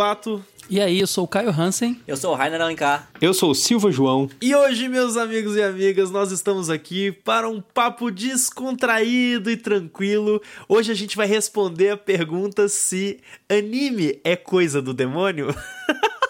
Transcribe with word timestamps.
Lobato. 0.00 0.42
E 0.70 0.80
aí, 0.80 0.98
eu 1.00 1.06
sou 1.06 1.24
o 1.24 1.28
Caio 1.28 1.50
Hansen. 1.50 2.00
Eu 2.06 2.16
sou 2.16 2.32
o 2.32 2.34
Rainer 2.34 2.62
Alencar. 2.62 3.10
Eu 3.20 3.34
sou 3.34 3.50
o 3.50 3.54
Silva 3.54 3.92
João. 3.92 4.30
E 4.40 4.54
hoje, 4.54 4.88
meus 4.88 5.14
amigos 5.18 5.56
e 5.56 5.62
amigas, 5.62 6.10
nós 6.10 6.32
estamos 6.32 6.70
aqui 6.70 7.12
para 7.12 7.46
um 7.46 7.60
papo 7.60 8.10
descontraído 8.10 9.50
e 9.50 9.58
tranquilo. 9.58 10.40
Hoje 10.66 10.90
a 10.90 10.94
gente 10.94 11.18
vai 11.18 11.26
responder 11.26 11.90
a 11.90 11.96
pergunta 11.98 12.66
se 12.66 13.20
anime 13.46 14.18
é 14.24 14.36
coisa 14.36 14.80
do 14.80 14.94
demônio. 14.94 15.54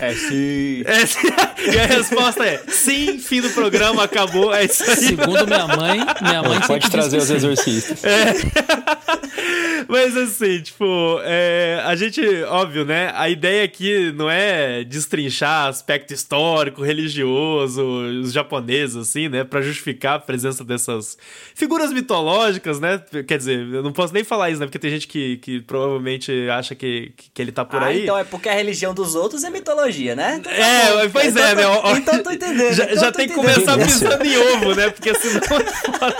É 0.00 0.14
sim. 0.14 0.84
É, 0.86 1.74
e 1.74 1.80
a 1.80 1.86
resposta 1.86 2.44
é 2.44 2.58
sim, 2.68 3.18
fim 3.18 3.40
do 3.40 3.50
programa, 3.50 4.04
acabou, 4.04 4.54
é 4.54 4.64
isso 4.64 4.84
aí. 4.84 4.96
Segundo 4.96 5.46
minha 5.46 5.66
mãe, 5.66 6.00
minha 6.20 6.42
mãe 6.42 6.60
Pode 6.66 6.90
trazer 6.90 7.18
os 7.18 7.30
exorcistas. 7.30 8.04
É. 8.04 8.34
Mas 9.88 10.16
assim, 10.16 10.60
tipo, 10.60 11.20
é, 11.22 11.80
a 11.84 11.94
gente, 11.94 12.20
óbvio, 12.44 12.84
né? 12.84 13.12
A 13.14 13.28
ideia 13.28 13.64
aqui 13.64 14.12
não 14.12 14.28
é 14.28 14.82
destrinchar 14.84 15.68
aspecto 15.68 16.12
histórico, 16.12 16.82
religioso, 16.82 17.82
os 18.20 18.32
japoneses, 18.32 18.96
assim, 18.96 19.28
né? 19.28 19.44
Pra 19.44 19.60
justificar 19.62 20.14
a 20.14 20.18
presença 20.18 20.64
dessas 20.64 21.16
figuras 21.54 21.92
mitológicas, 21.92 22.80
né? 22.80 23.00
Quer 23.26 23.38
dizer, 23.38 23.58
eu 23.72 23.82
não 23.82 23.92
posso 23.92 24.12
nem 24.12 24.24
falar 24.24 24.50
isso, 24.50 24.60
né? 24.60 24.66
Porque 24.66 24.78
tem 24.78 24.90
gente 24.90 25.06
que, 25.06 25.36
que 25.38 25.60
provavelmente 25.60 26.32
acha 26.50 26.74
que, 26.74 27.12
que 27.32 27.40
ele 27.40 27.52
tá 27.52 27.64
por 27.64 27.82
ah, 27.82 27.86
aí. 27.86 28.02
então 28.02 28.18
é 28.18 28.24
porque 28.24 28.48
a 28.48 28.54
religião 28.54 28.92
dos 28.92 29.14
outros 29.14 29.44
é 29.46 29.50
mitologia, 29.50 30.14
né? 30.14 30.36
Então, 30.38 30.52
é, 30.52 31.08
pois 31.08 31.26
então, 31.28 31.44
é, 31.44 31.54
né? 31.54 31.62
Então, 31.62 31.96
então 31.96 32.22
tô 32.22 32.30
entendendo. 32.30 32.72
Já, 32.72 32.84
então 32.84 32.96
já 32.96 33.12
tô 33.12 33.18
tem 33.18 33.28
que 33.28 33.34
começar 33.34 33.78
pisando 33.78 34.24
em 34.24 34.36
ovo, 34.36 34.74
né? 34.74 34.90
Porque 34.90 35.14
senão 35.14 35.40
é 35.40 35.64
foda. 35.64 36.16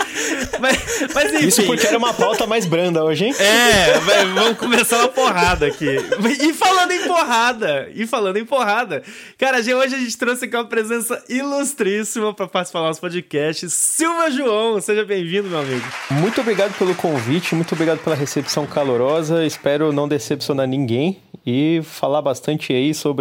Mas, 0.59 0.77
mas 1.13 1.33
enfim. 1.33 1.47
Isso 1.47 1.63
porque 1.65 1.87
era 1.87 1.97
uma 1.97 2.13
pauta 2.13 2.47
mais 2.47 2.65
branda 2.65 3.03
hoje, 3.03 3.25
hein? 3.25 3.35
É, 3.39 3.99
vamos 4.33 4.57
começar 4.57 4.99
uma 4.99 5.09
porrada 5.09 5.67
aqui. 5.67 5.97
E 6.41 6.53
falando 6.53 6.91
em 6.91 7.07
porrada, 7.07 7.89
e 7.93 8.07
falando 8.07 8.37
em 8.37 8.45
porrada, 8.45 9.03
cara, 9.37 9.57
hoje 9.57 9.95
a 9.95 9.99
gente 9.99 10.17
trouxe 10.17 10.45
aqui 10.45 10.55
uma 10.55 10.65
presença 10.65 11.23
ilustríssima 11.29 12.33
pra 12.33 12.47
participar 12.47 12.79
do 12.79 12.85
nosso 12.85 13.01
podcast, 13.01 13.69
Silva 13.69 14.31
João. 14.31 14.79
Seja 14.79 15.03
bem-vindo, 15.03 15.49
meu 15.49 15.59
amigo. 15.59 15.85
Muito 16.09 16.41
obrigado 16.41 16.77
pelo 16.77 16.95
convite, 16.95 17.55
muito 17.55 17.73
obrigado 17.73 17.99
pela 17.99 18.15
recepção 18.15 18.65
calorosa. 18.65 19.45
Espero 19.45 19.91
não 19.91 20.07
decepcionar 20.07 20.67
ninguém 20.67 21.21
e 21.45 21.81
falar 21.83 22.21
bastante 22.21 22.73
aí 22.73 22.93
sobre 22.93 23.16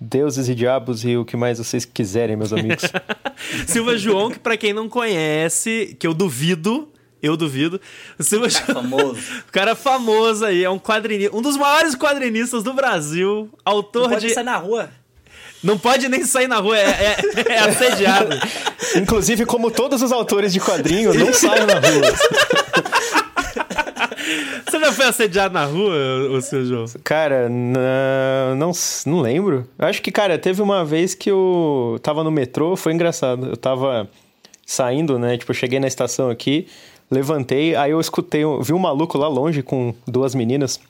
deuses 0.00 0.48
e 0.48 0.54
diabos 0.54 1.04
e 1.04 1.16
o 1.16 1.24
que 1.24 1.36
mais 1.36 1.58
vocês 1.58 1.84
quiserem, 1.84 2.36
meus 2.36 2.52
amigos. 2.52 2.84
Silva 3.66 3.96
João, 3.96 4.30
que 4.30 4.38
pra 4.38 4.56
quem 4.56 4.72
não 4.72 4.88
conhece, 4.88 5.96
que 5.98 6.06
eu 6.06 6.14
duvido, 6.14 6.88
eu 7.22 7.36
duvido, 7.36 7.80
o 8.18 8.22
Silva 8.22 8.48
João, 8.48 8.66
Famoso. 8.82 9.20
o 9.48 9.50
cara 9.52 9.74
famoso 9.74 10.44
aí, 10.44 10.64
é 10.64 10.70
um 10.70 10.78
quadrinista, 10.78 11.36
um 11.36 11.42
dos 11.42 11.56
maiores 11.56 11.94
quadrinistas 11.94 12.62
do 12.62 12.72
Brasil, 12.72 13.48
autor 13.64 14.08
Pode 14.10 14.26
de... 14.28 14.34
sair 14.34 14.44
na 14.44 14.56
rua. 14.56 14.90
Não 15.62 15.78
pode 15.78 16.08
nem 16.08 16.24
sair 16.24 16.48
na 16.48 16.56
rua, 16.58 16.76
é, 16.76 17.16
é- 17.46 17.52
é 17.52 17.58
assediado. 17.60 18.36
Inclusive, 18.96 19.46
como 19.46 19.70
todos 19.70 20.02
os 20.02 20.10
autores 20.10 20.52
de 20.52 20.58
quadrinho, 20.58 21.14
não 21.14 21.30
saiam 21.34 21.66
na 21.66 21.74
rua. 21.74 22.91
Você 24.68 24.80
já 24.80 24.92
foi 24.92 25.06
assediado 25.06 25.54
na 25.54 25.64
rua, 25.64 25.96
o 26.30 26.40
seu 26.40 26.64
João? 26.64 26.84
Cara, 27.04 27.48
não, 27.48 28.56
não, 28.56 28.72
não 29.06 29.20
lembro. 29.20 29.66
Eu 29.78 29.86
acho 29.86 30.02
que, 30.02 30.10
cara, 30.10 30.38
teve 30.38 30.62
uma 30.62 30.84
vez 30.84 31.14
que 31.14 31.30
eu 31.30 31.98
tava 32.02 32.22
no 32.24 32.30
metrô, 32.30 32.76
foi 32.76 32.92
engraçado. 32.92 33.46
Eu 33.46 33.56
tava 33.56 34.08
saindo, 34.64 35.18
né? 35.18 35.36
Tipo, 35.36 35.52
eu 35.52 35.56
cheguei 35.56 35.80
na 35.80 35.86
estação 35.86 36.30
aqui, 36.30 36.66
levantei, 37.10 37.74
aí 37.74 37.90
eu 37.90 38.00
escutei, 38.00 38.42
eu 38.42 38.62
vi 38.62 38.72
um 38.72 38.78
maluco 38.78 39.18
lá 39.18 39.28
longe 39.28 39.62
com 39.62 39.94
duas 40.06 40.34
meninas 40.34 40.80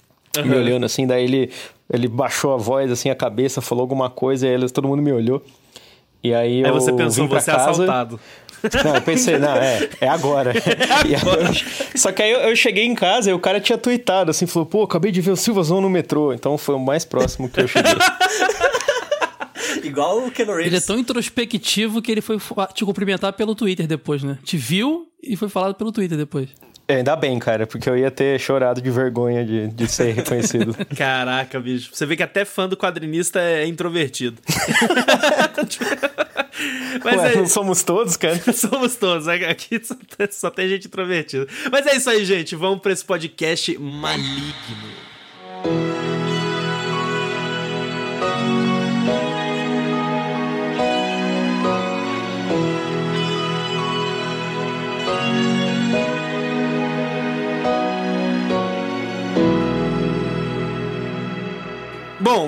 me 0.41 0.57
olhando 0.57 0.87
assim, 0.87 1.07
daí 1.07 1.25
ele, 1.25 1.51
ele 1.93 2.09
baixou 2.09 2.55
a 2.55 2.57
voz, 2.57 2.91
assim, 2.91 3.11
a 3.11 3.15
cabeça, 3.15 3.61
falou 3.61 3.83
alguma 3.83 4.09
coisa, 4.09 4.47
e 4.47 4.49
aí 4.49 4.55
eles, 4.55 4.73
todo 4.73 4.89
mundo 4.89 5.03
me 5.03 5.13
olhou. 5.13 5.43
E 6.25 6.33
aí, 6.33 6.65
Aí 6.65 6.71
eu 6.71 6.75
você 6.75 6.93
pensou, 6.93 7.25
vim 7.25 7.29
pra 7.31 7.41
você 7.41 7.51
é 7.51 7.55
casa, 7.55 7.71
assaltado. 7.71 8.21
Não, 8.85 8.95
eu 8.95 9.03
pensei, 9.03 9.39
não, 9.39 9.57
é, 9.57 9.89
é 10.01 10.09
agora. 10.09 10.53
Aí 11.05 11.15
eu- 11.15 11.99
só 11.99 12.13
que 12.13 12.23
aí 12.23 12.31
eu, 12.31 12.41
eu 12.41 12.57
cheguei 12.57 12.85
em 12.85 12.95
casa 12.95 13.31
e 13.31 13.33
o 13.33 13.39
cara 13.39 13.61
tinha 13.61 13.77
tweetado 13.79 14.31
assim, 14.31 14.47
falou, 14.47 14.67
pô, 14.67 14.83
acabei 14.83 15.11
de 15.13 15.21
ver 15.21 15.31
o 15.33 15.37
Silvazão 15.37 15.81
no 15.81 15.91
metrô. 15.91 16.33
Então 16.33 16.57
foi 16.57 16.75
o 16.75 16.79
mais 16.79 17.05
próximo 17.05 17.49
que 17.49 17.61
eu 17.61 17.69
cheguei. 17.69 17.93
Igual 19.83 20.27
o 20.27 20.31
Keanu 20.31 20.61
Ele 20.61 20.77
é 20.77 20.81
tão 20.81 20.99
introspectivo 20.99 22.01
que 22.01 22.11
ele 22.13 22.21
foi 22.21 22.39
te 22.75 22.85
cumprimentar 22.85 23.33
pelo 23.33 23.55
Twitter 23.55 23.87
depois, 23.87 24.23
né? 24.23 24.39
Te 24.45 24.57
viu 24.57 25.09
e 25.23 25.37
foi 25.37 25.49
falado 25.49 25.75
pelo 25.75 25.91
Twitter 25.91 26.17
depois. 26.17 26.49
É, 26.89 26.97
ainda 26.97 27.15
bem, 27.17 27.39
cara, 27.39 27.67
porque 27.67 27.89
eu 27.89 27.97
ia 27.97 28.11
ter 28.11 28.39
chorado 28.41 28.81
de 28.83 28.91
vergonha 28.91 29.45
de, 29.45 29.69
de 29.69 29.89
ser 29.89 30.13
reconhecido. 30.15 30.77
Caraca, 30.97 31.59
bicho. 31.61 31.91
Você 31.93 32.05
vê 32.05 32.17
que 32.17 32.23
até 32.23 32.45
fã 32.45 32.69
do 32.69 32.77
quadrinista 32.77 33.41
é 33.41 33.67
introvertido. 33.67 34.39
Mas 37.05 37.21
Ué, 37.21 37.33
é, 37.33 37.37
não 37.37 37.47
somos 37.47 37.83
todos, 37.83 38.17
cara? 38.17 38.41
somos 38.53 38.97
todos. 38.97 39.29
Aqui 39.29 39.81
só 39.83 39.95
tem, 39.95 40.29
só 40.31 40.51
tem 40.51 40.69
gente 40.69 40.87
introvertida. 40.87 41.47
Mas 41.71 41.87
é 41.87 41.97
isso 41.97 42.11
aí, 42.11 42.25
gente. 42.25 42.55
Vamos 42.55 42.81
pra 42.81 42.93
esse 42.93 43.05
podcast 43.05 43.77
maligno. 43.79 44.53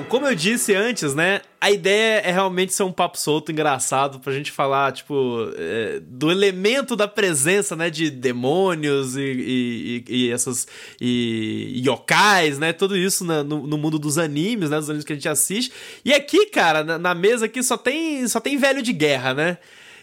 Como 0.07 0.27
eu 0.27 0.35
disse 0.35 0.73
antes, 0.73 1.13
né? 1.15 1.41
A 1.59 1.71
ideia 1.71 2.19
é 2.21 2.31
realmente 2.31 2.73
ser 2.73 2.83
um 2.83 2.91
papo 2.91 3.17
solto, 3.19 3.51
engraçado, 3.51 4.19
pra 4.19 4.31
gente 4.33 4.51
falar, 4.51 4.91
tipo, 4.91 5.51
é, 5.57 5.99
do 6.01 6.31
elemento 6.31 6.95
da 6.95 7.07
presença, 7.07 7.75
né? 7.75 7.89
De 7.89 8.09
demônios 8.11 9.15
e, 9.17 9.21
e, 9.21 10.03
e- 10.07 10.31
essas. 10.31 10.67
E 11.01 11.81
yokais, 11.85 12.59
né? 12.59 12.71
Tudo 12.73 12.95
isso 12.97 13.23
na- 13.25 13.43
no, 13.43 13.65
no 13.65 13.77
mundo 13.77 13.97
dos 13.97 14.17
animes, 14.17 14.69
né? 14.69 14.77
Dos 14.77 14.89
animes 14.89 15.05
que 15.05 15.13
a 15.13 15.15
gente 15.15 15.29
assiste. 15.29 15.71
E 16.03 16.13
aqui, 16.13 16.45
cara, 16.47 16.83
na, 16.83 16.97
na 16.97 17.15
mesa 17.15 17.45
aqui 17.45 17.61
só 17.63 17.77
tem, 17.77 18.27
só 18.27 18.39
tem 18.39 18.57
velho 18.57 18.81
de 18.81 18.93
guerra, 18.93 19.33
né? 19.33 19.57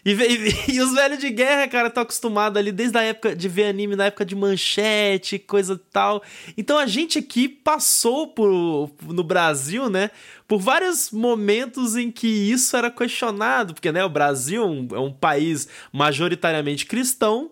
E, 0.04 0.12
e- 0.12 0.72
e 0.74 0.80
os 0.80 0.92
velhos 0.92 1.18
de 1.18 1.30
guerra, 1.30 1.68
cara, 1.68 1.88
estão 1.88 2.02
acostumados 2.02 2.58
ali 2.58 2.72
desde 2.72 2.98
a 2.98 3.02
época 3.02 3.36
de 3.36 3.48
ver 3.48 3.66
anime, 3.66 3.94
na 3.96 4.06
época 4.06 4.24
de 4.24 4.34
manchete, 4.34 5.38
coisa 5.38 5.80
tal. 5.92 6.22
Então 6.56 6.78
a 6.78 6.86
gente 6.86 7.18
aqui 7.18 7.48
passou 7.48 8.26
por, 8.28 8.90
no 9.06 9.22
Brasil, 9.22 9.88
né, 9.88 10.10
por 10.48 10.58
vários 10.58 11.10
momentos 11.10 11.96
em 11.96 12.10
que 12.10 12.26
isso 12.26 12.76
era 12.76 12.90
questionado, 12.90 13.74
porque, 13.74 13.92
né, 13.92 14.04
o 14.04 14.08
Brasil 14.08 14.62
é 14.62 14.66
um, 14.66 14.88
é 14.92 14.98
um 15.00 15.12
país 15.12 15.68
majoritariamente 15.92 16.86
cristão. 16.86 17.50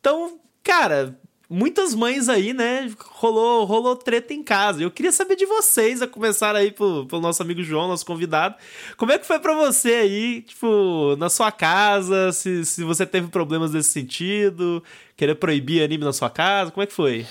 Então, 0.00 0.40
cara, 0.62 1.18
muitas 1.52 1.94
mães 1.94 2.28
aí, 2.28 2.54
né, 2.54 2.90
rolou, 3.10 3.64
rolou 3.64 3.94
treta 3.94 4.32
em 4.32 4.42
casa. 4.42 4.82
Eu 4.82 4.90
queria 4.90 5.12
saber 5.12 5.36
de 5.36 5.44
vocês, 5.44 6.00
a 6.00 6.06
começar 6.06 6.56
aí 6.56 6.70
pelo, 6.70 7.06
pelo 7.06 7.20
nosso 7.20 7.42
amigo 7.42 7.62
João, 7.62 7.86
nosso 7.86 8.06
convidado. 8.06 8.54
Como 8.96 9.12
é 9.12 9.18
que 9.18 9.26
foi 9.26 9.38
pra 9.38 9.54
você 9.54 9.92
aí, 9.92 10.42
tipo, 10.42 11.14
na 11.18 11.28
sua 11.28 11.52
casa, 11.52 12.32
se, 12.32 12.64
se 12.64 12.82
você 12.82 13.04
teve 13.04 13.28
problemas 13.28 13.72
nesse 13.72 13.90
sentido, 13.90 14.82
querer 15.16 15.34
proibir 15.34 15.82
anime 15.82 16.04
na 16.04 16.12
sua 16.12 16.30
casa, 16.30 16.70
como 16.70 16.82
é 16.82 16.86
que 16.86 16.94
foi? 16.94 17.26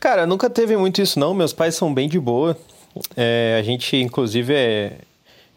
Cara, 0.00 0.26
nunca 0.26 0.48
teve 0.48 0.76
muito 0.76 1.02
isso, 1.02 1.18
não. 1.18 1.34
Meus 1.34 1.52
pais 1.52 1.74
são 1.74 1.92
bem 1.92 2.08
de 2.08 2.18
boa. 2.18 2.56
É, 3.14 3.58
a 3.60 3.62
gente, 3.62 3.96
inclusive, 3.96 4.54
é, 4.54 4.98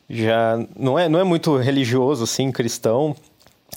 já 0.10 0.60
não 0.78 1.00
é, 1.00 1.08
não 1.08 1.20
é 1.20 1.24
muito 1.24 1.56
religioso, 1.56 2.24
assim, 2.24 2.52
cristão. 2.52 3.16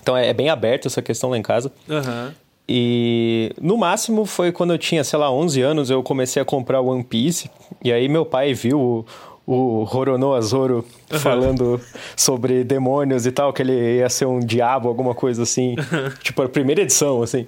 Então 0.01 0.17
é, 0.17 0.29
é 0.29 0.35
bem 0.35 0.49
aberto 0.49 0.87
essa 0.87 1.01
questão 1.01 1.31
lá 1.31 1.39
em 1.39 1.43
casa. 1.43 1.71
Aham. 1.89 2.35
E 2.69 3.53
no 3.61 3.77
máximo 3.77 4.25
foi 4.25 4.53
quando 4.53 4.73
eu 4.73 4.79
tinha, 4.79 5.03
sei 5.03 5.19
lá, 5.19 5.31
11 5.31 5.61
anos, 5.61 5.91
eu 5.91 6.03
comecei 6.03 6.41
a 6.41 6.45
comprar 6.45 6.81
One 6.81 7.03
Piece. 7.03 7.51
E 7.83 7.93
aí 7.93 8.09
meu 8.09 8.25
pai 8.25 8.55
viu 8.55 8.81
o, 8.81 9.07
o 9.47 9.85
Horonoa 9.85 10.41
Zoro 10.41 10.85
falando 11.11 11.81
sobre 12.17 12.65
demônios 12.65 13.27
e 13.27 13.33
tal, 13.33 13.53
que 13.53 13.63
ele 13.63 13.99
ia 13.99 14.09
ser 14.09 14.27
um 14.27 14.39
diabo, 14.39 14.89
alguma 14.89 15.15
coisa 15.15 15.43
assim. 15.43 15.75
tipo, 16.23 16.43
a 16.43 16.49
primeira 16.49 16.83
edição, 16.83 17.23
assim. 17.23 17.47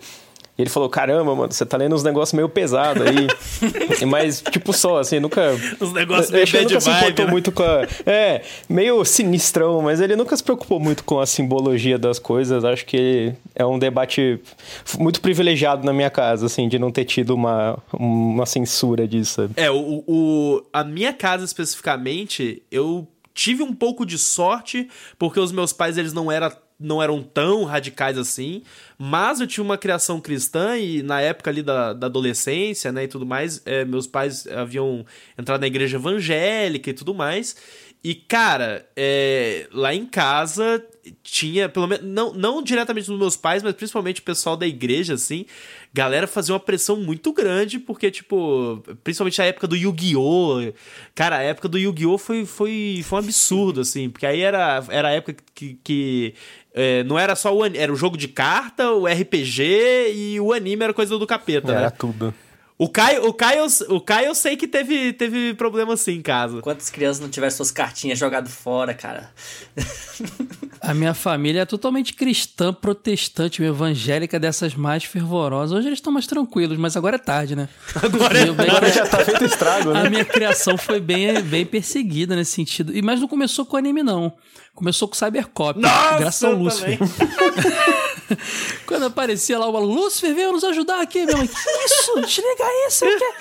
E 0.57 0.63
ele 0.63 0.71
falou: 0.71 0.89
Caramba, 0.89 1.35
mano, 1.35 1.53
você 1.53 1.67
tá 1.67 1.77
lendo 1.77 1.95
uns 1.95 2.05
negócios 2.05 2.33
meio 2.33 2.49
pesados 2.49 3.03
aí. 3.03 3.27
Mas, 4.07 4.41
tipo, 4.41 4.73
só, 4.73 4.99
assim, 4.99 5.19
nunca. 5.19 5.53
Os 5.81 5.93
negócios 5.93 6.31
meio 6.31 6.45
nunca 6.47 6.59
bad 6.59 6.83
se 6.83 6.91
vibe, 6.91 7.03
importou 7.03 7.25
né? 7.27 7.31
muito 7.31 7.53
com 7.53 7.63
a. 7.63 7.87
É, 8.07 8.43
meio 8.69 9.05
sinistrão, 9.05 9.83
mas 9.83 10.01
ele 10.01 10.17
nunca 10.17 10.37
se 10.37 10.43
preocupou 10.43 10.79
muito 10.79 11.05
com 11.05 11.19
a 11.19 11.27
simbologia 11.27 11.99
das 11.99 12.19
coisas. 12.19 12.65
Acho 12.65 12.87
que 12.87 13.33
é 13.55 13.65
um 13.67 13.79
debate 13.79 14.41
muito 14.99 15.21
privilegiado 15.21 15.85
na 15.85 15.93
minha 15.93 16.11
casa, 16.11 16.47
assim, 16.47 16.69
de 16.69 16.79
não 16.79 16.91
ter 16.91 17.05
tido 17.05 17.35
uma, 17.35 17.79
uma 17.93 18.47
censura 18.47 19.09
disso. 19.09 19.35
sabe? 19.35 19.55
É, 19.57 19.71
o, 19.71 20.05
o, 20.07 20.63
a 20.73 20.85
minha 20.85 21.13
casa 21.13 21.45
especificamente, 21.45 22.63
eu 22.71 23.07
tive 23.35 23.63
um 23.63 23.75
pouco 23.75 24.07
de 24.07 24.17
sorte, 24.17 24.89
porque 25.19 25.41
os 25.41 25.51
meus 25.51 25.73
pais, 25.73 25.99
eles 25.99 26.13
não, 26.13 26.31
era, 26.31 26.57
não 26.79 27.03
eram 27.03 27.23
tão 27.23 27.65
radicais 27.65 28.19
assim, 28.19 28.63
mas 28.99 29.41
eu 29.41 29.47
tinha 29.47 29.65
uma 29.65 29.79
criação 29.79 30.21
cristã 30.21 30.77
e 30.77 31.03
na 31.03 31.21
época 31.21 31.51
ali 31.51 31.63
da, 31.63 31.93
da 31.93 32.07
adolescência, 32.07 32.93
né, 32.93 33.05
e 33.05 33.09
tudo 33.09 33.25
mais, 33.25 33.63
é, 33.65 33.85
meus 33.85 34.07
pais 34.07 34.47
haviam 34.47 35.05
entrado 35.39 35.61
na 35.61 35.67
igreja 35.67 35.97
evangélica 35.97 36.91
e 36.91 36.95
tudo 36.95 37.15
mais. 37.15 37.57
E, 38.05 38.15
cara, 38.15 38.87
é, 38.95 39.67
lá 39.73 39.95
em 39.95 40.05
casa 40.05 40.85
tinha, 41.23 41.71
pelo 41.71 41.87
menos, 41.87 42.05
não, 42.05 42.35
não 42.35 42.63
diretamente 42.63 43.07
dos 43.07 43.19
meus 43.19 43.35
pais, 43.35 43.63
mas 43.63 43.73
principalmente 43.75 44.21
o 44.21 44.25
pessoal 44.25 44.59
da 44.59 44.67
igreja, 44.67 45.15
assim, 45.15 45.47
galera 45.93 46.27
fazia 46.27 46.53
uma 46.53 46.61
pressão 46.61 46.97
muito 46.97 47.33
grande, 47.33 47.79
porque, 47.79 48.11
tipo, 48.11 48.83
principalmente 49.03 49.41
a 49.41 49.47
época 49.47 49.67
do 49.67 49.75
Yu-Gi-Oh! 49.75 50.73
Cara, 51.15 51.39
a 51.39 51.43
época 51.43 51.67
do 51.67 51.79
Yu-Gi-Oh! 51.79 52.19
Foi, 52.19 52.45
foi, 52.45 53.01
foi 53.05 53.19
um 53.19 53.23
absurdo, 53.23 53.81
assim, 53.81 54.11
porque 54.11 54.27
aí 54.27 54.41
era, 54.41 54.85
era 54.91 55.09
a 55.09 55.13
época 55.13 55.37
que. 55.55 55.79
que 55.83 56.35
é, 56.75 57.03
não 57.05 57.19
era 57.19 57.35
só 57.37 57.57
o 57.57 57.65
era 57.65 57.93
o 57.93 57.97
jogo 57.97 58.17
de 58.17 58.29
carta, 58.29 58.91
o 58.91 59.07
RPG 59.07 60.13
e 60.15 60.41
o 60.41 60.53
anime 60.53 60.83
era 60.85 60.93
coisa 60.93 61.17
do 61.19 61.27
capeta, 61.27 61.71
Era 61.73 61.81
né? 61.83 61.91
tudo. 61.91 62.35
O 62.77 62.89
Caio, 62.89 63.25
o 63.29 63.33
Caio, 63.33 63.65
o 63.91 64.01
Caio 64.01 64.27
eu 64.27 64.35
sei 64.35 64.57
que 64.57 64.67
teve, 64.67 65.13
teve 65.13 65.55
problema 65.55 65.95
assim 65.95 66.15
em 66.15 66.21
casa. 66.23 66.61
Quantas 66.61 66.91
crianças 66.91 67.21
não 67.21 67.29
tiveram 67.31 67.55
suas 67.55 67.71
cartinhas 67.71 68.19
jogadas 68.19 68.53
fora, 68.53 68.93
cara? 68.93 69.31
A 70.81 70.93
minha 70.93 71.15
família 71.15 71.61
é 71.63 71.65
totalmente 71.65 72.13
cristã, 72.15 72.73
protestante, 72.75 73.63
evangélica, 73.63 74.41
dessas 74.41 74.75
mais 74.75 75.05
fervorosas. 75.05 75.79
Hoje 75.79 75.89
eles 75.89 75.99
estão 75.99 76.13
mais 76.13 76.27
tranquilos, 76.27 76.77
mas 76.77 76.97
agora 76.97 77.15
é 77.15 77.19
tarde, 77.19 77.55
né? 77.57 77.69
Agora 78.03 78.39
é 78.39 78.49
Eu 78.49 78.55
bem- 78.55 78.69
Agora 78.69 78.91
já 78.93 79.07
tá 79.07 79.25
feito 79.25 79.45
estrago, 79.45 79.91
A 79.91 80.03
né? 80.03 80.11
minha 80.11 80.25
criação 80.25 80.77
foi 80.77 81.01
bem, 81.01 81.41
bem 81.43 81.65
perseguida 81.65 82.35
nesse 82.37 82.51
sentido. 82.53 82.95
E 82.95 83.01
Mas 83.01 83.21
não 83.21 83.29
começou 83.29 83.65
com 83.65 83.77
anime, 83.77 84.03
não. 84.03 84.33
Começou 84.75 85.07
com 85.07 85.15
Cybercop. 85.15 85.79
Nossa, 85.81 86.19
graças 86.19 86.43
ao 86.45 86.53
Lúcifer. 86.55 86.99
Quando 88.87 89.05
aparecia 89.07 89.59
lá 89.59 89.69
o 89.69 89.73
maluco, 89.73 89.95
Lúcifer 89.95 90.35
veio 90.35 90.53
nos 90.53 90.65
ajudar 90.65 91.01
aqui, 91.01 91.25
minha 91.25 91.37
mãe. 91.37 91.47
Que 91.47 91.85
isso? 91.85 92.21
Desliga 92.21 92.65
isso, 92.89 93.05
o? 93.05 93.33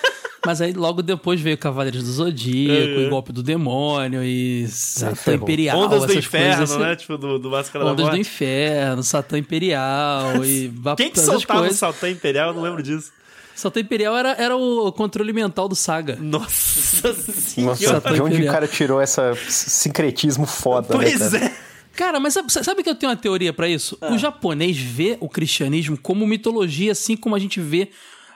Mas 0.45 0.61
aí 0.61 0.73
logo 0.73 1.01
depois 1.01 1.39
veio 1.39 1.57
Cavaleiros 1.57 2.03
do 2.03 2.11
Zodíaco, 2.11 2.99
É. 2.99 3.05
e 3.05 3.09
Golpe 3.09 3.31
do 3.31 3.41
Demônio, 3.41 4.23
e 4.23 4.67
Satã 4.67 5.15
ferrou. 5.15 5.43
Imperial. 5.43 5.79
Ondas 5.79 6.05
do 6.05 6.13
inferno, 6.13 6.63
assim. 6.63 6.77
né? 6.79 6.95
Tipo, 6.97 7.17
do, 7.17 7.39
do 7.39 7.49
Máscara 7.49 7.85
da 7.85 7.91
Ondas 7.91 8.09
do. 8.09 8.17
Inferno, 8.17 9.01
Satã 9.03 9.37
Imperial 9.37 10.43
e 10.45 10.71
Quem 10.97 11.09
que 11.09 11.19
soltava 11.19 11.59
o 11.59 11.63
coisas. 11.63 11.79
Saltão 11.79 12.09
Imperial? 12.09 12.49
Eu 12.49 12.53
não 12.55 12.61
lembro 12.61 12.83
disso. 12.83 13.11
Satã 13.55 13.79
Imperial 13.79 14.15
era, 14.17 14.31
era 14.31 14.55
o 14.55 14.91
controle 14.91 15.31
mental 15.31 15.67
do 15.67 15.75
Saga. 15.75 16.15
Nossa 16.15 17.13
senhora. 17.13 17.77
Nossa, 17.93 18.13
de 18.13 18.21
onde 18.21 18.41
o 18.41 18.47
cara 18.47 18.67
tirou 18.67 18.99
essa 18.99 19.33
sincretismo 19.47 20.45
foda, 20.45 20.97
né, 20.97 21.03
Pois 21.03 21.19
cara? 21.31 21.45
é. 21.45 21.55
Cara, 21.95 22.19
mas 22.19 22.33
sabe, 22.33 22.51
sabe 22.51 22.81
que 22.81 22.89
eu 22.89 22.95
tenho 22.95 23.11
uma 23.11 23.15
teoria 23.15 23.53
pra 23.53 23.69
isso? 23.69 23.97
O 24.01 24.17
japonês 24.17 24.75
vê 24.77 25.15
o 25.19 25.29
cristianismo 25.29 25.95
como 25.95 26.25
mitologia, 26.25 26.91
assim 26.91 27.15
como 27.15 27.35
a 27.35 27.39
gente 27.39 27.59
vê 27.59 27.89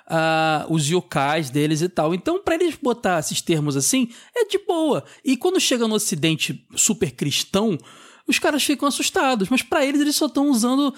ah, 0.06 0.66
os 0.69 0.88
yokais 0.88 1.50
deles 1.50 1.81
e 1.81 1.90
tal. 1.90 2.13
Então, 2.13 2.40
pra 2.40 2.54
eles 2.54 2.75
botar 2.75 3.20
esses 3.20 3.42
termos 3.42 3.75
assim, 3.75 4.10
é 4.36 4.46
de 4.46 4.60
boa. 4.60 5.04
E 5.25 5.36
quando 5.36 5.60
chega 5.60 5.88
no 5.88 5.96
ocidente 5.96 6.63
super 6.75 7.10
cristão, 7.10 7.80
os 8.28 8.38
caras 8.38 8.63
ficam 8.63 8.88
assustados. 8.88 9.50
Mas 9.50 9.63
pra 9.63 9.84
eles, 9.84 10.02
eles 10.02 10.16
só 10.16 10.28
estão 10.28 10.52
usando... 10.52 10.94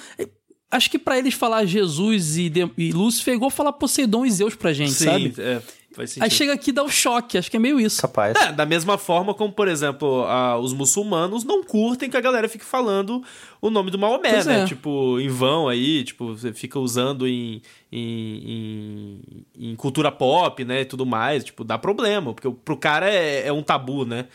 Acho 0.71 0.89
que 0.91 0.99
pra 0.99 1.17
eles 1.17 1.33
falar 1.33 1.65
Jesus 1.65 2.37
e, 2.37 2.47
de- 2.49 2.69
e 2.77 2.91
Lúcifer 2.91 3.33
é 3.33 3.35
igual 3.37 3.49
falar 3.49 3.73
Poseidon 3.73 4.25
e 4.25 4.31
Zeus 4.31 4.53
pra 4.55 4.71
gente, 4.71 4.91
Sim, 4.93 5.05
sabe? 5.05 5.33
é, 5.39 5.61
faz 5.93 6.11
sentido. 6.11 6.23
Aí 6.23 6.29
chega 6.29 6.53
aqui 6.53 6.69
e 6.69 6.73
dá 6.73 6.83
o 6.83 6.89
choque. 6.89 7.39
Acho 7.39 7.49
que 7.49 7.57
é 7.57 7.59
meio 7.59 7.79
isso. 7.79 7.99
Capaz. 7.99 8.35
É, 8.39 8.51
da 8.51 8.67
mesma 8.67 8.95
forma 8.95 9.33
como, 9.33 9.51
por 9.51 9.67
exemplo, 9.67 10.25
a- 10.25 10.59
os 10.59 10.71
muçulmanos 10.71 11.43
não 11.43 11.63
curtem 11.63 12.07
que 12.07 12.15
a 12.15 12.21
galera 12.21 12.47
fique 12.47 12.63
falando 12.63 13.23
o 13.59 13.71
nome 13.71 13.89
do 13.89 13.97
Maomé, 13.97 14.29
Pois 14.33 14.45
né? 14.45 14.61
é. 14.61 14.65
Tipo, 14.65 15.19
em 15.19 15.27
vão 15.27 15.67
aí, 15.67 16.03
tipo, 16.03 16.35
você 16.37 16.53
fica 16.53 16.77
usando 16.77 17.27
em, 17.27 17.63
em, 17.91 19.21
em- 19.57 19.71
em 19.71 19.75
cultura 19.75 20.11
pop, 20.11 20.63
né? 20.63 20.81
E 20.81 20.85
tudo 20.85 21.05
mais. 21.05 21.43
Tipo, 21.43 21.63
dá 21.63 21.77
problema, 21.79 22.31
porque 22.33 22.49
pro 22.63 22.77
cara 22.77 23.09
é, 23.09 23.47
é 23.47 23.51
um 23.53 23.63
tabu, 23.63 24.05
né? 24.05 24.27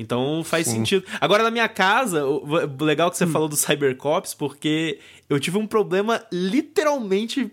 Então 0.00 0.42
faz 0.42 0.66
sentido. 0.66 1.04
Agora, 1.20 1.42
na 1.42 1.50
minha 1.50 1.68
casa, 1.68 2.24
legal 2.80 3.10
que 3.10 3.18
você 3.18 3.26
falou 3.26 3.48
dos 3.48 3.60
Cybercops, 3.60 4.32
porque 4.32 4.98
eu 5.28 5.38
tive 5.38 5.58
um 5.58 5.66
problema 5.66 6.24
literalmente 6.32 7.52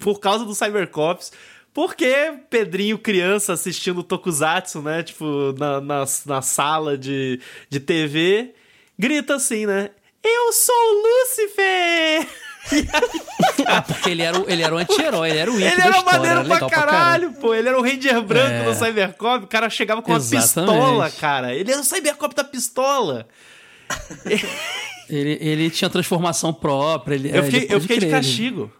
por 0.00 0.20
causa 0.20 0.44
do 0.44 0.54
Cybercops. 0.54 1.32
Porque 1.74 2.34
Pedrinho, 2.48 2.96
criança, 2.96 3.54
assistindo 3.54 4.04
Tokusatsu, 4.04 4.80
né? 4.82 5.02
Tipo, 5.02 5.52
na, 5.58 5.80
na, 5.80 6.04
na 6.26 6.42
sala 6.42 6.96
de, 6.96 7.40
de 7.68 7.80
TV, 7.80 8.54
grita 8.96 9.34
assim, 9.34 9.66
né? 9.66 9.90
Eu 10.22 10.52
sou 10.52 10.74
o 10.74 11.02
Lúcifer! 11.02 12.28
Ah, 13.66 13.82
porque 13.82 14.10
ele 14.10 14.22
era 14.22 14.38
o, 14.40 14.48
ele 14.50 14.62
era 14.62 14.74
o 14.74 14.78
anti-herói, 14.78 15.30
ele 15.30 15.38
era 15.38 15.50
o 15.50 15.54
Ele 15.54 15.64
era 15.64 15.74
história, 15.90 16.02
maneiro 16.04 16.26
era 16.40 16.44
pra 16.44 16.54
legal 16.54 16.70
caralho, 16.70 17.32
pô. 17.34 17.54
Ele 17.54 17.68
era 17.68 17.78
o 17.78 17.82
Ranger 17.82 18.22
branco 18.22 18.52
É. 18.54 18.62
no 18.64 18.74
Cybercop. 18.74 19.44
O 19.44 19.48
cara 19.48 19.68
chegava 19.68 20.00
com 20.02 20.10
uma 20.12 20.18
Exatamente. 20.18 20.72
pistola, 20.72 21.10
cara. 21.10 21.54
Ele 21.54 21.70
era 21.70 21.80
o 21.80 21.84
Cybercop 21.84 22.34
da 22.34 22.44
pistola. 22.44 23.28
Ele, 25.08 25.36
ele 25.40 25.70
tinha 25.70 25.90
transformação 25.90 26.52
própria. 26.54 27.16
Ele, 27.16 27.30
Eu 27.30 27.40
é, 27.40 27.42
fiquei, 27.42 27.66
eu 27.68 27.80
fiquei 27.80 27.98
de 27.98 28.06
crer, 28.06 28.12
castigo. 28.16 28.72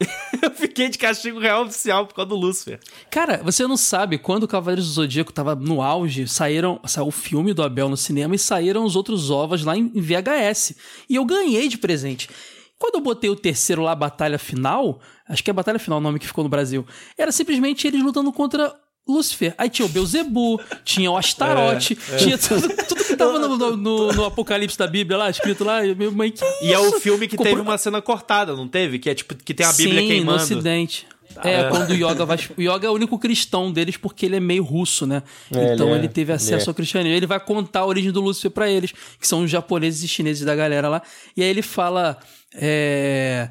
eu 0.42 0.50
fiquei 0.52 0.88
de 0.88 0.96
castigo 0.96 1.38
real 1.38 1.64
oficial 1.64 2.06
por 2.06 2.14
causa 2.14 2.28
do 2.30 2.36
Lúcifer. 2.36 2.80
Cara, 3.10 3.42
você 3.44 3.66
não 3.66 3.76
sabe, 3.76 4.16
quando 4.16 4.44
o 4.44 4.48
Cavaleiros 4.48 4.86
do 4.86 4.92
Zodíaco 4.92 5.30
tava 5.32 5.54
no 5.54 5.82
auge, 5.82 6.26
saíram, 6.26 6.80
saiu 6.86 7.08
o 7.08 7.10
filme 7.10 7.52
do 7.52 7.62
Abel 7.62 7.88
no 7.90 7.98
cinema 7.98 8.34
e 8.34 8.38
saíram 8.38 8.82
os 8.84 8.96
outros 8.96 9.28
ovos 9.30 9.62
lá 9.62 9.76
em 9.76 9.88
VHS. 9.90 10.74
E 11.06 11.16
eu 11.16 11.24
ganhei 11.26 11.68
de 11.68 11.76
presente. 11.76 12.30
Quando 12.78 12.94
eu 12.96 13.00
botei 13.00 13.28
o 13.28 13.34
terceiro 13.36 13.82
lá, 13.82 13.94
Batalha 13.94 14.38
Final, 14.38 15.00
acho 15.28 15.42
que 15.42 15.50
é 15.50 15.52
Batalha 15.52 15.78
Final 15.78 15.98
o 15.98 16.02
nome 16.02 16.18
que 16.18 16.26
ficou 16.26 16.44
no 16.44 16.50
Brasil, 16.50 16.86
era 17.16 17.32
simplesmente 17.32 17.86
eles 17.86 18.02
lutando 18.02 18.32
contra 18.32 18.72
Lúcifer. 19.06 19.54
Aí 19.58 19.68
tinha 19.70 19.86
o 19.86 19.88
Beuzebu, 19.88 20.60
tinha 20.84 21.10
o 21.10 21.16
Astarote, 21.16 21.98
É, 22.12 22.16
tinha 22.16 22.36
tudo, 22.38 22.68
tudo 22.86 23.04
que 23.04 23.16
tava 23.16 23.38
no, 23.38 23.56
no- 23.56 23.76
no- 23.76 24.12
no 24.12 24.24
Apocalipse 24.26 24.76
da 24.78 24.86
Bíblia 24.86 25.16
lá, 25.16 25.30
escrito 25.30 25.64
lá. 25.64 25.84
E 25.84 25.94
minha 25.94 26.10
mãe, 26.10 26.30
que 26.30 26.44
E 26.62 26.72
é 26.72 26.78
o 26.78 26.92
filme 27.00 27.26
que 27.26 27.36
Comprou- 27.36 27.56
teve 27.56 27.66
uma 27.68 27.78
cena 27.78 28.00
cortada, 28.02 28.54
não 28.54 28.68
teve? 28.68 28.98
Que 28.98 29.10
é 29.10 29.14
tipo, 29.14 29.34
que 29.34 29.54
tem 29.54 29.64
a 29.66 29.72
Bíblia 29.72 30.02
Sim, 30.02 30.06
queimando. 30.08 30.36
no 30.38 30.42
Ocidente. 30.44 31.06
É, 31.44 31.64
quando 31.70 31.90
o 31.90 31.94
Yoga 31.94 32.24
vai. 32.24 32.38
O 32.56 32.60
Yoga 32.62 32.86
é 32.86 32.90
o 32.90 32.94
único 32.94 33.18
cristão 33.18 33.70
deles 33.70 33.96
porque 33.96 34.26
ele 34.26 34.36
é 34.36 34.40
meio 34.40 34.62
russo, 34.64 35.06
né? 35.06 35.22
É, 35.52 35.74
então 35.74 35.88
ele 35.88 35.98
ele, 35.98 36.06
é- 36.06 36.08
teve 36.08 36.32
ele 36.32 36.36
acesso 36.36 36.68
é. 36.68 36.70
ao 36.70 36.74
cristianismo. 36.74 37.16
Ele 37.16 37.26
vai 37.26 37.38
contar 37.38 37.80
a 37.80 37.86
origem 37.86 38.10
do 38.10 38.20
Lúcifer 38.20 38.50
pra 38.50 38.68
eles, 38.68 38.92
que 39.20 39.26
são 39.28 39.42
os 39.44 39.50
japoneses 39.50 40.02
e 40.02 40.08
chineses 40.08 40.44
da 40.44 40.54
galera 40.54 40.88
lá. 40.88 41.02
E 41.36 41.42
aí 41.42 41.48
ele 41.48 41.62
fala. 41.62 42.18
É, 42.54 43.48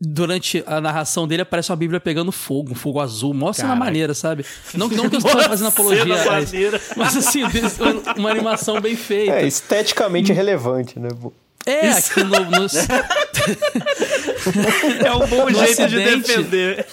Durante 0.00 0.62
a 0.64 0.80
narração 0.80 1.26
dele 1.26 1.42
aparece 1.42 1.72
uma 1.72 1.76
Bíblia 1.76 1.98
pegando 1.98 2.30
fogo, 2.30 2.70
um 2.70 2.74
fogo 2.74 3.00
azul, 3.00 3.34
mostra 3.34 3.66
na 3.66 3.74
maneira, 3.74 4.14
sabe? 4.14 4.46
Não, 4.72 4.86
não 4.86 5.10
que 5.10 5.16
eu 5.16 5.18
esteja 5.18 5.48
fazendo 5.48 5.66
apologia, 5.66 6.24
maneira. 6.24 6.80
mas 6.96 7.16
assim, 7.16 7.42
uma- 8.16 8.30
animação 8.30 8.80
bem 8.80 8.94
feita. 8.94 9.32
É, 9.40 9.44
esteticamente 9.46 10.32
relevante, 10.32 11.00
né? 11.00 11.08
É, 11.66 11.90
aqui 11.90 12.22
no, 12.22 12.30
no- 12.30 12.68
É 15.04 15.12
um 15.12 15.26
bom 15.26 15.50
No 15.50 15.58
jeito 15.58 15.88
de 15.88 15.96
Ocidente, 15.96 16.26
defender. 16.28 16.86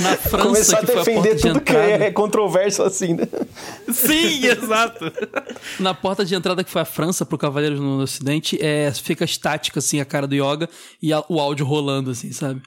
Na 0.00 0.16
França, 0.16 0.46
Começar 0.46 0.76
a 0.78 0.80
que 0.80 0.86
foi 0.86 0.94
a 0.94 0.98
defender 1.04 1.14
porta 1.22 1.34
de 1.36 1.42
tudo 1.42 1.60
que 1.60 1.76
é 1.76 2.10
controverso 2.10 2.82
assim, 2.82 3.14
né? 3.14 3.24
Sim, 3.92 4.46
exato. 4.46 5.04
Na 5.80 5.94
porta 5.94 6.24
de 6.24 6.34
entrada 6.34 6.62
que 6.64 6.70
foi 6.70 6.82
a 6.82 6.84
França 6.84 7.24
pro 7.26 7.38
Cavaleiros 7.38 7.80
no 7.80 8.00
Ocidente, 8.00 8.58
é, 8.64 8.92
fica 8.92 9.24
estática, 9.24 9.78
assim, 9.78 10.00
a 10.00 10.04
cara 10.04 10.26
do 10.26 10.34
Yoga 10.34 10.68
e 11.02 11.12
a- 11.12 11.24
o 11.28 11.40
áudio 11.40 11.64
rolando, 11.66 12.10
assim, 12.10 12.32
sabe? 12.32 12.62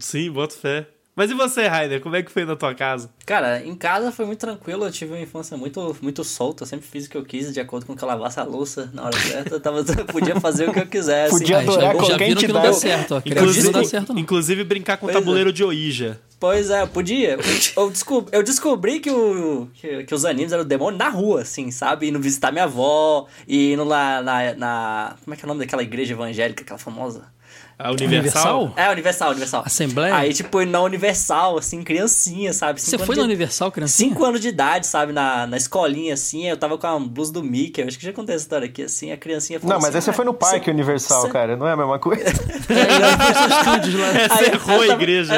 Sim, 0.00 0.30
boto 0.30 0.54
fé. 0.54 0.88
Mas 1.16 1.30
e 1.30 1.34
você, 1.34 1.68
Rainer? 1.68 2.00
Como 2.00 2.16
é 2.16 2.22
que 2.22 2.30
foi 2.30 2.44
na 2.44 2.56
tua 2.56 2.74
casa? 2.74 3.08
Cara, 3.24 3.64
em 3.64 3.74
casa 3.76 4.10
foi 4.10 4.26
muito 4.26 4.40
tranquilo, 4.40 4.84
eu 4.84 4.90
tive 4.90 5.12
uma 5.12 5.20
infância 5.20 5.56
muito, 5.56 5.96
muito 6.02 6.24
solta, 6.24 6.64
eu 6.64 6.66
sempre 6.66 6.86
fiz 6.86 7.06
o 7.06 7.10
que 7.10 7.16
eu 7.16 7.24
quis, 7.24 7.52
de 7.52 7.60
acordo 7.60 7.86
com 7.86 7.94
que 7.94 8.02
eu 8.02 8.08
lavasse 8.08 8.40
a 8.40 8.42
louça 8.42 8.90
na 8.92 9.04
hora 9.04 9.16
certa, 9.16 9.54
eu 9.54 9.60
tava, 9.60 9.78
eu 9.78 10.04
podia 10.06 10.40
fazer 10.40 10.68
o 10.68 10.72
que 10.72 10.80
eu 10.80 10.86
quisesse. 10.86 11.30
Podia 11.30 11.46
já, 11.46 11.58
adorar 11.60 11.92
já 11.92 11.94
qualquer 11.94 12.26
viram 12.26 12.40
que 12.40 12.48
não 12.48 12.54
dá 12.54 12.68
entidade. 12.68 12.80
certo, 12.80 13.14
ó. 13.14 13.20
Criança 13.20 13.62
não 13.62 13.72
dá 13.72 13.84
certo, 13.84 14.12
não. 14.12 14.20
inclusive 14.20 14.64
brincar 14.64 14.96
com 14.96 15.06
o 15.06 15.08
Pois 15.08 15.16
é. 15.16 15.20
tabuleiro 15.20 15.52
de 15.52 15.62
Ouija. 15.62 16.20
Pois 16.40 16.68
é, 16.68 16.82
eu 16.82 16.88
podia. 16.88 17.38
Eu 17.76 17.90
descobri, 17.90 18.36
eu 18.36 18.42
descobri 18.42 19.00
que, 19.00 19.10
o, 19.10 19.68
que, 19.72 20.04
que 20.04 20.14
os 20.14 20.24
animes 20.24 20.52
eram 20.52 20.62
o 20.62 20.66
demônio 20.66 20.98
na 20.98 21.08
rua, 21.08 21.42
assim, 21.42 21.70
sabe? 21.70 22.08
Indo 22.08 22.20
visitar 22.20 22.50
minha 22.50 22.64
avó, 22.64 23.26
e 23.46 23.72
indo 23.72 23.84
lá 23.84 24.20
na, 24.20 24.54
na. 24.54 25.16
Como 25.24 25.32
é 25.32 25.36
que 25.36 25.44
é 25.44 25.46
o 25.46 25.48
nome 25.48 25.60
daquela 25.60 25.82
igreja 25.82 26.12
evangélica, 26.12 26.62
aquela 26.62 26.78
famosa? 26.78 27.32
A 27.76 27.90
Universal? 27.90 28.60
Universal? 28.62 28.72
É, 28.76 28.90
Universal, 28.92 29.30
Universal. 29.30 29.62
Assembleia? 29.66 30.14
Aí, 30.14 30.32
tipo, 30.32 30.64
na 30.64 30.80
Universal, 30.80 31.58
assim, 31.58 31.82
criancinha, 31.82 32.52
sabe? 32.52 32.80
Você 32.80 32.92
Cinco 32.92 33.04
foi 33.04 33.14
anos 33.14 33.16
na 33.16 33.22
de- 33.24 33.28
Universal, 33.30 33.72
criancinha? 33.72 34.08
Cinco 34.10 34.24
anos 34.24 34.40
de 34.40 34.48
idade, 34.48 34.86
sabe? 34.86 35.12
Na, 35.12 35.46
na 35.46 35.56
escolinha, 35.56 36.14
assim, 36.14 36.46
eu 36.46 36.56
tava 36.56 36.78
com 36.78 36.86
a 36.86 36.98
blusa 37.00 37.32
do 37.32 37.42
Mickey. 37.42 37.80
Eu 37.82 37.88
acho 37.88 37.98
que 37.98 38.04
já 38.06 38.12
contei 38.12 38.34
essa 38.36 38.44
história 38.44 38.66
aqui, 38.66 38.82
assim, 38.84 39.10
a 39.10 39.16
criancinha 39.16 39.58
falou 39.58 39.74
Não, 39.74 39.80
mas 39.80 39.88
assim, 39.90 39.96
aí 39.98 40.02
você 40.02 40.10
"Ah, 40.10 40.12
foi 40.14 40.24
no 40.24 40.34
Parque 40.34 40.64
você- 40.66 40.70
Universal, 40.70 41.22
você- 41.22 41.28
cara, 41.30 41.56
não 41.56 41.66
é 41.66 41.72
a 41.72 41.76
mesma 41.76 41.98
coisa? 41.98 42.24
É, 42.70 43.02
a 43.04 43.08
Universal 43.08 43.62
Studios 43.80 44.00
lá. 44.00 44.06
É, 44.08 44.28
você 44.28 44.34
Aí- 44.44 44.50
errou 44.52 44.78
a 44.80 44.82
aí 44.84 44.90
igreja. 44.90 45.32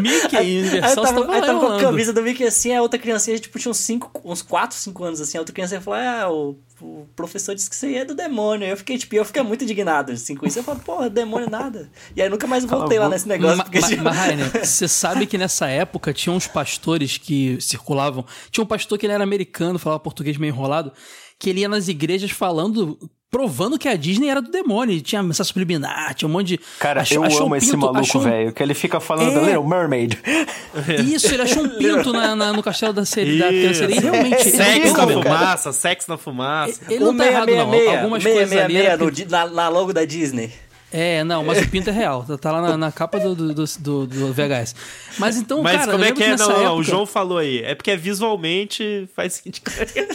Mickey 0.00 0.36
e 0.42 0.58
Universal 0.60 1.04
Aí 1.04 1.10
eu 1.10 1.14
tava, 1.26 1.34
aí 1.34 1.40
tava 1.42 1.60
com 1.60 1.66
a 1.72 1.80
camisa 1.80 2.12
do 2.12 2.22
Mickey 2.22 2.44
assim, 2.44 2.74
a 2.74 2.82
outra 2.82 2.98
criancinha, 2.98 3.38
tipo, 3.38 3.58
tinha 3.58 3.70
uns 3.70 3.78
5, 3.78 4.10
uns 4.24 4.42
4, 4.42 4.76
5 4.76 5.04
anos 5.04 5.20
assim. 5.20 5.38
A 5.38 5.40
outra 5.40 5.54
criança 5.54 5.80
falou: 5.80 6.00
Ah, 6.00 6.30
o, 6.30 6.56
o 6.80 7.06
professor 7.14 7.54
disse 7.54 7.68
que 7.68 7.76
isso 7.76 7.86
aí 7.86 7.96
é 7.98 8.04
do 8.04 8.14
demônio. 8.14 8.64
Aí 8.66 8.72
eu 8.72 8.76
fiquei, 8.76 8.96
tipo, 8.98 9.14
eu 9.14 9.24
fiquei 9.24 9.42
muito 9.42 9.62
indignado 9.64 10.12
assim 10.12 10.34
com 10.34 10.46
isso. 10.46 10.58
Eu 10.58 10.62
falei, 10.64 10.80
porra, 10.84 11.10
demônio 11.10 11.43
nada. 11.48 11.90
E 12.16 12.22
aí 12.22 12.28
nunca 12.28 12.46
mais 12.46 12.64
voltei 12.64 12.98
lá 12.98 13.08
nesse 13.08 13.28
negócio. 13.28 13.56
Ma- 13.58 13.64
porque, 13.64 13.80
ma- 13.80 13.88
tipo, 13.88 14.02
Mas, 14.04 14.16
Rainer, 14.16 14.50
você 14.66 14.88
sabe 14.88 15.26
que 15.26 15.36
nessa 15.38 15.66
época 15.68 16.12
tinha 16.12 16.32
uns 16.32 16.46
pastores 16.46 17.18
que 17.18 17.58
circulavam. 17.60 18.24
Tinha 18.50 18.64
um 18.64 18.66
pastor 18.66 18.98
que 18.98 19.06
ele 19.06 19.12
era 19.12 19.24
americano, 19.24 19.78
falava 19.78 20.00
português 20.00 20.36
meio 20.36 20.50
enrolado, 20.52 20.92
que 21.38 21.50
ele 21.50 21.60
ia 21.60 21.68
nas 21.68 21.88
igrejas 21.88 22.30
falando, 22.30 22.96
provando 23.30 23.76
que 23.78 23.88
a 23.88 23.96
Disney 23.96 24.28
era 24.28 24.40
do 24.40 24.50
demônio. 24.50 25.00
Tinha 25.00 25.22
mensagem 25.22 25.48
subliminar, 25.52 26.14
tinha 26.14 26.28
um 26.28 26.32
monte 26.32 26.46
de. 26.48 26.60
Cara, 26.78 27.02
achou- 27.02 27.16
eu 27.18 27.24
achou 27.24 27.42
amo 27.46 27.54
um 27.54 27.56
esse 27.56 27.66
pinto- 27.72 27.78
maluco, 27.80 28.00
achou 28.00 28.20
um- 28.20 28.24
velho. 28.24 28.52
Que 28.52 28.62
ele 28.62 28.74
fica 28.74 29.00
falando 29.00 29.38
É. 29.40 29.44
Little 29.46 29.66
Mermaid. 29.66 30.18
Isso, 31.12 31.32
ele 31.34 31.42
achou 31.42 31.64
um 31.64 31.68
pinto 31.68 32.12
na- 32.12 32.34
na- 32.36 32.52
no 32.52 32.62
castelo 32.62 32.92
da 32.92 33.04
sereia. 33.04 33.50
E 33.50 33.98
realmente. 33.98 34.50
Sexo 34.50 34.96
na 34.96 35.06
fumaça, 35.08 35.72
sexo 35.72 36.10
na 36.10 36.16
fumaça. 36.16 36.80
Ele 36.88 37.02
o 37.02 37.06
não 37.08 37.16
tá 37.16 37.26
errado, 37.26 37.46
não. 37.50 37.70
666, 37.70 37.98
Algumas 37.98 38.22
coisas 38.22 38.40
ali. 38.52 38.74
666 38.74 38.86
era 38.86 38.96
no 39.04 39.10
di- 39.10 39.24
na, 39.26 39.46
na 39.48 39.68
logo 39.68 39.92
da 39.92 40.04
Disney. 40.04 40.52
É, 40.96 41.24
não, 41.24 41.42
mas 41.42 41.60
o 41.60 41.68
pinto 41.68 41.90
é 41.90 41.92
real. 41.92 42.24
Tá 42.40 42.52
lá 42.52 42.62
na, 42.62 42.76
na 42.76 42.92
capa 42.92 43.18
do, 43.18 43.34
do, 43.34 43.52
do, 43.52 44.06
do- 44.06 44.32
VHS. 44.32 44.76
Mas 45.18 45.36
então, 45.36 45.60
Mas 45.60 45.76
cara, 45.80 45.90
como 45.92 46.04
eu 46.04 46.08
é 46.08 46.12
que 46.12 46.22
é? 46.22 46.36
Não, 46.36 46.48
não, 46.48 46.54
época- 46.56 46.72
o 46.74 46.82
João 46.84 47.04
falou 47.04 47.38
aí. 47.38 47.62
É 47.64 47.74
porque 47.74 47.90
é 47.90 47.96
visualmente 47.96 49.08
faz 49.16 49.32
sentido. 49.34 49.64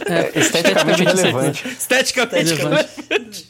É, 0.07 0.39
Esteticamente 0.39 1.03
relevante. 1.03 1.67
Esteticamente 1.67 2.53
Relevante. 2.53 2.89
relevante. 3.09 3.45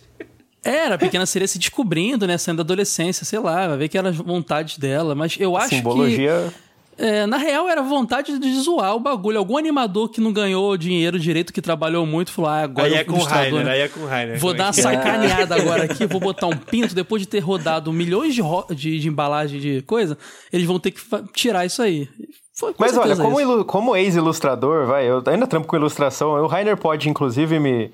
Era, 0.63 0.95
a 0.95 0.97
pequena 0.97 1.25
sereia 1.25 1.47
se 1.47 1.59
descobrindo, 1.59 2.25
né? 2.25 2.37
Saindo 2.37 2.57
da 2.57 2.63
adolescência, 2.63 3.23
sei 3.25 3.39
lá, 3.39 3.67
vai 3.67 3.77
ver 3.77 3.89
que 3.89 3.97
eram 3.97 4.09
as 4.09 4.17
vontades 4.17 4.77
dela. 4.79 5.13
Mas 5.13 5.35
eu 5.39 5.55
acho 5.55 5.69
Simbologia. 5.69 6.51
que. 6.51 6.68
É, 6.99 7.25
na 7.25 7.37
real, 7.37 7.67
era 7.69 7.81
vontade 7.81 8.37
de 8.37 8.59
zoar 8.59 8.95
o 8.95 8.99
bagulho. 8.99 9.37
Algum 9.39 9.57
animador 9.57 10.09
que 10.09 10.19
não 10.21 10.31
ganhou 10.33 10.75
dinheiro 10.77 11.17
direito, 11.17 11.51
que 11.53 11.61
trabalhou 11.61 12.05
muito, 12.05 12.31
falou: 12.31 12.51
ah, 12.51 12.61
agora 12.61 12.87
Aí 12.87 12.93
eu 12.93 12.99
é 12.99 13.03
com 13.03 13.13
o 13.13 13.23
Rainer, 13.23 13.63
né? 13.65 13.71
aí 13.71 13.81
é 13.81 13.87
com 13.87 14.01
o 14.01 14.05
Rainer. 14.05 14.39
Vou 14.39 14.51
Como 14.51 14.57
dar 14.57 14.63
é 14.63 14.67
uma 14.67 14.69
é? 14.69 14.73
sacaneada 14.73 15.55
agora 15.59 15.83
aqui, 15.85 16.05
vou 16.05 16.19
botar 16.19 16.47
um 16.47 16.57
pinto. 16.57 16.93
Depois 16.93 17.21
de 17.21 17.27
ter 17.27 17.39
rodado 17.39 17.91
milhões 17.93 18.35
de, 18.35 18.41
ro- 18.41 18.65
de, 18.69 18.99
de 18.99 19.07
embalagem 19.07 19.59
de 19.59 19.81
coisa, 19.83 20.17
eles 20.53 20.67
vão 20.67 20.79
ter 20.79 20.91
que 20.91 20.99
tirar 21.33 21.65
isso 21.65 21.81
aí. 21.81 22.07
Foi, 22.53 22.73
com 22.73 22.83
Mas 22.83 22.97
olha, 22.97 23.15
como, 23.15 23.63
como 23.65 23.95
ex-ilustrador, 23.95 24.85
vai, 24.85 25.09
eu 25.09 25.23
ainda 25.27 25.47
trampo 25.47 25.65
com 25.67 25.75
ilustração, 25.77 26.31
o 26.43 26.47
Rainer 26.47 26.75
pode, 26.75 27.07
inclusive, 27.07 27.57
me, 27.57 27.89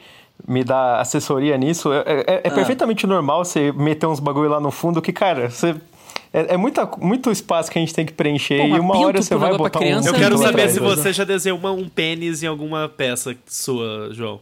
me 0.48 0.64
dar 0.64 1.00
assessoria 1.00 1.56
nisso. 1.56 1.94
É, 1.94 2.00
é- 2.08 2.26
Ah. 2.28 2.42
é 2.46 2.50
perfeitamente 2.50 3.06
normal 3.06 3.46
você 3.46 3.72
meter 3.72 4.08
uns 4.08 4.20
bagulho 4.20 4.50
lá 4.50 4.60
no 4.60 4.72
fundo 4.72 5.02
que, 5.02 5.14
cara, 5.14 5.50
você. 5.52 5.76
É, 6.36 6.56
é 6.56 6.58
muita, 6.58 6.86
muito 7.00 7.32
espaço 7.32 7.72
que 7.72 7.78
a 7.78 7.82
gente 7.82 7.94
tem 7.94 8.06
que 8.06 8.12
preencher 8.12 8.58
Pô, 8.58 8.76
e 8.76 8.80
uma 8.80 8.94
pinto 8.94 9.08
hora 9.08 9.22
você 9.22 9.36
vai 9.36 9.56
botar 9.58 9.80
um. 9.80 9.82
criança 9.82 10.10
Eu 10.10 10.16
é 10.16 10.18
quero 10.20 10.38
saber 10.38 10.70
se 10.70 10.80
você 10.82 11.14
já 11.14 11.24
desenhou 11.24 11.58
uma- 11.58 11.72
um 11.72 11.88
pênis 11.88 12.44
em 12.44 12.48
alguma 12.48 12.90
peça 12.90 13.34
sua, 13.46 14.10
João. 14.12 14.42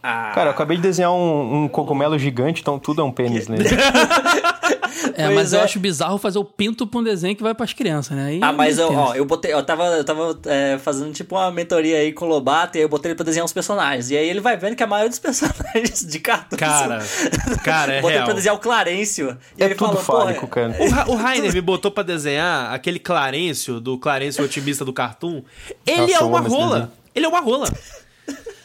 Ah, 0.00 0.30
Cara, 0.32 0.50
eu 0.50 0.52
acabei 0.52 0.76
de 0.76 0.84
desenhar 0.84 1.10
um, 1.10 1.64
um 1.64 1.68
cogumelo 1.68 2.16
gigante, 2.16 2.60
então 2.60 2.78
tudo 2.78 3.00
é 3.02 3.04
um 3.04 3.10
pênis 3.10 3.48
nele. 3.48 3.64
É, 5.14 5.24
Pois 5.26 5.34
mas 5.34 5.52
eu 5.52 5.60
é. 5.60 5.62
acho 5.62 5.78
bizarro 5.78 6.18
fazer 6.18 6.38
o 6.38 6.44
pinto 6.44 6.86
pra 6.86 7.00
um 7.00 7.02
desenho 7.02 7.34
que 7.36 7.42
vai 7.42 7.54
pras 7.54 7.72
crianças, 7.72 8.16
né? 8.16 8.26
Aí 8.26 8.40
Ah, 8.42 8.52
mas 8.52 8.78
eu, 8.78 8.92
ó, 8.92 9.14
eu 9.14 9.24
botei, 9.24 9.52
eu 9.52 9.62
tava, 9.62 9.84
eu 9.86 10.04
tava 10.04 10.38
é, 10.46 10.78
fazendo 10.78 11.12
tipo 11.12 11.34
uma 11.36 11.50
mentoria 11.50 11.98
aí 11.98 12.12
com 12.12 12.24
o 12.24 12.28
Lobato 12.28 12.76
e 12.76 12.78
aí 12.78 12.84
eu 12.84 12.88
botei 12.88 13.10
ele 13.10 13.16
pra 13.16 13.24
desenhar 13.24 13.44
uns 13.44 13.52
personagens. 13.52 14.10
E 14.10 14.16
aí 14.16 14.28
ele 14.28 14.40
vai 14.40 14.56
vendo 14.56 14.74
que 14.74 14.82
a 14.82 14.86
maioria 14.86 15.08
dos 15.10 15.18
personagens 15.20 16.04
de 16.06 16.18
cartoon 16.18 16.56
Cara, 16.56 16.98
cara, 17.64 17.92
é 17.94 18.00
botei 18.00 18.16
real. 18.16 18.26
pra 18.26 18.34
desenhar 18.34 18.56
o 18.56 18.58
Clarencio. 18.58 19.36
E 19.56 19.62
É 19.62 19.66
ele 19.66 19.74
tudo 19.74 19.96
falou, 19.98 20.24
fálico, 20.24 20.46
porra, 20.48 20.72
cara. 20.72 21.06
O, 21.08 21.12
o 21.12 21.16
Rainer 21.16 21.52
me 21.52 21.60
botou 21.60 21.90
pra 21.90 22.02
desenhar 22.02 22.72
aquele 22.72 22.98
Clarencio, 22.98 23.80
do 23.80 23.98
Clarencio 23.98 24.44
Otimista 24.44 24.84
do 24.84 24.92
Cartoon. 24.92 25.42
Ele 25.86 26.00
Nossa, 26.02 26.14
é 26.14 26.16
eu 26.18 26.26
uma 26.28 26.40
rola. 26.40 26.92
Ele 27.14 27.24
é 27.26 27.28
uma 27.28 27.40
rola. 27.40 27.72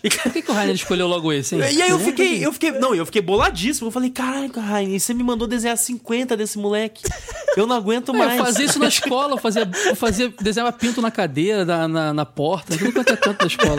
Por 0.02 0.32
que, 0.34 0.42
que 0.42 0.50
o 0.50 0.54
Rainer 0.54 0.74
escolheu 0.74 1.06
logo 1.08 1.32
esse, 1.32 1.54
hein? 1.54 1.62
E 1.72 1.80
aí 1.80 1.92
eu 1.92 2.00
fiquei, 2.00 2.44
eu 2.44 2.52
fiquei, 2.52 2.72
não, 2.72 2.96
eu 2.96 3.06
fiquei 3.06 3.22
boladíssimo. 3.22 3.88
Eu 3.88 3.92
falei, 3.92 4.10
caralho, 4.10 4.52
Rainer, 4.60 5.00
você 5.00 5.14
me 5.14 5.24
mandou 5.24 5.48
desenhar 5.48 5.78
50 5.78 6.36
desse 6.36 6.58
moleque. 6.58 7.04
Eu 7.56 7.68
não 7.68 7.76
aguento 7.76 8.12
É, 8.16 8.18
mais. 8.18 8.40
eu 8.40 8.46
fazia 8.46 8.66
isso 8.66 8.80
na 8.80 8.88
escola, 8.88 9.34
eu 9.34 9.38
fazia, 9.38 9.70
eu 9.86 9.96
fazia, 9.96 10.34
desenhava 10.42 10.72
pinto 10.76 11.02
na 11.04 11.12
cadeira, 11.12 11.64
na, 11.66 11.88
na, 11.88 12.14
na 12.16 12.26
porta, 12.26 12.76
tudo 12.76 12.92
quanto 12.94 13.14
é 13.14 13.16
canto 13.18 13.40
da 13.42 13.46
escola. 13.48 13.78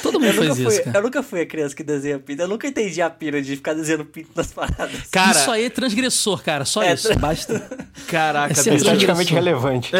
Todo 0.00 0.20
mundo 0.20 0.28
Eu 0.28 0.34
nunca, 0.34 0.46
faz 0.54 0.58
fui, 0.60 0.68
isso, 0.74 0.82
cara. 0.84 0.98
eu 0.98 1.02
nunca 1.02 1.22
fui 1.24 1.40
a 1.40 1.46
criança 1.46 1.74
que 1.74 1.82
desenha 1.82 2.18
pinto. 2.20 2.42
Eu 2.42 2.48
nunca 2.48 2.68
entendi 2.68 3.02
a 3.02 3.10
pira 3.10 3.42
de 3.42 3.56
ficar 3.56 3.74
desenhando 3.74 4.04
pinto 4.04 4.30
nas 4.36 4.52
paradas. 4.52 5.08
Cara, 5.10 5.32
Isso 5.40 5.50
aí 5.50 5.64
é 5.64 5.70
transgressor, 5.70 6.40
cara. 6.44 6.64
Só 6.64 6.82
É, 6.84 6.94
isso, 6.94 7.12
basta. 7.18 7.60
caraca, 8.06 8.52
é 8.52 8.70
bicho. 8.70 8.84
Transgressor. 8.84 9.34
relevante. 9.34 9.90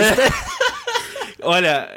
Olha, 1.43 1.89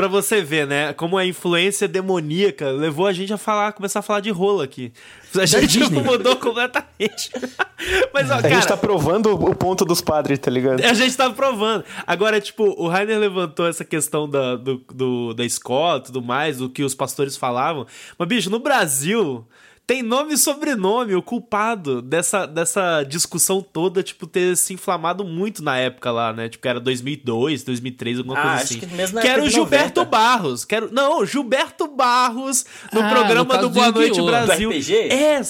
pra 0.00 0.08
você 0.08 0.40
ver, 0.40 0.66
né, 0.66 0.92
como 0.94 1.18
a 1.18 1.26
influência 1.26 1.86
demoníaca 1.86 2.70
levou 2.70 3.06
a 3.06 3.12
gente 3.12 3.32
a 3.32 3.36
falar, 3.36 3.72
começar 3.74 3.98
a 3.98 4.02
falar 4.02 4.20
de 4.20 4.30
rola 4.30 4.64
aqui. 4.64 4.92
A 5.38 5.44
gente 5.44 5.78
mudou 5.92 6.36
completamente. 6.36 7.30
Mas, 8.12 8.30
ó, 8.30 8.34
A 8.34 8.42
cara, 8.42 8.54
gente 8.54 8.66
tá 8.66 8.76
provando 8.76 9.32
o 9.34 9.54
ponto 9.54 9.84
dos 9.84 10.00
padres, 10.00 10.38
tá 10.38 10.50
ligado? 10.50 10.82
A 10.84 10.94
gente 10.94 11.16
tá 11.16 11.28
provando. 11.30 11.84
Agora, 12.06 12.40
tipo, 12.40 12.64
o 12.64 12.88
Rainer 12.88 13.18
levantou 13.18 13.66
essa 13.66 13.84
questão 13.84 14.28
da, 14.28 14.56
do, 14.56 14.82
do- 14.92 15.34
da 15.34 15.44
escola 15.44 15.98
e 15.98 16.02
tudo 16.04 16.22
mais, 16.22 16.56
do 16.58 16.68
que 16.70 16.82
os 16.82 16.94
pastores 16.94 17.36
falavam. 17.36 17.86
Mas, 18.18 18.28
bicho, 18.28 18.50
no 18.50 18.58
Brasil. 18.58 19.46
Tem 19.90 20.04
nome 20.04 20.34
e 20.34 20.38
sobrenome, 20.38 21.16
o 21.16 21.22
culpado 21.22 22.00
dessa, 22.00 22.46
dessa 22.46 23.02
discussão 23.02 23.60
toda, 23.60 24.04
tipo, 24.04 24.24
ter 24.24 24.56
se 24.56 24.72
inflamado 24.72 25.24
muito 25.24 25.64
na 25.64 25.78
época 25.78 26.12
lá, 26.12 26.32
né? 26.32 26.48
Tipo, 26.48 26.62
que 26.62 26.68
era 26.68 26.78
2002, 26.78 27.64
2003, 27.64 28.18
alguma 28.18 28.38
Ah, 28.38 28.42
coisa 28.42 28.54
acho 28.54 28.64
assim. 28.66 28.78
que 28.78 28.86
mesmo 28.86 29.16
na 29.16 29.20
que 29.20 29.26
era 29.26 29.42
o 29.42 29.48
Gilberto 29.50 29.98
90. 30.02 30.04
Barros. 30.04 30.64
Que 30.64 30.76
era, 30.76 30.86
não, 30.92 31.26
Gilberto 31.26 31.88
Barros 31.88 32.64
no 32.92 33.00
Ah, 33.00 33.02
no 33.02 33.10
programa 33.10 33.54
caso 33.56 33.68
do 33.68 33.74
Boa 33.74 33.90
Noite! 33.90 34.22
Brasil. 34.22 34.70
Do 34.70 34.76
RPG? 34.76 34.94
É. 34.94 35.34
É 35.34 35.42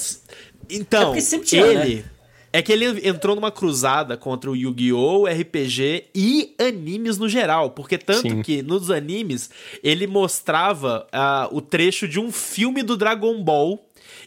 Então, 0.71 1.21
sempre 1.21 1.45
tinha, 1.47 1.63
ele. 1.67 1.95
né? 1.97 2.03
É 2.51 2.63
que 2.63 2.71
ele 2.73 3.07
entrou 3.07 3.35
numa 3.35 3.51
cruzada 3.51 4.17
contra 4.17 4.49
o 4.49 4.55
Yu-Gi-Oh!, 4.55 5.25
RPG 5.27 6.05
e 6.15 6.55
animes 6.59 7.17
no 7.19 7.29
geral. 7.29 7.69
Porque 7.69 7.97
tanto 7.97 8.27
Sim. 8.27 8.41
que 8.41 8.63
nos 8.63 8.89
animes 8.89 9.51
ele 9.83 10.07
mostrava 10.07 11.07
ah, 11.13 11.47
o 11.51 11.61
trecho 11.61 12.07
de 12.07 12.19
um 12.19 12.31
filme 12.31 12.81
do 12.81 12.97
Dragon 12.97 13.41
Ball. 13.43 13.79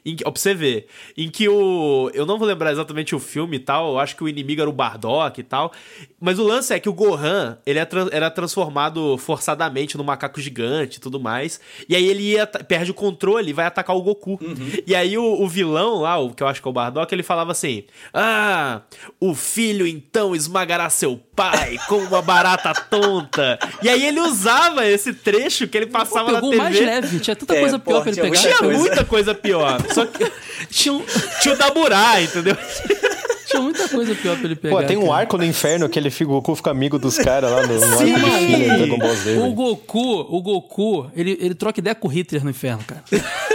Em, 0.07 0.17
ó, 0.25 0.31
pra 0.31 0.41
você 0.41 0.55
ver, 0.55 0.87
em 1.17 1.31
que 1.31 1.49
o. 1.49 2.11
Eu 2.13 2.27
não 2.27 2.39
vou 2.39 2.47
lembrar 2.47 2.71
exatamente 2.73 3.15
o 3.15 3.19
filme 3.19 3.57
e 3.57 3.61
tal, 3.61 3.93
eu 3.93 3.99
acho 3.99 4.15
que 4.15 4.23
o 4.23 4.29
inimigo 4.29 4.61
era 4.61 4.69
o 4.69 4.73
Bardock 4.73 5.41
e 5.41 5.43
tal. 5.45 5.73
Mas 6.21 6.39
o 6.39 6.43
lance 6.43 6.73
é 6.75 6.81
que 6.81 6.89
o 6.89 6.93
Gohan, 6.93 7.59
ele 7.67 7.79
é 7.79 7.89
era 8.13 8.31
transformado 8.31 9.17
forçadamente 9.19 9.97
no 9.97 10.05
macaco 10.05 10.41
gigante 10.41 10.97
e 10.99 11.01
tudo 11.01 11.19
mais. 11.21 11.61
E 11.89 11.95
aí 11.97 12.07
ele 12.07 12.23
ia, 12.23 12.47
perde 12.47 12.91
o 12.91 12.95
controle 12.95 13.51
e 13.51 13.53
vai 13.53 13.67
atacar 13.67 13.95
o 13.97 14.03
Goku. 14.03 14.39
E 14.87 14.95
aí 14.95 15.17
o, 15.17 15.25
o 15.43 15.49
vilão 15.49 16.01
lá, 16.01 16.19
o 16.19 16.35
que 16.35 16.43
eu 16.43 16.49
acho 16.49 16.61
que 16.63 16.69
é 16.69 16.71
o 16.71 16.75
Bardock, 16.75 17.13
ele 17.15 17.23
falava 17.23 17.53
assim: 17.53 17.85
Ah, 18.13 18.83
o 19.21 19.35
filho 19.35 19.87
então 19.87 20.35
esmagará 20.35 20.89
seu 20.91 21.19
pai 21.37 21.79
como 21.89 22.07
uma 22.07 22.23
barata 22.23 22.73
tonta. 22.91 23.59
E 23.83 23.89
aí 23.89 24.05
ele 24.07 24.21
usava 24.21 24.87
esse 24.87 25.13
trecho 25.15 25.67
que 25.69 25.77
ele 25.77 25.87
passava 25.87 26.31
na 26.33 26.35
Pegou 26.41 26.49
o 26.49 26.53
TV. 26.53 26.63
mais 26.63 26.79
leve, 26.81 27.21
tinha 27.21 27.37
tanta 27.37 27.55
É, 27.57 27.61
coisa 27.61 27.79
pô, 27.79 27.91
pior 27.91 28.01
pra 28.03 28.11
ele 28.13 28.21
tinha 28.21 28.31
pegar. 28.31 28.41
Tinha 28.43 28.59
coisa. 28.59 28.79
muita 28.79 29.05
coisa 29.05 29.35
pior. 29.35 29.83
Só 29.95 30.07
que 30.07 30.31
Tinha, 30.71 30.93
um- 30.95 31.05
tinha 31.41 31.55
o 31.55 31.59
Daburá, 31.59 32.21
entendeu? 32.23 32.57
tinha 33.47 33.63
muita 33.63 33.89
coisa 33.89 34.15
pior 34.15 34.37
pra 34.37 34.47
ele 34.47 34.57
pegar. 34.57 34.75
Pô, 34.77 34.83
tem 34.83 34.97
um 34.97 35.03
cara. 35.07 35.15
arco 35.21 35.37
no 35.39 35.45
inferno 35.45 35.89
que 35.89 35.99
ele 35.99 36.11
fica, 36.11 36.31
o 36.31 36.35
Goku 36.35 36.55
fica 36.57 36.71
amigo 36.71 36.99
dos 36.99 37.19
caras 37.19 37.51
lá 37.51 37.67
no, 37.67 37.75
no 37.75 37.85
arco 37.85 37.99
Sim, 37.99 38.15
do 38.69 38.77
Dragon 38.79 38.99
Ball 38.99 39.15
Z. 39.17 39.39
O. 39.39 39.53
Goku, 39.53 40.21
o 40.37 40.43
Goku, 40.43 41.11
ele, 41.15 41.39
ele 41.41 41.55
troca 41.55 41.79
ideia 41.81 41.95
com 41.95 42.09
o 42.09 42.11
Hitler 42.11 42.43
no 42.45 42.51
inferno, 42.51 42.83
cara. 42.87 43.03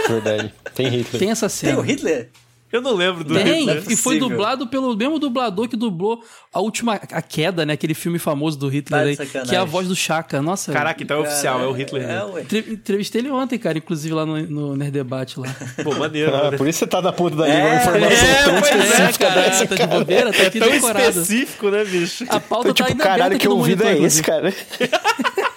Verdade. 0.08 0.54
Tem 0.74 0.88
Hitler. 0.88 1.18
Tem 1.20 1.30
essa 1.30 1.48
Tem 1.48 1.56
cena. 1.70 1.78
o 1.78 1.82
Hitler? 1.82 2.30
Eu 2.72 2.80
não 2.80 2.94
lembro 2.94 3.24
do 3.24 3.34
Tem, 3.34 3.60
Hitler. 3.66 3.82
e 3.90 3.96
foi 3.96 4.18
dublado 4.18 4.66
pelo 4.68 4.96
mesmo 4.96 5.18
dublador 5.18 5.68
que 5.68 5.76
dublou 5.76 6.22
a 6.52 6.60
última 6.60 6.94
A 6.94 7.20
Queda, 7.20 7.66
né? 7.66 7.72
Aquele 7.72 7.94
filme 7.94 8.18
famoso 8.18 8.56
do 8.58 8.68
Hitler 8.68 9.16
Tá 9.16 9.22
aí, 9.24 9.44
que 9.46 9.54
é 9.54 9.58
a 9.58 9.64
voz 9.64 9.88
do 9.88 9.96
Chaka. 9.96 10.40
Nossa, 10.40 10.72
Caraca, 10.72 11.02
então 11.02 11.16
é 11.18 11.20
oficial, 11.20 11.60
é 11.60 11.66
o 11.66 11.72
Hitler. 11.72 12.02
É, 12.04 12.06
né? 12.06 12.24
ué. 12.24 12.40
Entre- 12.42 12.72
Entrevistei 12.72 13.20
ele 13.22 13.30
ontem, 13.30 13.58
cara, 13.58 13.76
inclusive 13.78 14.14
lá 14.14 14.24
no, 14.24 14.38
no 14.46 14.76
Nerd 14.76 14.92
Debate 14.92 15.40
lá. 15.40 15.48
Pô, 15.82 15.94
maneiro. 15.96 16.30
Ah, 16.30 16.34
maneiro. 16.36 16.56
por 16.58 16.68
isso 16.68 16.78
você 16.80 16.86
tá 16.86 17.02
na 17.02 17.12
ponta 17.12 17.36
da 17.36 17.48
É, 17.48 17.54
língua. 17.56 17.70
uma 17.70 17.76
informação 17.76 18.28
é, 18.28 18.42
tão 18.44 18.60
pois 18.60 18.70
é, 18.72 18.78
específica 18.84 19.26
cara, 19.26 19.40
dessa, 19.42 19.66
tá 19.66 19.74
de 19.74 19.86
bobeira, 19.86 20.32
tá 20.32 20.42
aqui 20.44 20.58
Tão 20.60 20.70
decorado. 20.70 21.08
específico, 21.08 21.70
né, 21.70 21.84
bicho? 21.84 22.24
A 22.28 22.38
pauta 22.40 22.68
Então, 22.70 22.74
tá 22.74 22.74
tipo, 22.74 22.88
ainda 22.90 23.04
caralho, 23.04 23.38
que 23.38 23.48
ouvido 23.48 23.82
é 23.84 23.98
esse, 23.98 24.22
cara? 24.22 24.54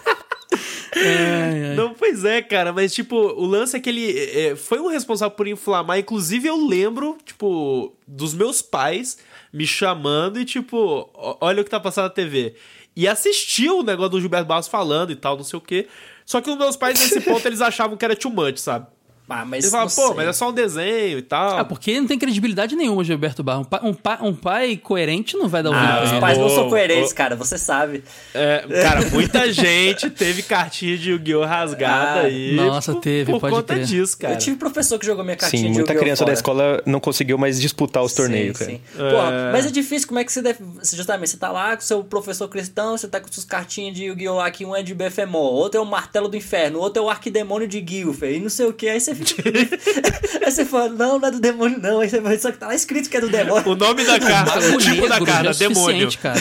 Ai, 0.95 1.69
ai. 1.69 1.75
Não, 1.75 1.93
pois 1.93 2.23
é, 2.23 2.41
cara, 2.41 2.71
mas 2.71 2.93
tipo, 2.93 3.15
o 3.15 3.45
lance 3.45 3.75
é 3.75 3.79
que 3.79 3.89
ele 3.89 4.17
é, 4.17 4.55
foi 4.55 4.79
o 4.79 4.87
responsável 4.87 5.35
por 5.35 5.47
inflamar. 5.47 5.99
Inclusive, 5.99 6.47
eu 6.47 6.67
lembro, 6.67 7.17
tipo, 7.25 7.93
dos 8.07 8.33
meus 8.33 8.61
pais 8.61 9.17
me 9.51 9.67
chamando 9.67 10.39
e, 10.39 10.45
tipo, 10.45 11.09
olha 11.41 11.61
o 11.61 11.63
que 11.63 11.69
tá 11.69 11.79
passando 11.79 12.05
na 12.05 12.09
TV. 12.09 12.55
E 12.95 13.07
assistiu 13.07 13.79
o 13.79 13.83
negócio 13.83 14.11
do 14.11 14.21
Gilberto 14.21 14.47
Barros 14.47 14.67
falando 14.67 15.11
e 15.11 15.15
tal, 15.15 15.35
não 15.35 15.43
sei 15.43 15.57
o 15.57 15.61
quê. 15.61 15.87
Só 16.25 16.39
que 16.41 16.49
os 16.49 16.57
meus 16.57 16.75
pais, 16.75 16.99
nesse 16.99 17.21
ponto, 17.21 17.45
eles 17.47 17.61
achavam 17.61 17.97
que 17.97 18.05
era 18.05 18.15
too 18.15 18.31
much, 18.31 18.57
sabe? 18.57 18.87
Ah, 19.29 19.45
mas 19.45 19.63
Ele 19.63 19.71
fala, 19.71 19.85
pô, 19.85 19.89
sei. 19.89 20.13
mas 20.15 20.27
é 20.27 20.33
só 20.33 20.49
um 20.49 20.53
desenho 20.53 21.17
e 21.17 21.21
tal. 21.21 21.57
Ah, 21.57 21.65
porque 21.65 21.99
não 21.99 22.05
tem 22.05 22.19
credibilidade 22.19 22.75
nenhuma, 22.75 23.03
Gilberto 23.03 23.41
Barra. 23.41 23.59
Um 23.59 23.63
pai, 23.63 23.79
um 23.83 23.93
pai, 23.93 24.17
um 24.21 24.33
pai 24.35 24.77
coerente 24.77 25.35
não 25.37 25.47
vai 25.47 25.63
dar 25.63 25.69
ouvido 25.71 25.85
Ah, 25.87 25.95
pra 26.01 26.03
os 26.13 26.19
pais 26.19 26.37
não 26.37 26.49
são 26.49 26.69
coerentes, 26.69 27.11
ô. 27.11 27.15
cara, 27.15 27.35
você 27.35 27.57
sabe. 27.57 28.03
É, 28.33 28.63
cara, 28.83 29.09
muita 29.09 29.51
gente 29.51 30.09
teve 30.09 30.43
cartinha 30.43 30.97
de 30.97 31.11
Yu-Gi-Oh! 31.11 31.45
rasgada 31.45 32.19
Ah, 32.21 32.23
aí. 32.25 32.53
nossa, 32.53 32.91
por, 32.93 33.01
teve, 33.01 33.31
por 33.31 33.39
pode 33.41 33.55
conta 33.55 33.73
crer. 33.73 33.85
disso, 33.85 34.17
cara. 34.17 34.33
Eu 34.33 34.37
tive 34.37 34.57
professor 34.57 34.99
que 34.99 35.05
jogou 35.05 35.23
minha 35.23 35.37
cartinha 35.37 35.63
Sim, 35.63 35.67
de 35.71 35.73
muita 35.73 35.93
Yu-Gi-Oh! 35.93 36.03
criança 36.03 36.21
da 36.23 36.27
fora. 36.27 36.33
escola 36.33 36.83
não 36.85 36.99
conseguiu 36.99 37.37
mais 37.37 37.59
disputar 37.59 38.03
os 38.03 38.13
torneios, 38.13 38.57
sim, 38.57 38.65
cara. 38.65 38.77
sim. 38.77 38.81
Porra, 39.09 39.31
É. 39.31 39.51
mas 39.51 39.65
é 39.65 39.71
difícil, 39.71 40.07
como 40.07 40.19
é 40.19 40.23
que 40.25 40.31
você 40.33 40.41
deve. 40.41 40.59
Justamente, 40.93 41.29
você 41.31 41.37
tá 41.37 41.49
lá 41.51 41.75
com 41.75 41.81
seu 41.81 42.03
professor 42.03 42.47
cristão, 42.49 42.97
você 42.97 43.07
tá 43.07 43.19
com 43.19 43.31
suas 43.31 43.45
cartinhas 43.45 43.95
de 43.95 44.03
Yu-Gi-Oh! 44.03 44.35
lá, 44.35 44.51
que 44.51 44.65
um 44.65 44.75
é 44.75 44.83
de 44.83 44.93
Befemol, 44.93 45.53
outro 45.53 45.79
é 45.79 45.81
o 45.81 45.85
Martelo 45.85 46.27
do 46.27 46.35
Inferno, 46.37 46.79
outro 46.79 47.01
é 47.01 47.05
o 47.05 47.09
Arquidemônio 47.09 47.67
de 47.67 47.83
Gilfer, 47.87 48.35
e 48.35 48.39
não 48.39 48.49
sei 48.49 48.65
o 48.67 48.73
que. 48.73 48.89
Aí 48.89 48.99
você 48.99 49.12
fica. 49.13 49.43
aí 50.45 50.51
você 50.51 50.65
fala, 50.65 50.89
não, 50.89 51.19
não 51.19 51.27
é 51.27 51.31
do 51.31 51.39
demônio, 51.39 51.79
não. 51.79 51.99
Aí 51.99 52.09
você 52.09 52.19
vai, 52.19 52.37
só 52.37 52.51
que 52.51 52.57
tá 52.57 52.67
lá 52.67 52.75
escrito 52.75 53.09
que 53.09 53.17
é 53.17 53.21
do 53.21 53.29
demônio. 53.29 53.71
O 53.71 53.75
nome 53.75 54.03
da 54.03 54.19
carta, 54.19 54.59
o 54.59 54.77
tipo 54.77 55.07
da 55.07 55.19
negro 55.19 55.25
carta, 55.25 55.53
já 55.53 55.65
é 55.65 55.67
demônio. 55.69 56.09
cara. 56.21 56.39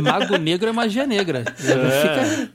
Mago 0.00 0.36
negro 0.36 0.68
é 0.68 0.72
magia 0.72 1.06
negra. 1.06 1.44
Fica... 1.56 2.50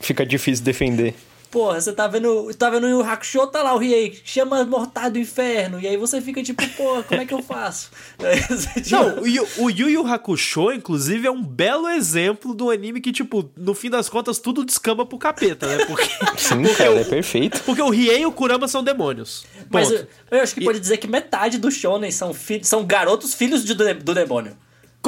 Fica 0.00 0.26
difícil 0.26 0.64
defender. 0.64 1.14
Porra, 1.50 1.80
você 1.80 1.92
tá 1.94 2.06
vendo, 2.06 2.52
tá 2.54 2.68
vendo 2.68 2.86
o 2.86 3.02
Hakusho, 3.02 3.46
tá 3.46 3.62
lá 3.62 3.74
o 3.74 3.78
Riei, 3.78 4.20
chama 4.22 4.60
as 4.60 4.66
mortais 4.68 5.10
do 5.10 5.18
inferno, 5.18 5.80
e 5.80 5.88
aí 5.88 5.96
você 5.96 6.20
fica 6.20 6.42
tipo, 6.42 6.66
porra, 6.76 7.02
como 7.02 7.22
é 7.22 7.24
que 7.24 7.32
eu 7.32 7.42
faço? 7.42 7.90
Não, 8.90 9.22
o 9.22 9.26
Yu- 9.26 9.48
o 9.56 9.70
Yu 9.70 9.88
Yu 9.88 10.06
Hakusho, 10.06 10.72
inclusive, 10.72 11.26
é 11.26 11.30
um 11.30 11.42
belo 11.42 11.88
exemplo 11.88 12.52
do 12.54 12.70
anime 12.70 13.00
que, 13.00 13.10
tipo, 13.12 13.50
no 13.56 13.74
fim 13.74 13.88
das 13.88 14.08
contas, 14.10 14.38
tudo 14.38 14.62
descamba 14.64 15.06
pro 15.06 15.16
capeta, 15.16 15.66
né? 15.66 15.86
Porque, 15.86 16.04
Sim, 16.36 16.60
porque, 16.62 16.74
cara, 16.74 16.92
o, 16.92 16.98
é 16.98 17.04
perfeito. 17.04 17.62
porque 17.64 17.80
o 17.80 17.88
Riei 17.88 18.20
e 18.20 18.26
o 18.26 18.32
Kurama 18.32 18.68
são 18.68 18.82
demônios. 18.82 19.46
Mas 19.70 19.88
Ponto. 19.88 20.06
eu, 20.30 20.38
eu 20.38 20.42
acho 20.42 20.54
que 20.54 20.62
pode 20.64 20.78
dizer 20.78 20.98
que 20.98 21.06
metade 21.06 21.56
dos 21.56 21.74
shonen 21.74 22.10
são, 22.10 22.34
fi- 22.34 22.62
são 22.62 22.84
garotos 22.84 23.32
filhos 23.34 23.64
de- 23.64 23.72
do, 23.74 23.94
do 23.94 24.14
demônio. 24.14 24.54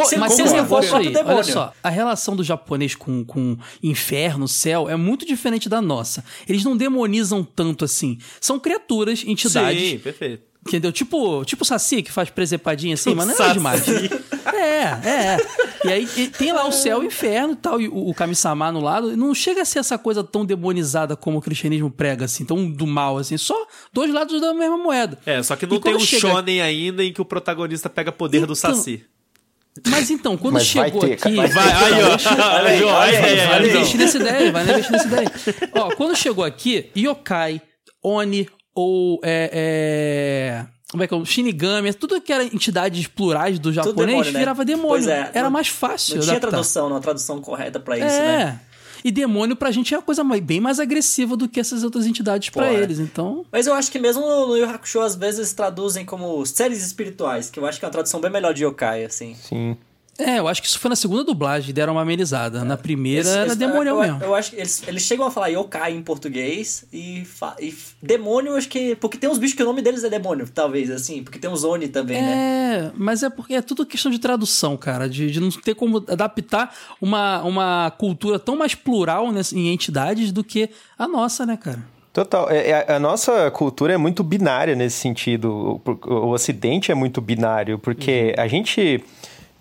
Se- 0.05 0.17
Mas 0.17 0.33
se 0.35 0.43
você 0.43 0.65
for 0.65 0.85
aí, 0.97 1.11
demônio. 1.11 1.35
olha 1.37 1.45
só, 1.45 1.73
a 1.83 1.89
relação 1.91 2.35
do 2.37 2.43
japonês 2.45 2.95
com, 2.95 3.25
com 3.25 3.57
inferno, 3.83 4.47
céu, 4.49 4.89
é 4.89 4.97
muito 4.97 5.27
diferente 5.27 5.69
da 5.69 5.81
nossa. 5.81 6.25
Eles 6.49 6.65
não 6.65 6.77
demonizam 6.77 7.43
tanto 7.45 7.85
assim. 7.85 8.19
São 8.41 8.59
criaturas, 8.59 9.23
entidades, 9.27 9.91
Sim, 9.91 9.99
perfeito. 9.99 10.43
entendeu? 10.67 10.93
Tipo, 10.93 11.45
tipo 11.45 11.63
o 11.63 11.67
Saci, 11.67 12.03
que 12.03 12.13
faz 12.13 12.31
presepadinha 12.31 12.95
assim, 12.95 13.15
mas 13.15 13.27
não 13.27 13.47
é 13.47 13.53
demais. 13.53 13.83
É, 14.55 15.09
é. 15.09 15.37
E 15.85 15.89
aí 15.93 16.09
e 16.17 16.29
tem 16.29 16.53
lá 16.53 16.67
o 16.67 16.73
céu 16.73 17.03
e 17.03 17.07
o 17.07 17.09
inferno 17.09 17.55
e 17.55 17.57
tal, 17.57 17.81
e 17.81 17.89
o, 17.89 18.09
o 18.09 18.15
Kami-sama 18.15 18.71
no 18.71 18.81
lado. 18.81 19.17
Não 19.17 19.35
chega 19.35 19.63
a 19.63 19.65
ser 19.65 19.79
essa 19.79 19.97
coisa 19.99 20.23
tão 20.23 20.45
demonizada 20.45 21.17
como 21.17 21.39
o 21.39 21.41
cristianismo 21.41 21.91
prega, 21.91 22.25
assim, 22.27 22.45
tão 22.45 22.71
do 22.71 22.87
mal, 22.87 23.17
assim. 23.19 23.37
Só 23.39 23.55
dois 23.93 24.13
lados 24.13 24.39
da 24.41 24.53
mesma 24.53 24.77
moeda. 24.77 25.19
É, 25.25 25.43
só 25.43 25.57
que 25.57 25.67
não 25.67 25.77
E 25.77 25.81
tem 25.81 25.95
um 25.97 26.01
chega- 26.01 26.21
shonen 26.29 26.61
ainda 26.61 27.03
em 27.05 27.13
que 27.13 27.21
o 27.21 27.25
protagonista 27.25 27.89
pega 27.89 28.13
poder 28.13 28.41
do 28.41 28.53
Então, 28.53 28.55
Saci. 28.55 29.05
Mas 29.89 30.11
então, 30.11 30.37
quando 30.37 30.55
Mas 30.55 30.73
vai 30.75 30.85
chegou 30.87 31.01
ter, 31.01 31.13
aqui. 31.15 31.35
Vai, 31.35 31.47
aí, 31.47 32.03
ó. 32.03 33.01
Aí, 33.01 33.17
aí, 33.17 33.47
Vai 33.47 33.59
aí, 33.61 33.71
investir 33.71 33.99
nessa 34.01 34.19
ideia, 34.19 34.53
vai 34.53 34.63
investir 34.65 34.93
nessa 34.93 35.07
ideia. 35.07 35.33
Ó, 35.75 35.95
quando 35.95 36.17
chegou 36.17 36.45
aqui, 36.45 36.91
Yokai, 36.97 37.63
Oni 38.03 38.49
ou 38.75 39.21
é, 39.23 39.51
é, 39.53 40.67
como 40.91 41.03
é 41.03 41.07
que 41.07 41.15
é? 41.15 41.25
Shinigami, 41.25 41.93
tudo 41.95 42.21
que 42.21 42.33
era 42.33 42.45
entidades 42.45 43.07
plurais 43.07 43.59
do 43.59 43.73
japonês 43.73 44.07
demônio, 44.09 44.33
né? 44.33 44.39
virava 44.39 44.65
demônio. 44.65 44.89
Pois 44.89 45.07
é, 45.07 45.31
era 45.33 45.45
não- 45.45 45.51
mais 45.51 45.69
fácil. 45.69 46.17
Não 46.17 46.23
tinha 46.23 46.33
adaptar. 46.33 46.51
tradução, 46.51 46.89
não, 46.89 47.01
tradução 47.01 47.41
correta 47.41 47.79
pra 47.79 47.97
isso, 47.97 48.07
É. 48.07 48.21
né? 48.45 48.61
E 49.05 49.11
demônio 49.11 49.57
pra 49.57 49.71
gente 49.71 49.95
é 49.95 49.99
uma 49.99 50.03
coisa 50.03 50.23
bem 50.25 50.61
mais 50.61 50.79
agressiva 50.81 51.37
do 51.37 51.49
que 51.49 51.61
essas 51.61 51.83
outras 51.85 52.07
entidades 52.07 52.51
pra 52.51 52.67
Porra. 52.67 52.79
eles. 52.79 52.99
Então, 52.99 53.45
Mas 53.51 53.67
eu 53.67 53.75
acho 53.75 53.91
que 53.91 53.99
mesmo 53.99 54.23
no 54.23 54.57
Yu 54.57 54.69
Hakusho, 54.69 55.01
às 55.01 55.15
vezes 55.15 55.53
traduzem 55.53 56.05
como 56.05 56.45
séries 56.47 56.85
espirituais, 56.85 57.51
que 57.51 57.59
eu 57.59 57.67
acho 57.67 57.79
que 57.79 57.85
é 57.85 57.89
uma 57.89 57.93
tradução 57.93 58.21
bem 58.21 58.31
melhor 58.31 58.53
de 58.55 58.65
yokai, 58.65 59.05
assim. 59.05 59.35
Sim. 59.35 59.77
É, 60.21 60.39
eu 60.39 60.47
acho 60.49 60.61
que 60.63 60.69
isso 60.69 60.79
foi 60.79 60.89
na 60.89 60.97
segunda 60.97 61.25
dublagem, 61.25 61.73
deram 61.75 61.95
uma 61.95 62.03
amenizada. 62.03 62.65
Na 62.65 62.77
primeira 62.77 63.21
Eles- 63.21 63.33
era 63.33 63.45
eles- 63.47 63.57
demônio 63.57 63.91
eu, 63.91 64.01
mesmo. 64.01 64.23
Eu 64.23 64.35
acho 64.35 64.51
que 64.51 64.57
eles, 64.57 64.83
eles 64.87 65.03
chegam 65.03 65.27
a 65.27 65.31
falar 65.31 65.49
yokai 65.49 65.93
em 65.95 66.03
português 66.03 66.85
e, 66.93 67.25
fa- 67.25 67.57
e 67.61 67.75
demônio, 68.03 68.53
eu 68.53 68.57
acho 68.57 68.69
que. 68.69 68.95
Porque 68.97 69.17
tem 69.19 69.29
uns 69.31 69.39
bichos 69.39 69.57
que 69.57 69.63
o 69.63 69.67
nome 69.67 69.83
deles 69.83 70.05
é 70.05 70.11
demônio, 70.11 70.49
talvez, 70.53 70.91
assim. 70.91 71.23
Porque 71.23 71.39
tem 71.39 71.49
uns 71.51 71.65
Oni 71.65 71.89
também, 71.89 72.21
né? 72.21 72.87
É, 72.89 72.91
mas 72.95 73.23
é 73.23 73.31
porque 73.31 73.55
é 73.55 73.63
tudo 73.63 73.85
questão 73.87 74.11
de 74.11 74.19
tradução, 74.19 74.77
cara, 74.77 75.09
de, 75.09 75.31
de 75.31 75.41
não 75.41 75.51
ter 75.51 75.75
como 75.75 75.99
adaptar 76.09 76.75
uma, 77.01 77.43
uma 77.43 77.91
cultura 77.99 78.39
tão 78.39 78.57
mais 78.57 78.75
plural 78.75 79.33
ness- 79.33 79.53
em 79.53 79.73
entidades 79.73 80.33
do 80.33 80.45
que 80.45 80.71
a 80.99 81.09
nossa, 81.09 81.45
né, 81.47 81.57
cara? 81.57 81.83
Total. 82.13 82.51
É, 82.51 82.71
é- 82.71 82.93
a 82.93 82.99
nossa 82.99 83.49
cultura 83.53 83.93
é 83.93 83.97
muito 83.97 84.25
binária 84.25 84.75
nesse 84.75 84.97
sentido. 84.99 85.81
O, 85.87 86.09
o 86.13 86.31
Ocidente 86.31 86.91
é 86.91 86.95
muito 86.95 87.21
binário, 87.21 87.79
porque 87.79 88.35
a 88.37 88.49
gente 88.49 89.03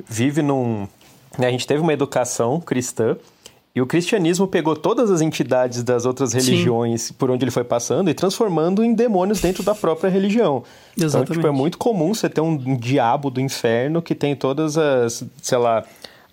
vive 0.07 0.41
num. 0.41 0.87
né, 1.37 1.47
A 1.47 1.51
gente 1.51 1.67
teve 1.67 1.81
uma 1.81 1.93
educação 1.93 2.59
cristã. 2.59 3.17
E 3.75 3.81
o 3.81 3.85
cristianismo 3.85 4.47
pegou 4.47 4.75
todas 4.75 5.11
as 5.11 5.21
entidades 5.21 5.83
das 5.83 6.03
outras 6.03 6.33
religiões 6.33 7.11
por 7.11 7.29
onde 7.29 7.43
ele 7.45 7.51
foi 7.51 7.63
passando 7.63 8.09
e 8.09 8.15
transformando 8.15 8.83
em 8.83 8.95
demônios 8.95 9.39
dentro 9.39 9.61
da 9.63 9.75
própria 9.75 10.09
religião. 10.09 10.63
Então, 10.93 11.05
Exatamente. 11.05 11.33
tipo, 11.33 11.47
é 11.47 11.51
muito 11.51 11.77
comum 11.77 12.13
você 12.13 12.27
ter 12.27 12.41
um, 12.41 12.57
diabo 12.75 13.29
do 13.29 13.39
inferno 13.39 14.01
que 14.01 14.15
tem 14.15 14.35
todas 14.35 14.75
as, 14.75 15.23
sei 15.41 15.57
lá, 15.59 15.85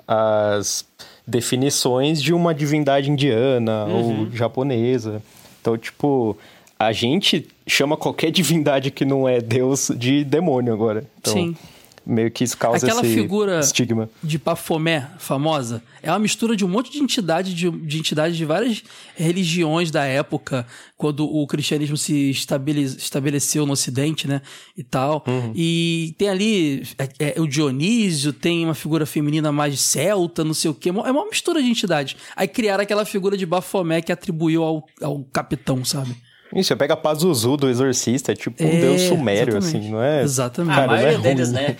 as 0.08 0.86
definições 1.26 2.22
de 2.22 2.32
uma 2.32 2.54
divindade 2.54 3.10
indiana 3.10 3.84
ou 3.84 4.30
japonesa. 4.32 5.22
Então, 5.60 5.76
tipo, 5.76 6.36
a 6.78 6.90
gente 6.90 7.46
chama 7.66 7.96
qualquer 7.96 8.30
divindade 8.30 8.90
que 8.90 9.04
não 9.04 9.28
é 9.28 9.40
Deus 9.40 9.90
de 9.94 10.24
demônio 10.24 10.72
agora. 10.72 11.04
Então, 11.20 11.32
Sim. 11.32 11.56
Meio 12.06 12.30
que 12.30 12.44
isso 12.44 12.56
causa 12.56 12.86
Aquela 12.86 13.00
esse 13.04 13.12
figura 13.14 13.58
estigma. 13.58 14.08
de 14.22 14.38
Baphomet, 14.38 15.04
famosa, 15.18 15.82
é 16.02 16.08
uma 16.10 16.20
mistura 16.20 16.54
de 16.54 16.64
um 16.64 16.68
monte 16.68 16.92
de 16.92 16.98
entidades 16.98 17.52
de, 17.52 17.68
de 17.68 17.98
entidades 17.98 18.36
de 18.36 18.44
várias 18.44 18.82
religiões 19.16 19.90
da 19.90 20.04
época, 20.04 20.64
quando 20.96 21.24
o 21.26 21.46
cristianismo 21.46 21.96
se 21.96 22.30
estabele- 22.30 22.82
estabeleceu 22.84 23.66
no 23.66 23.72
Ocidente, 23.72 24.28
né? 24.28 24.40
E 24.76 24.84
tal. 24.84 25.24
E 25.54 26.14
tem 26.16 26.28
ali 26.28 26.82
é, 27.18 27.34
é, 27.36 27.40
o 27.40 27.46
Dionísio, 27.46 28.32
tem 28.32 28.64
uma 28.64 28.74
figura 28.74 29.04
feminina 29.04 29.50
mais 29.50 29.80
celta, 29.80 30.44
não 30.44 30.54
sei 30.54 30.70
o 30.70 30.74
quê. 30.74 30.90
É 30.90 30.92
uma 30.92 31.26
mistura 31.26 31.60
de 31.60 31.68
entidades. 31.68 32.16
Aí 32.36 32.46
criaram 32.46 32.82
aquela 32.82 33.04
figura 33.04 33.36
de 33.36 33.44
Baphomet 33.44 34.04
que 34.06 34.12
atribuiu 34.12 34.62
ao, 34.62 34.84
ao 35.02 35.24
capitão, 35.32 35.84
sabe? 35.84 36.14
Isso, 36.54 36.68
você 36.68 36.76
pega 36.76 36.96
Pazuzu 36.96 37.56
do 37.56 37.68
Exorcista, 37.68 38.30
é 38.30 38.36
tipo 38.36 38.62
um 38.62 38.68
É, 38.68 38.80
deus 38.80 39.02
sumério, 39.02 39.56
exatamente. 39.56 39.76
assim, 39.84 39.90
não 39.90 40.00
é? 40.00 40.22
Exatamente. 40.22 40.72
a 40.72 40.76
Cara, 40.76 40.86
não 40.86 40.94
é 40.94 40.96
maioria 41.02 41.18
ruim, 41.18 41.34
deles, 41.34 41.50
né? 41.52 41.76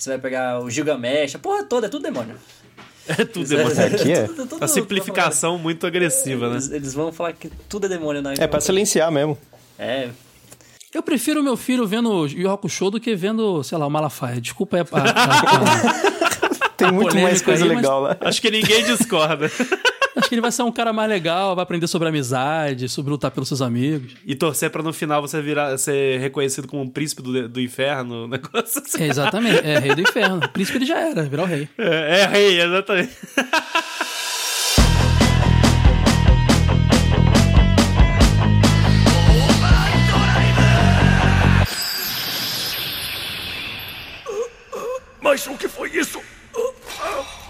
Né? 0.00 0.04
Você 0.04 0.10
vai 0.10 0.18
pegar 0.18 0.60
o 0.60 0.70
Gilgamesh, 0.70 1.34
a 1.34 1.38
porra 1.38 1.62
toda, 1.64 1.86
é 1.86 1.90
tudo 1.90 2.02
demônio. 2.02 2.36
É 3.08 3.24
tudo 3.24 3.48
demônio. 3.48 3.72
Aqui 3.86 4.12
é. 4.12 4.22
Tudo- 4.26 4.46
tudo- 4.46 4.64
A 4.64 4.68
simplificação 4.68 5.58
muito 5.58 5.86
agressiva, 5.86 6.46
né? 6.48 6.54
Eles, 6.54 6.70
eles 6.70 6.94
vão 6.94 7.12
falar 7.12 7.32
que 7.32 7.50
tudo 7.68 7.86
é 7.86 7.88
demônio 7.88 8.22
na 8.22 8.32
É 8.34 8.46
pra 8.46 8.60
silenciar 8.60 9.10
mesmo. 9.10 9.36
É, 9.78 10.08
Eu 10.92 11.02
prefiro 11.02 11.42
meu 11.42 11.56
filho 11.56 11.86
vendo 11.86 12.26
Yu 12.26 12.40
Yu 12.42 12.50
Hakusho 12.50 12.90
do 12.90 12.98
que 13.00 13.14
vendo, 13.14 13.62
sei 13.62 13.78
lá, 13.78 13.86
o 13.86 13.90
Malafaia. 13.90 14.40
Desculpa 14.40 14.76
aí 14.78 14.82
a, 14.82 14.98
a- 14.98 16.00
a- 16.66 16.70
Tem 16.76 16.90
muito 16.90 17.14
mais 17.16 17.42
coisa 17.42 17.62
aí, 17.64 17.68
mas- 17.68 17.76
legal 17.78 18.00
lá. 18.00 18.16
Acho 18.20 18.40
que 18.40 18.50
ninguém 18.50 18.84
discorda. 18.84 19.50
Acho 20.20 20.28
que 20.28 20.34
ele 20.34 20.42
vai 20.42 20.52
ser 20.52 20.62
um 20.62 20.70
cara 20.70 20.92
mais 20.92 21.08
legal, 21.08 21.56
vai 21.56 21.62
aprender 21.62 21.86
sobre 21.86 22.06
amizade, 22.06 22.90
sobre 22.90 23.10
lutar 23.10 23.30
pelos 23.30 23.48
seus 23.48 23.62
amigos. 23.62 24.12
E 24.26 24.34
torcer 24.34 24.68
pra 24.68 24.82
no 24.82 24.92
final 24.92 25.22
você 25.22 25.40
virar, 25.40 25.78
ser 25.78 26.20
reconhecido 26.20 26.68
como 26.68 26.82
um 26.82 26.90
príncipe 26.90 27.22
do, 27.22 27.48
do 27.48 27.58
inferno, 27.60 28.24
um 28.24 28.28
negócio 28.28 28.82
assim. 28.82 29.04
É, 29.04 29.06
exatamente, 29.06 29.66
é 29.66 29.78
rei 29.78 29.94
do 29.94 30.02
inferno. 30.02 30.46
Príncipe 30.50 30.76
ele 30.76 30.84
já 30.84 30.98
era, 31.00 31.22
virar 31.22 31.44
o 31.44 31.46
rei. 31.46 31.66
É, 31.78 32.20
é 32.20 32.26
rei, 32.26 32.60
exatamente. 32.60 33.16
Mas 45.22 45.46
o 45.46 45.56
que 45.56 45.68
foi 45.68 45.88
isso? 45.96 46.20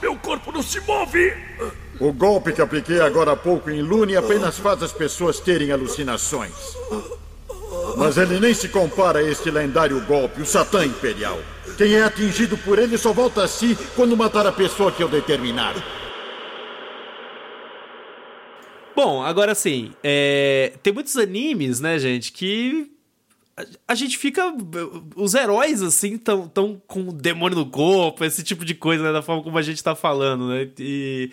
Meu 0.00 0.16
corpo 0.16 0.52
não 0.52 0.62
se 0.62 0.80
move! 0.82 1.32
O 2.00 2.14
golpe 2.14 2.54
que 2.54 2.62
apliquei 2.62 2.98
agora 2.98 3.32
há 3.32 3.36
pouco 3.36 3.70
em 3.70 3.82
Lune 3.82 4.16
apenas 4.16 4.58
faz 4.58 4.82
as 4.82 4.90
pessoas 4.90 5.38
terem 5.38 5.70
alucinações. 5.70 6.54
Mas 7.94 8.16
ele 8.16 8.40
nem 8.40 8.54
se 8.54 8.68
compara 8.68 9.18
a 9.18 9.22
este 9.22 9.50
lendário 9.50 10.00
golpe, 10.06 10.40
o 10.40 10.46
Satã 10.46 10.82
Imperial. 10.86 11.38
Quem 11.76 11.94
é 11.94 12.02
atingido 12.02 12.56
por 12.56 12.78
ele 12.78 12.96
só 12.96 13.12
volta 13.12 13.44
a 13.44 13.48
si 13.48 13.76
quando 13.94 14.16
matar 14.16 14.46
a 14.46 14.52
pessoa 14.52 14.90
que 14.90 15.02
eu 15.02 15.08
determinar. 15.08 15.74
Bom, 18.96 19.22
agora 19.22 19.52
assim, 19.52 19.92
é, 20.02 20.72
tem 20.82 20.94
muitos 20.94 21.18
animes, 21.18 21.80
né, 21.80 21.98
gente, 21.98 22.32
que 22.32 22.90
a, 23.88 23.94
gente 23.94 24.16
fica. 24.18 24.42
Os 25.16 25.34
heróis, 25.34 25.82
assim, 25.82 26.16
tão, 26.18 26.48
tão 26.48 26.80
com 26.86 27.08
o 27.08 27.12
demônio 27.12 27.58
no 27.58 27.66
corpo, 27.66 28.24
esse 28.24 28.42
tipo 28.42 28.64
de 28.64 28.74
coisa, 28.74 29.02
né, 29.04 29.12
da 29.12 29.22
forma 29.22 29.42
como 29.42 29.56
a 29.58 29.62
gente 29.62 29.82
tá 29.82 29.94
falando, 29.94 30.48
né? 30.48 30.68
E, 30.78 31.30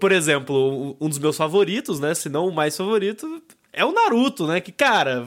por 0.00 0.12
exemplo, 0.12 0.96
um 1.00 1.08
dos 1.08 1.18
meus 1.18 1.36
favoritos, 1.36 1.98
né, 2.00 2.14
se 2.14 2.28
não 2.28 2.48
o 2.48 2.54
mais 2.54 2.76
favorito, 2.76 3.42
é 3.72 3.84
o 3.84 3.92
Naruto, 3.92 4.46
né? 4.46 4.60
Que, 4.60 4.72
cara. 4.72 5.26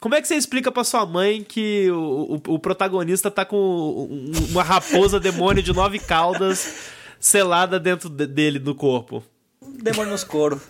Como 0.00 0.16
é 0.16 0.20
que 0.20 0.26
você 0.26 0.34
explica 0.34 0.72
pra 0.72 0.82
sua 0.82 1.06
mãe 1.06 1.44
que 1.44 1.88
o, 1.92 2.40
o, 2.48 2.54
o 2.54 2.58
protagonista 2.58 3.30
tá 3.30 3.44
com 3.44 3.56
um- 3.56 4.32
uma 4.50 4.62
raposa 4.64 5.20
demônio 5.20 5.62
de 5.62 5.72
nove 5.72 6.00
caudas 6.00 6.90
selada 7.20 7.78
dentro 7.78 8.08
de- 8.08 8.26
dele 8.26 8.58
no 8.58 8.74
corpo? 8.74 9.22
Demônio 9.80 10.10
nos 10.10 10.24
couro. 10.24 10.60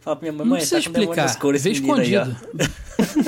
Fala 0.00 0.16
pra 0.16 0.22
minha 0.22 0.32
mãe, 0.32 0.46
Não 0.48 0.56
mãe, 0.56 0.64
tá 0.66 0.76
com 0.76 0.80
demônio 0.90 1.02
explicar. 1.02 1.22
nos 1.24 1.36
couro 1.36 1.56
esse 1.58 1.70
Vê 1.70 1.80
menino 1.80 1.98
aí, 2.00 2.14
escondido. 2.14 3.27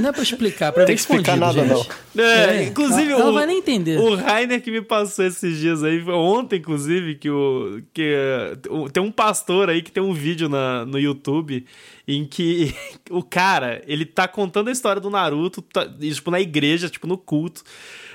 não 0.00 0.08
é 0.08 0.12
pra 0.12 0.22
explicar, 0.22 0.72
pra 0.72 0.84
ver 0.84 0.94
explicar 0.94 1.36
nada, 1.36 1.60
gente. 1.60 1.68
não. 1.68 1.86
É, 2.16 2.56
É, 2.56 2.64
inclusive 2.64 3.10
ela- 3.10 3.20
ela 3.22 3.30
o, 3.30 3.34
vai 3.34 3.46
nem 3.46 3.58
entender. 3.58 3.98
O 3.98 4.14
Rainer 4.14 4.60
que 4.62 4.70
me 4.70 4.82
passou 4.82 5.24
esses 5.24 5.58
dias 5.58 5.82
aí, 5.82 6.02
ontem 6.10 6.56
inclusive, 6.56 7.14
que 7.14 7.30
o 7.30 7.80
que 7.94 8.14
o- 8.68 8.90
tem 8.90 9.02
um 9.02 9.10
pastor 9.10 9.70
aí 9.70 9.80
que 9.82 9.90
tem 9.90 10.02
um 10.02 10.12
vídeo 10.12 10.48
na, 10.48 10.84
no 10.84 10.98
YouTube 10.98 11.64
em 12.06 12.24
que 12.24 12.74
o 13.10 13.22
cara, 13.22 13.82
ele 13.86 14.04
tá 14.04 14.28
contando 14.28 14.68
a 14.68 14.72
história 14.72 15.00
do 15.00 15.08
Naruto, 15.10 15.62
tá, 15.62 15.86
tipo 15.88 16.30
na 16.30 16.40
igreja, 16.40 16.88
tipo 16.90 17.06
no 17.06 17.16
culto. 17.16 17.62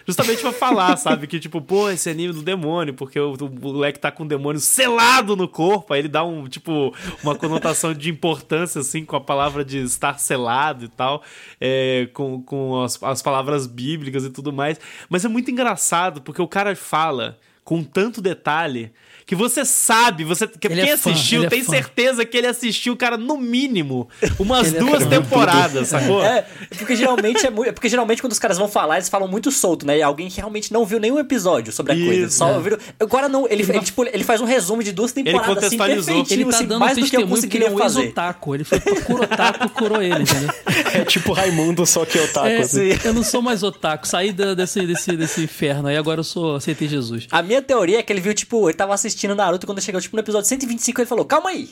Justamente 0.10 0.40
pra 0.42 0.54
falar, 0.54 0.96
sabe? 0.98 1.28
Que 1.28 1.38
tipo, 1.38 1.60
pô, 1.60 1.90
esse 1.90 2.10
anime 2.10 2.32
do 2.32 2.42
demônio, 2.42 2.94
porque 2.94 3.20
o, 3.20 3.34
o 3.34 3.50
moleque 3.50 4.00
tá 4.00 4.10
com 4.10 4.24
o 4.24 4.28
demônio 4.28 4.58
selado 4.62 5.36
no 5.36 5.50
corpo, 5.50 5.94
aí 5.94 6.00
ele 6.00 6.08
dá 6.08 6.24
um, 6.24 6.48
tipo, 6.48 6.94
uma 7.22 7.36
conotação 7.36 7.94
de 7.94 8.10
importância, 8.10 8.80
assim, 8.80 9.04
com 9.04 9.18
a 9.18 9.20
palavra 9.22 9.66
de 9.66 9.80
estar 9.80 10.18
selado 10.18 10.86
e 10.86 10.88
tal, 10.88 11.22
é, 11.60 12.08
com, 12.14 12.42
com 12.42 12.82
as, 12.84 12.98
as 13.04 13.22
palavras 13.22 13.68
bíblicas 13.68 13.87
e 14.26 14.30
tudo 14.30 14.52
mais. 14.52 14.80
Mas 15.10 15.26
é 15.26 15.28
muito 15.28 15.52
engraçado, 15.52 16.22
porque 16.22 16.42
o 16.42 16.48
cara 16.48 16.76
fala 16.76 17.40
com 17.64 17.84
tanto 17.84 18.22
detalhe 18.22 18.92
que 19.28 19.36
você 19.36 19.64
sabe, 19.66 20.24
você 20.24 20.48
que 20.48 20.68
Ele 20.68 20.82
quem 20.82 20.90
é 20.92 20.98
fã, 20.98 21.12
assistiu 21.12 21.40
ele 21.42 21.48
é 21.48 21.50
tem 21.50 21.64
fã. 21.64 21.72
certeza 21.74 22.26
que 22.26 22.36
ele 22.38 22.48
assistiu, 22.48 22.96
cara, 22.98 23.18
no 23.18 23.38
mínimo, 23.38 24.08
umas 24.40 24.68
Ele 24.70 24.78
é 24.78 24.80
duas 24.80 25.04
fã. 25.04 25.10
temporadas, 25.10 25.88
sacou? 25.90 26.24
É, 26.24 26.46
porque 26.78 26.96
geralmente 26.96 27.46
é 27.46 27.50
muito. 27.50 27.68
É 27.68 27.72
porque 27.74 27.90
geralmente 27.90 28.22
quando 28.22 28.32
os 28.32 28.40
caras 28.40 28.58
vão 28.58 28.70
falar, 28.70 28.96
eles 28.96 29.10
falam 29.10 29.28
muito 29.28 29.52
solto, 29.52 29.86
né? 29.86 29.98
E 29.98 30.02
alguém 30.02 30.30
que 30.30 30.38
realmente 30.38 30.72
não 30.72 30.86
viu 30.86 30.98
nenhum 31.00 31.20
episódio 31.20 31.74
sobre 31.74 31.92
a 31.92 31.96
coisa. 31.96 32.26
Isso. 32.28 32.38
Só 32.38 32.58
viram. 32.60 32.78
Agora 33.00 33.28
não, 33.28 33.46
ele, 33.50 33.64
ele, 33.64 33.80
tipo, 33.82 34.06
ele 34.06 34.24
faz 34.24 34.40
um 34.40 34.46
resumo 34.46 34.82
de 34.82 34.94
duas 34.94 35.12
temporadas 35.12 35.50
assim, 35.66 35.78
contextualizou. 35.78 36.06
perfeitinho, 36.16 36.42
Ele 36.42 36.50
tá 36.52 36.58
assim, 36.58 36.66
dando 36.68 36.80
mais 36.80 36.98
do 36.98 37.06
que 37.06 37.16
eu 37.16 37.20
ele 37.20 37.28
é 37.28 37.30
conseguiria 37.30 37.72
um 37.74 37.78
fazer. 37.78 38.00
ex-otaku. 38.04 38.56
Ele 38.56 38.64
foi 38.64 38.80
pro 38.80 39.02
Kurotaku, 39.04 39.70
curou 39.76 40.02
ele, 40.02 40.24
entendeu? 40.24 40.50
É 40.94 41.04
tipo 41.04 41.34
Raimundo, 41.34 41.86
só 41.86 42.06
que 42.06 42.18
taco. 42.30 42.48
É, 42.48 42.60
assim. 42.60 42.98
eu 43.04 43.14
não 43.14 43.24
sou 43.24 43.42
mais 43.42 43.62
otaku, 43.62 44.08
saí 44.08 44.32
da- 44.32 44.54
desse, 44.54 44.88
desse, 44.88 45.18
desse 45.18 45.42
inferno 45.44 45.90
aí, 45.90 45.98
agora 45.98 46.22
eu 46.22 46.24
sou 46.24 46.56
aceitei 46.56 46.88
Jesus. 46.88 47.28
A 47.30 47.42
minha 47.42 47.62
teoria 47.62 48.00
é 48.00 48.04
que 48.04 48.14
ele 48.14 48.22
viu, 48.22 48.34
tipo, 48.34 48.70
ele 48.70 48.78
tava 48.78 48.94
assistindo 48.94 49.17
Naruto 49.36 49.66
quando 49.66 49.82
chegou, 49.82 50.00
tipo, 50.02 50.16
no 50.16 50.22
episódio 50.22 50.48
125, 50.48 51.02
ele 51.02 51.08
falou, 51.08 51.26
calma 51.26 51.50
aí. 51.50 51.70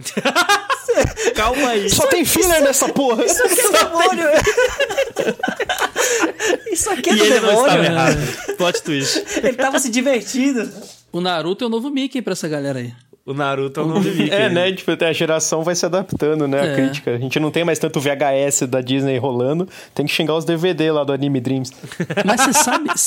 Calma 1.36 1.68
aí. 1.68 1.88
Só 1.90 2.06
tem 2.08 2.24
filler 2.24 2.62
nessa 2.62 2.88
porra. 2.88 3.24
Isso 3.24 3.42
aqui 3.44 3.60
é 3.60 3.70
demônio! 3.70 4.26
Isso 6.72 6.90
aqui 6.90 7.10
é 7.10 7.12
E 7.12 7.16
do 7.16 7.24
ele 7.24 7.40
não 7.40 7.50
estava 7.50 7.68
demônio. 7.68 7.92
errado. 7.92 8.56
Plot 8.56 8.82
twist. 8.82 9.24
Ele 9.42 9.52
tava 9.54 9.78
se 9.78 9.88
divertindo. 9.90 10.68
O 11.12 11.20
Naruto 11.20 11.64
é 11.64 11.66
o 11.66 11.70
novo 11.70 11.90
Mickey 11.90 12.22
pra 12.22 12.32
essa 12.32 12.48
galera 12.48 12.78
aí. 12.80 12.92
O 13.24 13.34
Naruto 13.34 13.80
é 13.80 13.82
o 13.82 13.86
nome 13.86 14.10
Mickey. 14.10 14.30
É, 14.30 14.48
né? 14.48 14.72
Tipo, 14.72 14.92
até 14.92 15.06
a 15.06 15.12
geração 15.12 15.62
vai 15.62 15.74
se 15.74 15.84
adaptando, 15.84 16.48
né? 16.48 16.66
É. 16.66 16.72
A 16.72 16.74
crítica. 16.74 17.14
A 17.14 17.18
gente 17.18 17.38
não 17.38 17.50
tem 17.50 17.64
mais 17.64 17.78
tanto 17.78 18.00
VHS 18.00 18.62
da 18.68 18.80
Disney 18.80 19.18
rolando. 19.18 19.68
Tem 19.94 20.06
que 20.06 20.12
xingar 20.12 20.34
os 20.34 20.44
DVD 20.44 20.90
lá 20.90 21.04
do 21.04 21.12
Anime 21.12 21.40
Dreams. 21.40 21.70
Mas 22.24 22.40
você 22.40 22.52
sabe. 22.52 22.90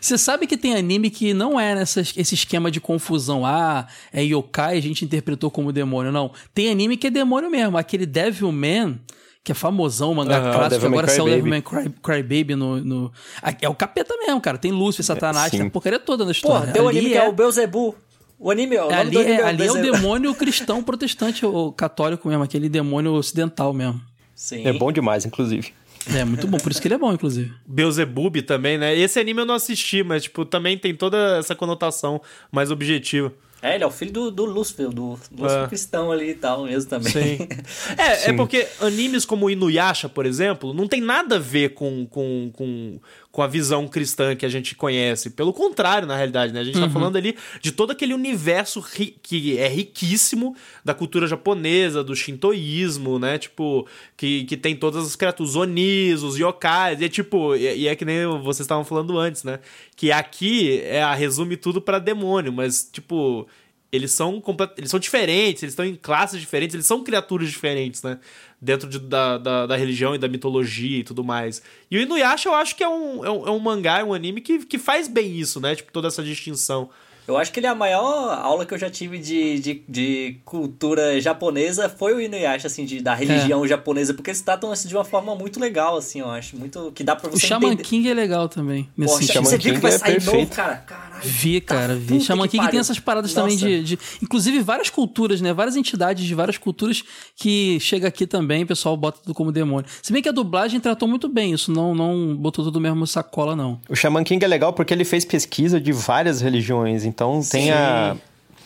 Você 0.00 0.18
sabe 0.18 0.46
que 0.46 0.56
tem 0.56 0.74
anime 0.74 1.10
que 1.10 1.32
não 1.32 1.58
é 1.58 1.74
nessa, 1.74 2.00
esse 2.00 2.34
esquema 2.34 2.70
de 2.70 2.80
confusão. 2.80 3.44
Ah, 3.46 3.86
é 4.12 4.22
yokai, 4.22 4.76
a 4.76 4.82
gente 4.82 5.04
interpretou 5.04 5.50
como 5.50 5.72
demônio. 5.72 6.12
Não. 6.12 6.32
Tem 6.52 6.70
anime 6.70 6.96
que 6.96 7.06
é 7.06 7.10
demônio 7.10 7.50
mesmo. 7.50 7.76
Aquele 7.76 8.06
Devilman, 8.06 9.00
que 9.44 9.52
é 9.52 9.54
famosão, 9.54 10.14
mangá 10.14 10.38
Aham, 10.38 10.52
clássico, 10.52 10.70
Devilman 10.70 10.98
agora 10.98 11.08
saiu 11.08 11.22
o 11.22 11.26
Crybaby. 11.26 11.50
Devilman 11.50 11.62
Cry, 11.62 11.94
Crybaby 12.02 12.54
no, 12.54 12.84
no. 12.84 13.12
É 13.60 13.68
o 13.68 13.74
capeta 13.74 14.14
mesmo, 14.16 14.40
cara. 14.40 14.58
Tem 14.58 14.70
Lúcifer, 14.72 15.04
Satanás, 15.04 15.50
sim. 15.50 15.58
tem 15.58 15.66
a 15.66 15.70
porcaria 15.70 15.98
toda 15.98 16.24
na 16.24 16.32
história. 16.32 16.60
Porra, 16.60 16.72
tem 16.72 16.82
um 16.82 16.88
Ali 16.88 16.98
anime 16.98 17.12
que 17.12 17.18
é 17.18 17.28
o 17.28 17.32
Beuzebu. 17.32 17.94
O 18.38 18.50
anime, 18.50 18.76
o 18.76 18.82
nome 18.82 18.94
Ali, 18.94 19.10
do 19.10 19.18
anime 19.18 19.34
é, 19.34 19.40
é, 19.40 19.44
o 19.44 19.46
ali 19.46 19.66
é 19.66 19.72
o 19.72 19.82
demônio 19.82 20.34
cristão 20.34 20.82
protestante, 20.82 21.44
o 21.44 21.72
católico 21.72 22.28
mesmo, 22.28 22.44
aquele 22.44 22.68
demônio 22.68 23.12
ocidental 23.12 23.72
mesmo. 23.72 24.00
Sim. 24.34 24.64
É 24.66 24.72
bom 24.72 24.92
demais, 24.92 25.24
inclusive. 25.24 25.72
É 26.14 26.24
muito 26.24 26.46
bom, 26.46 26.56
por 26.58 26.70
isso 26.70 26.80
que 26.80 26.88
ele 26.88 26.94
é 26.94 26.98
bom, 26.98 27.12
inclusive. 27.12 27.52
Beelzebub 27.66 28.40
também, 28.42 28.78
né? 28.78 28.96
Esse 28.96 29.18
anime 29.18 29.40
eu 29.40 29.46
não 29.46 29.54
assisti, 29.54 30.02
mas, 30.02 30.22
tipo, 30.22 30.44
também 30.44 30.78
tem 30.78 30.94
toda 30.94 31.38
essa 31.38 31.54
conotação 31.54 32.22
mais 32.50 32.70
objetiva. 32.70 33.32
É, 33.60 33.74
ele 33.74 33.82
é 33.82 33.86
o 33.86 33.90
filho 33.90 34.12
do, 34.12 34.30
do 34.30 34.44
Lúcifer, 34.44 34.88
do 34.88 35.18
Lúcifer 35.36 35.64
É. 35.64 35.66
cristão 35.66 36.12
ali 36.12 36.30
e 36.30 36.34
tal 36.34 36.64
mesmo 36.64 36.88
também. 36.88 37.10
Sim. 37.12 37.48
É, 37.98 38.30
é 38.30 38.32
porque 38.32 38.68
animes 38.80 39.24
como 39.24 39.46
o 39.46 39.50
Inuyasha, 39.50 40.08
por 40.08 40.24
exemplo, 40.24 40.72
não 40.72 40.86
tem 40.86 41.00
nada 41.00 41.36
a 41.36 41.38
ver 41.40 41.70
com, 41.70 42.06
com, 42.06 42.50
com, 42.52 43.00
com 43.30 43.42
a 43.42 43.46
visão 43.46 43.86
cristã 43.86 44.34
que 44.34 44.44
a 44.46 44.48
gente 44.48 44.74
conhece. 44.74 45.30
Pelo 45.30 45.52
contrário, 45.52 46.08
na 46.08 46.16
realidade, 46.16 46.52
né? 46.52 46.60
A 46.60 46.64
gente 46.64 46.80
tá 46.80 46.88
falando 46.88 47.16
ali 47.16 47.36
de 47.60 47.70
todo 47.70 47.90
aquele 47.90 48.14
universo 48.14 48.80
ri- 48.80 49.14
que 49.22 49.56
é 49.58 49.68
riquíssimo 49.68 50.56
da 50.84 50.94
cultura 50.94 51.26
japonesa, 51.26 52.02
do 52.02 52.16
shintoísmo, 52.16 53.18
né? 53.18 53.38
Tipo, 53.38 53.86
que, 54.16 54.44
que 54.44 54.56
tem 54.56 54.74
todas 54.74 55.04
as 55.06 55.14
criaturas, 55.14 55.50
os 55.50 55.56
onis, 55.56 56.22
os 56.22 56.36
yokais, 56.38 57.00
e 57.00 57.04
é 57.04 57.08
tipo, 57.08 57.54
e, 57.54 57.82
e 57.82 57.88
é 57.88 57.94
que 57.94 58.04
nem 58.04 58.26
vocês 58.42 58.60
estavam 58.60 58.84
falando 58.84 59.18
antes, 59.18 59.44
né? 59.44 59.60
Que 59.94 60.10
aqui 60.10 60.80
é 60.84 61.02
a 61.02 61.14
resume 61.14 61.56
tudo 61.56 61.80
pra 61.80 61.98
demônio, 61.98 62.52
mas, 62.52 62.88
tipo, 62.90 63.46
eles 63.92 64.10
são 64.10 64.40
complet... 64.40 64.72
eles 64.78 64.90
são 64.90 64.98
diferentes, 65.00 65.62
eles 65.62 65.72
estão 65.72 65.84
em 65.84 65.94
classes 65.94 66.40
diferentes, 66.40 66.74
eles 66.74 66.86
são 66.86 67.04
criaturas 67.04 67.48
diferentes, 67.48 68.02
né? 68.02 68.18
Dentro 68.60 68.88
de- 68.88 68.98
da, 68.98 69.38
da, 69.38 69.66
da 69.66 69.76
religião 69.76 70.14
e 70.14 70.18
da 70.18 70.26
mitologia 70.28 70.98
e 70.98 71.04
tudo 71.04 71.22
mais. 71.22 71.62
E 71.90 71.96
o 71.96 72.00
Inuyasha 72.00 72.48
eu 72.48 72.54
acho 72.54 72.74
que 72.74 72.82
é 72.82 72.88
um, 72.88 73.24
é 73.24 73.30
um, 73.30 73.46
é 73.46 73.50
um 73.52 73.58
mangá, 73.60 74.00
é 74.00 74.04
um 74.04 74.12
anime 74.12 74.40
que, 74.40 74.64
que 74.66 74.78
faz 74.78 75.06
bem 75.06 75.36
isso, 75.38 75.60
né? 75.60 75.76
Tipo, 75.76 75.92
toda 75.92 76.08
essa 76.08 76.22
distinção. 76.24 76.90
Eu 77.28 77.36
acho 77.36 77.52
que 77.52 77.60
ele 77.60 77.66
é 77.66 77.70
a 77.70 77.74
maior 77.74 78.32
aula 78.42 78.64
que 78.64 78.72
eu 78.74 78.78
já 78.78 78.88
tive 78.90 79.18
de, 79.18 79.58
de, 79.60 79.82
de 79.88 80.36
cultura 80.44 81.20
japonesa 81.20 81.88
foi 81.88 82.14
o 82.14 82.20
Inuyasha, 82.20 82.66
assim, 82.66 82.84
de, 82.84 83.00
da 83.00 83.14
religião 83.14 83.64
É. 83.64 83.68
japonesa, 83.68 84.14
porque 84.14 84.30
eles 84.30 84.40
tratam 84.40 84.72
isso 84.72 84.88
de 84.88 84.94
uma 84.96 85.04
forma 85.04 85.34
muito 85.36 85.60
legal, 85.60 85.96
assim, 85.96 86.20
eu 86.20 86.30
acho. 86.30 86.56
Muito. 86.56 86.90
Que 86.94 87.04
dá 87.04 87.14
pra 87.14 87.28
O 87.28 87.32
você 87.38 87.46
Shaman 87.46 87.68
entender. 87.72 87.82
King 87.82 88.08
é 88.10 88.14
legal 88.14 88.48
também, 88.48 88.88
nesse 88.96 89.14
Poxa. 89.18 89.32
Shaman 89.34 89.44
você 89.50 89.58
viu 89.58 89.64
que 89.64 89.70
King 89.72 89.80
vai 89.82 89.92
é 89.92 89.98
sair 89.98 90.12
novo, 90.14 90.24
perfeito. 90.30 90.56
cara? 90.56 90.76
Caralho. 90.78 91.08
Vi, 91.22 91.60
cara, 91.60 91.94
vi. 91.96 92.20
Shaman 92.20 92.46
que 92.48 92.58
King 92.58 92.70
tem 92.70 92.80
essas 92.80 92.98
paradas 93.00 93.34
também 93.34 93.54
Nossa. 93.56 93.66
de, 93.66 93.82
de- 93.82 93.98
Inclusive, 94.22 94.60
várias 94.60 94.88
culturas, 94.88 95.40
né? 95.40 95.52
Várias 95.52 95.76
entidades 95.76 96.24
de 96.24 96.34
várias 96.34 96.56
culturas 96.56 97.02
que 97.36 97.78
chega 97.80 98.06
aqui 98.08 98.26
também, 98.26 98.62
o 98.62 98.66
pessoal 98.66 98.96
bota 98.96 99.18
tudo 99.22 99.34
como 99.34 99.50
demônio. 99.52 99.84
Se 100.02 100.12
bem 100.12 100.22
que 100.22 100.28
a 100.28 100.32
dublagem 100.32 100.78
tratou 100.80 101.08
muito 101.08 101.28
bem 101.28 101.52
isso, 101.52 101.72
não, 101.72 101.94
não 101.94 102.36
botou 102.36 102.64
tudo 102.64 102.80
mesmo 102.80 103.06
sacola, 103.06 103.54
não. 103.56 103.80
O 103.88 103.96
Shaman 103.96 104.22
King 104.24 104.44
é 104.44 104.48
legal 104.48 104.72
porque 104.72 104.94
ele 104.94 105.04
fez 105.04 105.24
pesquisa 105.24 105.80
de 105.80 105.92
várias 105.92 106.40
religiões. 106.40 107.04
Então 107.04 107.17
tem 107.40 107.70
a, 107.70 108.16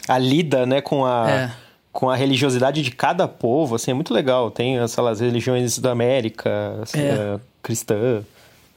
a 0.08 0.18
lida, 0.18 0.64
né, 0.66 0.80
com 0.80 1.04
a... 1.04 1.30
É. 1.30 1.50
Com 1.94 2.08
a 2.08 2.16
religiosidade 2.16 2.80
de 2.80 2.90
cada 2.90 3.28
povo, 3.28 3.74
assim, 3.74 3.90
é 3.90 3.94
muito 3.94 4.14
legal. 4.14 4.50
Tem, 4.50 4.88
sei 4.88 5.02
lá, 5.02 5.10
as 5.10 5.20
religiões 5.20 5.78
da 5.78 5.90
América, 5.90 6.78
assim, 6.80 6.98
É. 6.98 7.34
eh, 7.34 7.40
cristã. 7.62 8.22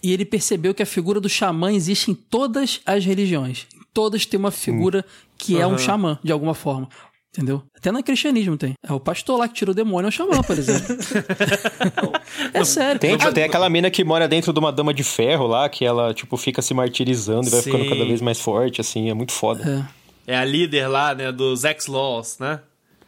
E 0.03 0.11
ele 0.11 0.25
percebeu 0.25 0.73
que 0.73 0.83
a 0.83 0.85
figura 0.85 1.21
do 1.21 1.29
xamã 1.29 1.71
existe 1.71 2.11
em 2.11 2.13
todas 2.13 2.81
as 2.85 3.05
religiões. 3.05 3.67
Todas 3.93 4.25
tem 4.25 4.37
uma 4.37 4.51
figura 4.51 5.05
que 5.37 5.57
é 5.57 5.65
um 5.65 5.77
xamã, 5.77 6.19
de 6.21 6.29
alguma 6.33 6.53
forma. 6.53 6.89
Entendeu? 7.35 7.63
Até 7.77 7.91
no 7.91 8.01
cristianismo 8.01 8.55
tem. 8.55 8.75
É 8.87 8.93
o 8.93 8.99
pastor 8.99 9.37
lá 9.37 9.47
que 9.49 9.53
tira 9.55 9.71
o 9.71 9.73
demônio, 9.73 10.07
é 10.07 10.09
o 10.09 10.11
xamã, 10.11 10.41
por 10.41 10.57
exemplo. 10.57 10.95
é 12.53 12.63
sério. 12.63 12.99
Tem, 12.99 13.09
cara. 13.11 13.19
tipo, 13.23 13.33
tem 13.33 13.43
aquela 13.43 13.69
mina 13.69 13.91
que 13.91 14.03
mora 14.05 14.25
dentro 14.27 14.53
de 14.53 14.59
uma 14.59 14.71
dama 14.71 14.93
de 14.93 15.03
ferro 15.03 15.45
lá, 15.45 15.67
que 15.67 15.83
ela, 15.83 16.13
tipo, 16.13 16.37
fica 16.37 16.61
se 16.61 16.73
martirizando 16.73 17.47
e 17.47 17.49
vai 17.49 17.61
ficando 17.61 17.83
Sim. 17.83 17.89
cada 17.89 18.05
vez 18.05 18.21
mais 18.21 18.39
forte, 18.39 18.79
assim, 18.79 19.09
é 19.09 19.13
muito 19.13 19.33
foda. 19.33 19.85
É. 20.27 20.33
É 20.33 20.37
a 20.37 20.45
líder 20.45 20.87
lá, 20.87 21.13
né, 21.13 21.31
dos 21.31 21.65
X-Laws, 21.65 22.37
né? 22.39 22.59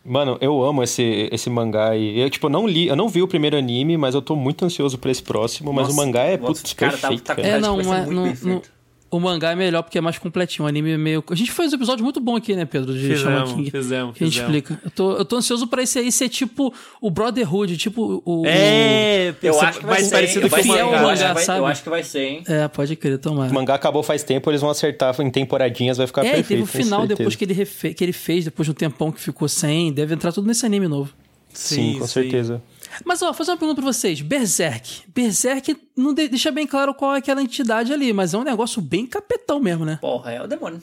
Mano, 0.06 0.38
eu 0.40 0.64
amo 0.64 0.84
esse, 0.84 1.28
esse 1.32 1.50
mangá 1.50 1.96
e 1.96 2.20
eu, 2.20 2.30
tipo, 2.30 2.48
não 2.48 2.68
li, 2.68 2.88
eu 2.88 2.96
não 2.96 3.10
vi 3.10 3.22
o 3.22 3.28
primeiro 3.28 3.58
anime, 3.58 3.98
mas 3.98 4.14
eu 4.14 4.22
tô 4.22 4.36
muito 4.36 4.64
ansioso 4.64 4.98
pra 4.98 5.10
esse 5.12 5.24
próximo, 5.24 5.74
mas 5.74 5.88
Nossa, 5.88 6.02
o 6.02 6.06
mangá 6.06 6.22
é, 6.24 6.38
nossa, 6.38 6.62
putz, 6.62 6.74
cara, 6.74 6.92
tá- 6.94 6.98
perfeito, 7.10 7.24
tá 7.24 7.36
com 7.36 7.42
cara. 7.42 7.56
É, 7.56 7.60
não, 7.60 7.80
é- 7.82 8.06
não- 8.06 8.24
bem 8.24 8.36
feito. 8.36 8.48
não- 8.48 8.77
o 9.10 9.20
mangá 9.20 9.52
é 9.52 9.56
melhor 9.56 9.82
porque 9.84 9.98
é 9.98 10.02
mais 10.02 10.18
completinho. 10.18 10.66
O 10.66 10.68
anime 10.68 10.92
é 10.92 10.98
meio. 10.98 11.24
A 11.30 11.36
gente 11.36 11.52
fez 11.52 11.72
um 11.72 11.76
episódio 11.76 12.04
muito 12.04 12.20
bom 12.20 12.36
aqui, 12.36 12.56
né, 12.56 12.66
Pedro? 12.66 12.94
De 12.94 13.00
Fizemos, 13.00 13.22
Shaman 13.22 13.56
King. 13.56 13.72
fizemos, 13.72 14.18
Que 14.18 14.24
a 14.24 14.28
gente 14.28 14.34
fizemos. 14.42 14.56
explica. 14.58 14.82
Eu 14.86 14.92
tô, 14.92 15.12
eu 15.18 15.26
tô 15.26 15.36
ansioso 15.38 15.68
pra 15.68 15.82
esse 15.84 15.98
aí 16.00 16.12
ser 16.12 16.30
tipo 16.30 16.74
o 17.02 17.10
Brotherhood, 17.10 17.78
tipo 17.78 18.22
o. 18.26 18.44
É, 18.46 19.34
Eu 19.42 19.54
ser 19.54 19.66
acho 19.66 19.80
que 19.80 19.86
vai 19.86 20.04
ser, 20.04 20.12
parecido 20.12 20.42
com 20.50 20.56
Vai 20.56 20.60
o 20.60 20.64
ser, 20.64 20.70
eu 20.80 20.86
mangá. 20.86 20.98
acho 20.98 21.02
que 21.02 21.22
mangá, 21.24 21.34
vai- 21.34 21.44
sabe? 21.44 21.60
Eu 21.60 21.66
acho 21.66 21.84
que 21.84 21.90
vai 21.90 22.04
ser, 22.04 22.20
hein? 22.24 22.44
o... 22.48 22.52
É, 22.52 22.68
pode 22.68 22.96
crer, 22.96 23.18
tomara. 23.18 23.52
O 23.52 23.54
mangá 23.54 23.76
acabou 23.76 24.04
faz 24.04 24.24
tempo, 24.24 24.50
eles 24.52 24.62
vão 24.62 24.70
acertar 24.70 25.16
em 25.22 25.30
temporadinhas, 25.30 25.98
vai 25.98 26.08
ficar 26.08 26.22
É, 26.26 26.34
perfeito. 26.34 26.48
teve 26.50 26.62
o 26.64 26.66
final 26.66 27.08
depois 27.08 27.36
que 27.36 27.46
ele, 27.46 27.54
refe... 27.54 27.94
que 27.94 28.04
ele 28.04 28.14
fez, 28.14 28.46
depois 28.46 28.66
de 28.66 28.72
um 28.72 28.74
tempão 28.76 29.12
que 29.12 29.22
ficou 29.22 29.48
sem. 29.48 29.92
Deve 29.94 30.14
entrar 30.14 30.32
tudo 30.32 30.48
nesse 30.48 30.66
anime 30.66 30.88
novo. 30.88 31.14
Sim, 31.54 31.98
com 32.00 32.06
certeza. 32.08 32.62
Mas, 33.06 33.22
ó, 33.22 33.26
vou 33.26 33.34
fazer 33.34 33.52
uma 33.52 33.58
pergunta 33.58 33.82
pra 33.82 33.92
vocês. 33.92 34.22
Berserk. 34.22 35.04
Berserk 35.14 35.76
não 35.96 36.14
de- 36.14 36.28
deixa 36.28 36.52
bem 36.52 36.66
claro 36.68 36.94
qual 36.94 37.16
é 37.16 37.20
aquela 37.20 37.42
entidade 37.42 37.92
ali, 37.94 38.12
mas 38.14 38.34
é 38.34 38.38
um 38.38 38.44
negócio 38.44 38.82
bem 38.82 39.06
capetão 39.06 39.60
mesmo, 39.60 39.86
né? 39.86 39.98
Porra, 40.02 40.32
é 40.32 40.42
o 40.42 40.48
demônio. 40.48 40.82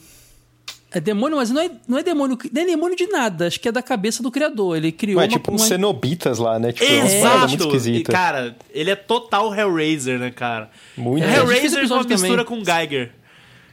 É 0.91 0.99
demônio, 1.01 1.35
mas 1.35 1.49
não 1.51 1.61
é, 1.61 1.69
não 1.87 1.97
é 1.97 2.03
demônio, 2.03 2.37
nem 2.53 2.63
é 2.63 2.67
demônio 2.67 2.95
de 2.95 3.05
nada. 3.07 3.47
Acho 3.47 3.59
que 3.59 3.67
é 3.67 3.71
da 3.71 3.81
cabeça 3.81 4.23
do 4.23 4.31
criador. 4.31 4.77
Ele 4.77 4.93
criou 4.93 5.17
Ué, 5.19 5.25
uma, 5.25 5.29
tipo 5.29 5.51
uns 5.51 5.61
uma- 5.61 5.67
cenobitas 5.67 6.37
lá, 6.39 6.57
né? 6.57 6.71
Tipo, 6.71 6.85
umas 6.93 7.13
paradas 7.15 7.49
muito 7.49 7.61
Exato! 7.63 7.75
E, 7.75 7.77
esquisitas. 7.77 8.15
cara, 8.15 8.55
ele 8.71 8.89
é 8.91 8.95
total 8.95 9.53
Hellraiser, 9.53 10.17
né, 10.17 10.31
cara? 10.31 10.69
Muito. 10.95 11.23
É, 11.25 11.27
fez 11.27 11.37
Hellraiser 11.73 11.87
com 11.89 11.93
uma 11.95 12.03
mistura 12.03 12.45
também. 12.45 12.63
com 12.63 12.71
Geiger. 12.71 13.11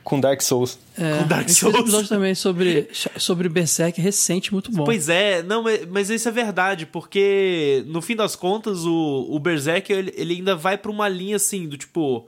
Com 0.04 0.18
Dark 0.20 0.40
Souls. 0.40 0.78
É, 0.98 1.18
com 1.18 1.28
Dark 1.28 1.44
a 1.44 1.48
gente 1.48 1.54
Souls. 1.60 1.72
fez 1.74 1.74
um 1.74 1.86
episódio 1.86 2.08
também 2.08 2.34
sobre, 2.34 2.88
sobre 3.16 3.48
Berserk 3.48 4.00
recente, 4.00 4.52
muito 4.52 4.70
bom. 4.72 4.84
Pois 4.84 5.08
é, 5.08 5.42
não, 5.42 5.62
mas, 5.62 5.86
mas 5.88 6.10
isso 6.10 6.28
é 6.28 6.32
verdade, 6.32 6.86
porque 6.86 7.84
no 7.86 8.02
fim 8.02 8.16
das 8.16 8.34
contas 8.34 8.84
o, 8.84 9.26
o 9.30 9.38
Berserk 9.38 9.92
ele, 9.92 10.12
ele 10.16 10.34
ainda 10.34 10.56
vai 10.56 10.76
pra 10.76 10.90
uma 10.90 11.08
linha 11.08 11.36
assim, 11.36 11.68
do 11.68 11.76
tipo. 11.78 12.26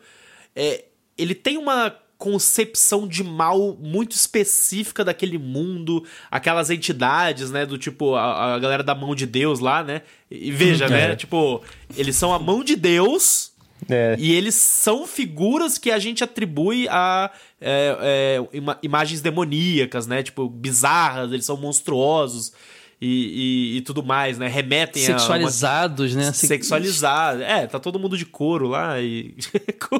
É, 0.54 0.84
ele 1.18 1.34
tem 1.34 1.58
uma 1.58 1.94
concepção 2.16 3.06
de 3.06 3.22
mal 3.24 3.76
muito 3.78 4.12
específica 4.12 5.04
daquele 5.04 5.36
mundo, 5.36 6.04
aquelas 6.30 6.70
entidades, 6.70 7.50
né, 7.50 7.66
do 7.66 7.76
tipo 7.76 8.14
a, 8.14 8.54
a 8.54 8.58
galera 8.58 8.82
da 8.82 8.94
mão 8.94 9.14
de 9.14 9.26
Deus 9.26 9.58
lá, 9.58 9.82
né? 9.82 10.02
E 10.30 10.50
veja, 10.50 10.88
né, 10.88 11.10
É. 11.12 11.16
tipo, 11.16 11.60
eles 11.96 12.16
são 12.16 12.32
a 12.32 12.38
mão 12.38 12.64
de 12.64 12.76
Deus, 12.76 13.52
É. 13.88 14.16
e 14.18 14.32
eles 14.32 14.54
são 14.54 15.06
figuras 15.06 15.76
que 15.76 15.90
a 15.90 15.98
gente 15.98 16.24
atribui 16.24 16.88
a 16.88 17.30
é, 17.60 17.96
é, 18.40 18.56
ima- 18.56 18.78
imagens 18.82 19.20
demoníacas, 19.20 20.06
né? 20.06 20.22
Tipo, 20.22 20.48
bizarras, 20.48 21.32
eles 21.32 21.44
são 21.44 21.56
monstruosos 21.56 22.52
e, 23.00 23.74
e, 23.74 23.76
e 23.78 23.80
tudo 23.82 24.02
mais, 24.02 24.38
né? 24.38 24.46
Remetem 24.48 25.02
Sexualizados, 25.02 26.14
a. 26.14 26.18
né? 26.18 26.24
Uma... 26.26 26.32
Sexualizado. 26.32 27.42
É, 27.42 27.66
tá 27.66 27.78
todo 27.78 27.98
mundo 27.98 28.16
de 28.16 28.24
couro 28.24 28.68
lá 28.68 29.00
e. 29.00 29.34
com, 29.88 29.98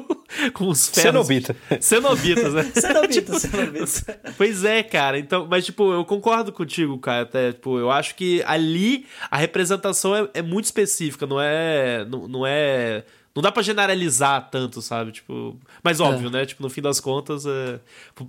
com 0.53 0.67
os 0.69 0.87
ferros. 0.87 1.27
Cenobita. 1.27 1.55
Cenobitas, 1.79 2.53
né? 2.53 2.63
Cenobita, 2.73 3.39
cenobita. 3.39 4.19
Pois 4.37 4.63
é, 4.63 4.81
cara. 4.81 5.19
Então, 5.19 5.45
mas 5.49 5.65
tipo, 5.65 5.91
eu 5.93 6.03
concordo 6.05 6.51
contigo, 6.51 6.97
cara. 6.97 7.23
Até, 7.23 7.51
tipo, 7.51 7.77
eu 7.77 7.91
acho 7.91 8.15
que 8.15 8.41
ali 8.47 9.05
a 9.29 9.37
representação 9.37 10.15
é, 10.15 10.29
é 10.33 10.41
muito 10.41 10.65
específica, 10.65 11.27
não 11.27 11.39
é, 11.39 12.05
não, 12.05 12.27
não 12.27 12.47
é, 12.47 13.03
não 13.35 13.41
dá 13.41 13.51
pra 13.51 13.61
generalizar 13.61 14.49
tanto, 14.49 14.81
sabe? 14.81 15.11
Tipo, 15.11 15.59
mas 15.83 15.99
óbvio, 15.99 16.29
né? 16.29 16.45
Tipo, 16.45 16.63
no 16.63 16.69
fim 16.69 16.81
das 16.81 17.01
contas, 17.01 17.45
é, 17.45 17.79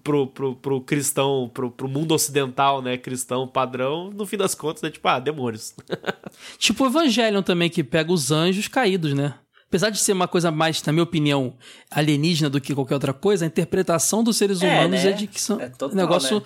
pro, 0.03 0.27
pro, 0.27 0.57
pro 0.57 0.81
cristão, 0.81 1.49
pro, 1.55 1.71
pro 1.71 1.88
mundo 1.88 2.12
ocidental, 2.12 2.83
né, 2.83 2.99
cristão 2.99 3.47
padrão, 3.47 4.11
no 4.11 4.27
fim 4.27 4.37
das 4.37 4.55
contas 4.55 4.83
é 4.83 4.90
tipo, 4.90 5.07
ah, 5.07 5.21
demônios. 5.21 5.75
Tipo 6.59 6.85
o 6.85 6.87
Evangelion 6.88 7.42
também, 7.42 7.71
que 7.71 7.85
pega 7.85 8.12
os 8.12 8.31
anjos 8.33 8.66
caídos, 8.69 9.14
né? 9.14 9.35
Apesar 9.69 9.90
de 9.90 9.99
ser 9.99 10.12
uma 10.12 10.29
coisa 10.29 10.51
mais, 10.51 10.83
na 10.83 10.92
minha 10.92 11.03
opinião, 11.03 11.55
alienígena 11.90 12.49
do 12.51 12.61
que 12.61 12.75
qualquer 12.75 12.95
outra 12.95 13.12
coisa, 13.12 13.45
a 13.45 13.49
interpretação 13.49 14.23
dos 14.23 14.37
seres 14.37 14.61
É, 14.62 14.66
humanos 14.69 15.03
né? 15.05 15.11
é 15.11 15.12
de 15.12 15.27
que 15.27 15.40
são. 15.40 15.61
É 15.61 15.69
total, 15.69 15.97
negócio. 15.97 16.37
né? 16.38 16.42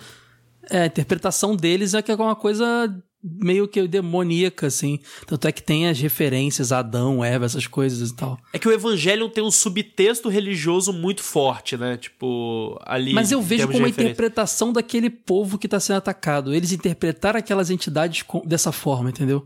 É, 0.69 0.81
a 0.83 0.85
interpretação 0.85 1.55
deles 1.55 1.93
é 1.93 2.01
que 2.01 2.11
é 2.11 2.15
uma 2.15 2.35
coisa 2.35 2.93
meio 3.23 3.67
que 3.67 3.87
demoníaca, 3.87 4.67
assim. 4.67 4.99
Tanto 5.27 5.47
é 5.47 5.51
que 5.51 5.61
tem 5.61 5.87
as 5.87 5.99
referências 5.99 6.71
a 6.71 6.79
Adão, 6.79 7.23
Eva, 7.23 7.45
essas 7.45 7.67
coisas 7.67 8.09
e 8.09 8.15
tal. 8.15 8.39
É 8.53 8.59
que 8.59 8.67
o 8.67 8.71
Evangelho 8.71 9.29
tem 9.29 9.43
um 9.43 9.51
subtexto 9.51 10.29
religioso 10.29 10.91
muito 10.91 11.23
forte, 11.23 11.77
né? 11.77 11.97
Tipo, 11.97 12.79
ali. 12.85 13.13
Mas 13.13 13.31
eu 13.31 13.41
vejo 13.41 13.67
como 13.67 13.77
a 13.77 13.79
de 13.79 13.85
referência. 13.87 14.11
interpretação 14.11 14.73
daquele 14.73 15.09
povo 15.09 15.57
que 15.57 15.67
está 15.67 15.79
sendo 15.79 15.97
atacado. 15.97 16.53
Eles 16.53 16.71
interpretaram 16.71 17.39
aquelas 17.39 17.69
entidades 17.69 18.23
com- 18.23 18.41
dessa 18.45 18.71
forma, 18.71 19.09
entendeu? 19.09 19.45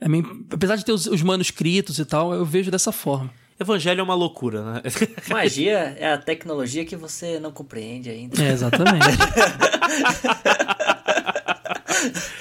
É 0.00 0.08
meio- 0.08 0.46
apesar 0.52 0.76
de 0.76 0.84
ter 0.84 0.92
os, 0.92 1.06
os 1.06 1.22
manuscritos 1.22 1.98
e 1.98 2.04
tal, 2.04 2.32
eu 2.32 2.44
vejo 2.44 2.70
dessa 2.70 2.92
forma. 2.92 3.30
Evangelho 3.60 3.98
é 3.98 4.02
uma 4.04 4.14
loucura, 4.14 4.62
né? 4.74 4.82
Magia 5.28 5.96
é 5.98 6.12
a 6.12 6.18
tecnologia 6.18 6.84
que 6.84 6.94
você 6.94 7.40
não 7.40 7.50
compreende 7.50 8.08
ainda. 8.08 8.40
É, 8.40 8.52
exatamente. 8.52 9.04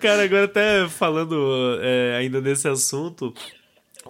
Cara, 0.00 0.24
agora 0.24 0.44
até 0.44 0.88
falando 0.88 1.78
é, 1.82 2.16
ainda 2.18 2.40
nesse 2.40 2.66
assunto, 2.66 3.34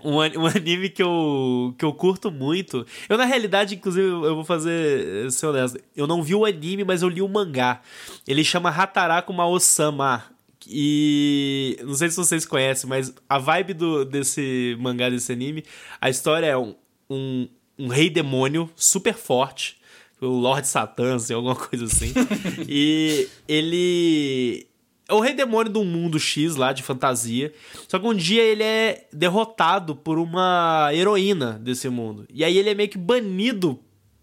um, 0.05 0.21
an- 0.21 0.33
um 0.37 0.47
anime 0.47 0.89
que 0.89 1.03
eu, 1.03 1.75
que 1.79 1.85
eu 1.85 1.93
curto 1.93 2.31
muito. 2.31 2.87
Eu, 3.09 3.19
na 3.19 3.25
realidade, 3.25 3.75
inclusive, 3.75 4.07
eu 4.07 4.35
vou 4.35 4.45
fazer, 4.45 5.27
eh, 5.27 5.31
ser 5.31 5.47
honesto, 5.47 5.79
eu 5.97 6.07
não 6.07 6.23
vi 6.23 6.35
o 6.35 6.45
anime, 6.45 6.85
mas 6.85 7.03
eu 7.03 7.09
li 7.09 7.21
o 7.21 7.29
mangá. 7.29 7.81
Ele 8.27 8.45
chama 8.45 8.71
Hataraku 8.71 9.33
Mao-sama. 9.33 10.25
E 10.69 11.79
não 11.83 11.95
sei 11.95 12.11
se 12.11 12.17
vocês 12.17 12.45
conhecem, 12.45 12.89
mas 12.89 13.13
a 13.29 13.39
vibe 13.39 13.75
do, 13.75 14.05
desse 14.05 14.77
mangá, 14.79 15.09
desse 15.09 15.33
anime, 15.33 15.65
a 16.01 16.11
história 16.11 16.47
é 16.47 16.57
um, 16.57 16.75
um, 17.09 17.49
um 17.79 17.89
rei 17.89 18.11
demônio 18.11 18.71
super 18.77 19.15
forte, 19.15 19.79
o 20.21 20.27
Lord 20.27 20.69
Satã, 20.69 21.17
assim, 21.17 21.33
alguma 21.33 21.57
coisa 21.57 21.87
assim. 21.87 22.13
e 22.69 23.27
ele 23.49 24.67
é 25.11 25.15
o 25.15 25.21
rei 25.21 25.35
demônio 25.35 25.73
de 25.73 25.79
um 25.79 25.85
mundo 25.85 26.19
X 26.19 26.55
lá, 26.55 26.73
de 26.73 26.83
fantasia. 26.83 27.53
Só 27.89 27.99
que 27.99 28.07
um 28.07 28.15
dia 28.15 28.43
ele 28.43 28.63
é 28.63 29.07
derrotado 29.13 29.97
por 29.97 30.19
uma 30.19 30.91
heroína 30.93 31.59
desse 31.61 31.89
mundo. 31.89 32.25
E 32.33 32.45
aí 32.45 32.57
ele 32.57 32.71
é 32.71 32.75
meio 32.75 32.89
que 32.89 32.97
banido 32.97 33.79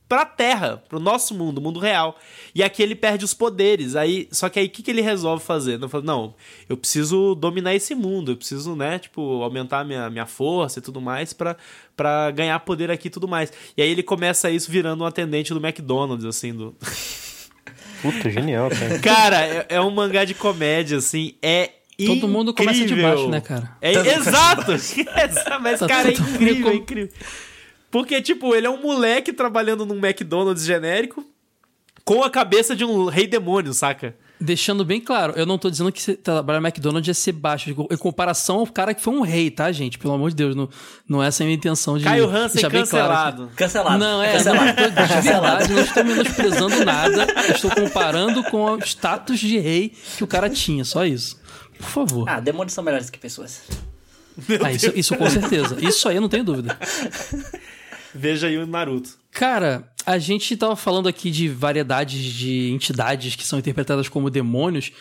pra 0.07 0.23
Terra, 0.25 0.81
pro 0.87 0.99
nosso 0.99 1.35
mundo, 1.35 1.59
mundo 1.59 1.79
real. 1.79 2.17
E 2.55 2.63
aqui 2.63 2.81
ele 2.81 2.95
perde 2.95 3.25
os 3.25 3.33
poderes. 3.33 3.95
Aí, 3.95 4.27
só 4.31 4.47
que 4.47 4.59
aí 4.59 4.67
o 4.67 4.69
que, 4.69 4.81
que 4.81 4.89
ele 4.89 5.01
resolve 5.01 5.43
fazer? 5.43 5.77
Não, 5.77 5.89
não, 6.01 6.35
eu 6.69 6.77
preciso 6.77 7.35
dominar 7.35 7.75
esse 7.75 7.93
mundo, 7.93 8.31
eu 8.31 8.37
preciso, 8.37 8.75
né, 8.75 8.99
tipo, 8.99 9.43
aumentar 9.43 9.83
minha, 9.83 10.09
minha 10.09 10.25
força 10.25 10.79
e 10.79 10.81
tudo 10.81 11.01
mais 11.01 11.33
pra 11.33 12.31
ganhar 12.33 12.57
poder 12.61 12.89
aqui 12.89 13.07
e 13.07 13.11
tudo 13.11 13.27
mais. 13.27 13.51
E 13.75 13.81
aí 13.81 13.89
ele 13.89 14.03
começa 14.03 14.49
isso 14.49 14.71
virando 14.71 15.03
um 15.03 15.07
atendente 15.07 15.53
do 15.53 15.65
McDonald's, 15.65 16.25
assim, 16.25 16.53
do... 16.53 16.73
Puta, 18.01 18.29
genial, 18.29 18.69
cara. 18.69 18.99
Cara, 19.01 19.37
é, 19.45 19.65
é 19.69 19.81
um 19.81 19.89
mangá 19.89 20.23
de 20.25 20.33
comédia, 20.33 20.97
assim, 20.97 21.33
é 21.41 21.71
Todo 22.05 22.27
mundo 22.27 22.53
começa 22.53 22.77
de 22.77 22.83
incrível. 22.85 23.09
baixo, 23.09 23.27
né, 23.29 23.41
cara? 23.41 23.75
É, 23.81 23.91
exato! 23.91 24.71
Exa- 24.71 25.57
Mas, 25.59 25.79
Tá 25.79 25.87
cara, 25.87 26.09
é 26.09 26.13
incrível, 26.13 26.63
com- 26.65 26.69
é 26.71 26.75
incrível. 26.75 27.09
Porque, 27.89 28.21
tipo, 28.21 28.53
ele 28.53 28.67
é 28.67 28.69
um 28.69 28.79
moleque 28.81 29.33
trabalhando 29.33 29.83
num 29.85 29.97
McDonald's 29.97 30.63
genérico 30.63 31.25
com 32.05 32.21
a 32.23 32.29
cabeça 32.29 32.75
de 32.75 32.85
um 32.85 33.05
rei 33.05 33.25
demônio, 33.25 33.73
saca? 33.73 34.15
Deixando 34.39 34.85
bem 34.85 35.01
claro, 35.01 35.33
eu 35.35 35.47
não 35.47 35.57
tô 35.57 35.67
dizendo 35.67 35.91
que 35.91 35.99
você 35.99 36.15
trabalhar 36.15 36.59
no 36.61 36.67
McDonald's 36.67 37.09
é 37.09 37.13
ser 37.13 37.31
baixo, 37.31 37.71
em 37.89 37.97
comparação 37.97 38.57
ao 38.59 38.67
cara 38.67 38.93
que 38.93 39.01
foi 39.01 39.11
um 39.13 39.21
rei, 39.21 39.49
tá, 39.49 39.71
gente? 39.71 39.97
Pelo 39.97 40.13
amor 40.13 40.29
de 40.29 40.35
Deus, 40.35 40.55
não, 40.55 40.69
não 41.09 41.23
é 41.23 41.27
essa 41.27 41.41
a 41.41 41.45
minha 41.45 41.55
intenção 41.55 41.97
de. 41.97 42.03
Caio 42.03 42.29
Hansen 42.29 42.53
deixar 42.53 42.69
bem 42.69 42.85
claro 42.85 43.07
cancelado. 43.07 43.51
Cancelado. 43.55 43.97
Não, 43.97 44.21
é, 44.21 44.33
Cancelado. 44.33 44.65
não, 44.65 44.73
tô- 44.75 45.15
de 45.15 45.21
verdade, 45.21 45.73
não 45.73 45.81
estou 45.81 46.03
menosprezando 46.05 46.85
nada. 46.85 47.27
Eu 47.47 47.55
estou 47.55 47.71
comparando 47.71 48.43
com 48.43 48.63
o 48.75 48.77
status 48.85 49.39
de 49.39 49.57
rei 49.57 49.93
que 50.17 50.23
o 50.23 50.27
cara 50.27 50.49
tinha, 50.51 50.85
só 50.85 51.03
isso. 51.03 51.39
Por 51.79 51.87
favor. 51.87 52.29
Ah, 52.29 52.39
demônios 52.39 52.73
são 52.73 52.83
melhores 52.83 53.09
que 53.09 53.17
pessoas. 53.17 53.61
Ah, 54.63 54.71
isso, 54.71 54.91
isso 54.95 55.15
com 55.15 55.27
certeza. 55.31 55.77
Isso 55.81 56.07
aí 56.07 56.15
eu 56.17 56.21
não 56.21 56.29
tenho 56.29 56.43
dúvida. 56.43 56.77
Veja 58.13 58.47
aí 58.47 58.57
o 58.57 58.67
Naruto. 58.67 59.09
Cara, 59.31 59.87
a 60.07 60.17
gente 60.17 60.55
tava 60.55 60.75
falando 60.75 61.07
aqui 61.09 61.29
de 61.29 61.49
variedades 61.49 62.23
de 62.23 62.71
entidades 62.71 63.35
que 63.35 63.45
são 63.45 63.59
interpretadas 63.59 64.07
como 64.07 64.29
demônios. 64.29 64.91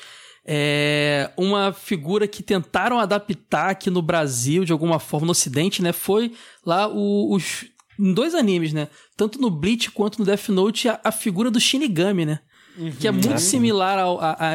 É, 0.45 1.31
uma 1.37 1.73
figura 1.73 2.29
que 2.29 2.42
tentaram 2.42 2.99
adaptar 2.99 3.71
aqui 3.71 3.90
no 3.90 4.03
Brasil, 4.03 4.64
de 4.64 4.73
alguma 4.73 4.99
forma, 4.99 5.27
no 5.27 5.31
Ocidente, 5.33 5.83
né? 5.83 5.92
Foi 5.92 6.33
lá 6.64 6.88
o- 6.88 7.33
os. 7.35 7.64
Em 7.99 8.12
dois 8.12 8.35
animes, 8.35 8.73
né? 8.73 8.88
Tanto 9.16 9.40
no 9.40 9.51
Bleach 9.51 9.90
quanto 9.90 10.19
no 10.19 10.25
Death 10.25 10.49
Note, 10.51 10.88
a, 10.88 11.01
a 11.03 11.11
figura 11.11 11.51
do 11.51 11.59
Shinigami, 11.59 12.27
né? 12.27 12.40
Que 13.01 13.09
é 13.09 13.11
muito 13.11 13.40
similar 13.40 13.99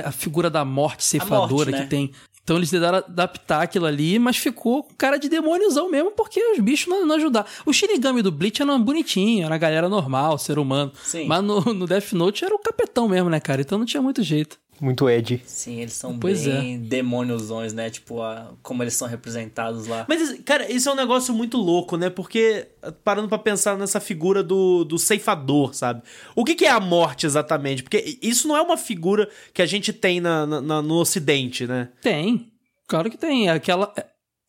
à 0.05 0.11
figura 0.11 0.47
da 0.49 0.63
morte 0.63 1.03
ceifadora 1.03 1.71
né? 1.71 1.81
que 1.83 1.89
tem. 1.89 2.11
Então 2.51 2.59
eles 2.59 2.69
tentaram 2.69 2.97
adaptar 2.97 3.61
aquilo 3.61 3.85
ali, 3.85 4.19
mas 4.19 4.35
ficou 4.35 4.83
com 4.83 4.93
cara 4.95 5.15
de 5.15 5.29
demôniozão 5.29 5.89
mesmo, 5.89 6.11
porque 6.11 6.37
os 6.51 6.59
bichos 6.59 6.87
não, 6.87 7.05
não 7.05 7.15
ajudaram. 7.15 7.47
O 7.65 7.71
Shinigami 7.71 8.21
do 8.21 8.29
Bleach 8.29 8.61
era 8.61 8.77
bonitinho, 8.77 9.45
era 9.45 9.55
a 9.55 9.57
galera 9.57 9.87
normal, 9.87 10.37
ser 10.37 10.59
humano. 10.59 10.91
Sim. 11.01 11.27
Mas 11.27 11.41
no, 11.41 11.61
no 11.73 11.87
Death 11.87 12.11
Note 12.11 12.43
era 12.43 12.53
o 12.53 12.59
capetão 12.59 13.07
mesmo, 13.07 13.29
né, 13.29 13.39
cara? 13.39 13.61
Então 13.61 13.77
não 13.77 13.85
tinha 13.85 14.03
muito 14.03 14.21
jeito. 14.21 14.59
Muito 14.81 15.07
Ed. 15.07 15.39
Sim, 15.45 15.79
eles 15.79 15.93
são 15.93 16.17
Pois 16.17 16.43
bem 16.43 16.79
demôniozões, 16.79 17.71
né? 17.71 17.89
Tipo, 17.91 18.19
a- 18.21 18.51
como 18.63 18.81
eles 18.81 18.95
são 18.95 19.07
representados 19.07 19.85
lá. 19.85 20.05
Mas, 20.09 20.39
cara, 20.43 20.69
isso 20.71 20.89
é 20.89 20.91
um 20.91 20.95
negócio 20.95 21.31
muito 21.35 21.55
louco, 21.57 21.97
né? 21.97 22.09
Porque, 22.09 22.67
parando 23.03 23.29
pra 23.29 23.37
pensar 23.37 23.77
nessa 23.77 23.99
figura 23.99 24.41
do, 24.43 24.83
do 24.83 24.97
ceifador, 24.97 25.75
sabe? 25.75 26.01
O 26.35 26.43
que, 26.43 26.55
que 26.55 26.65
é 26.65 26.71
a 26.71 26.79
morte 26.79 27.27
exatamente? 27.27 27.83
Porque 27.83 28.17
isso 28.23 28.47
não 28.47 28.57
é 28.57 28.61
uma 28.61 28.75
figura 28.75 29.29
que 29.53 29.61
a 29.61 29.67
gente 29.67 29.93
tem 29.93 30.19
na, 30.19 30.47
na- 30.47 30.61
na- 30.61 30.81
no 30.81 30.95
Ocidente, 30.95 31.67
né? 31.67 31.89
Tem. 32.01 32.51
Claro 32.87 33.09
que 33.11 33.17
tem. 33.17 33.49
Aquela. 33.49 33.93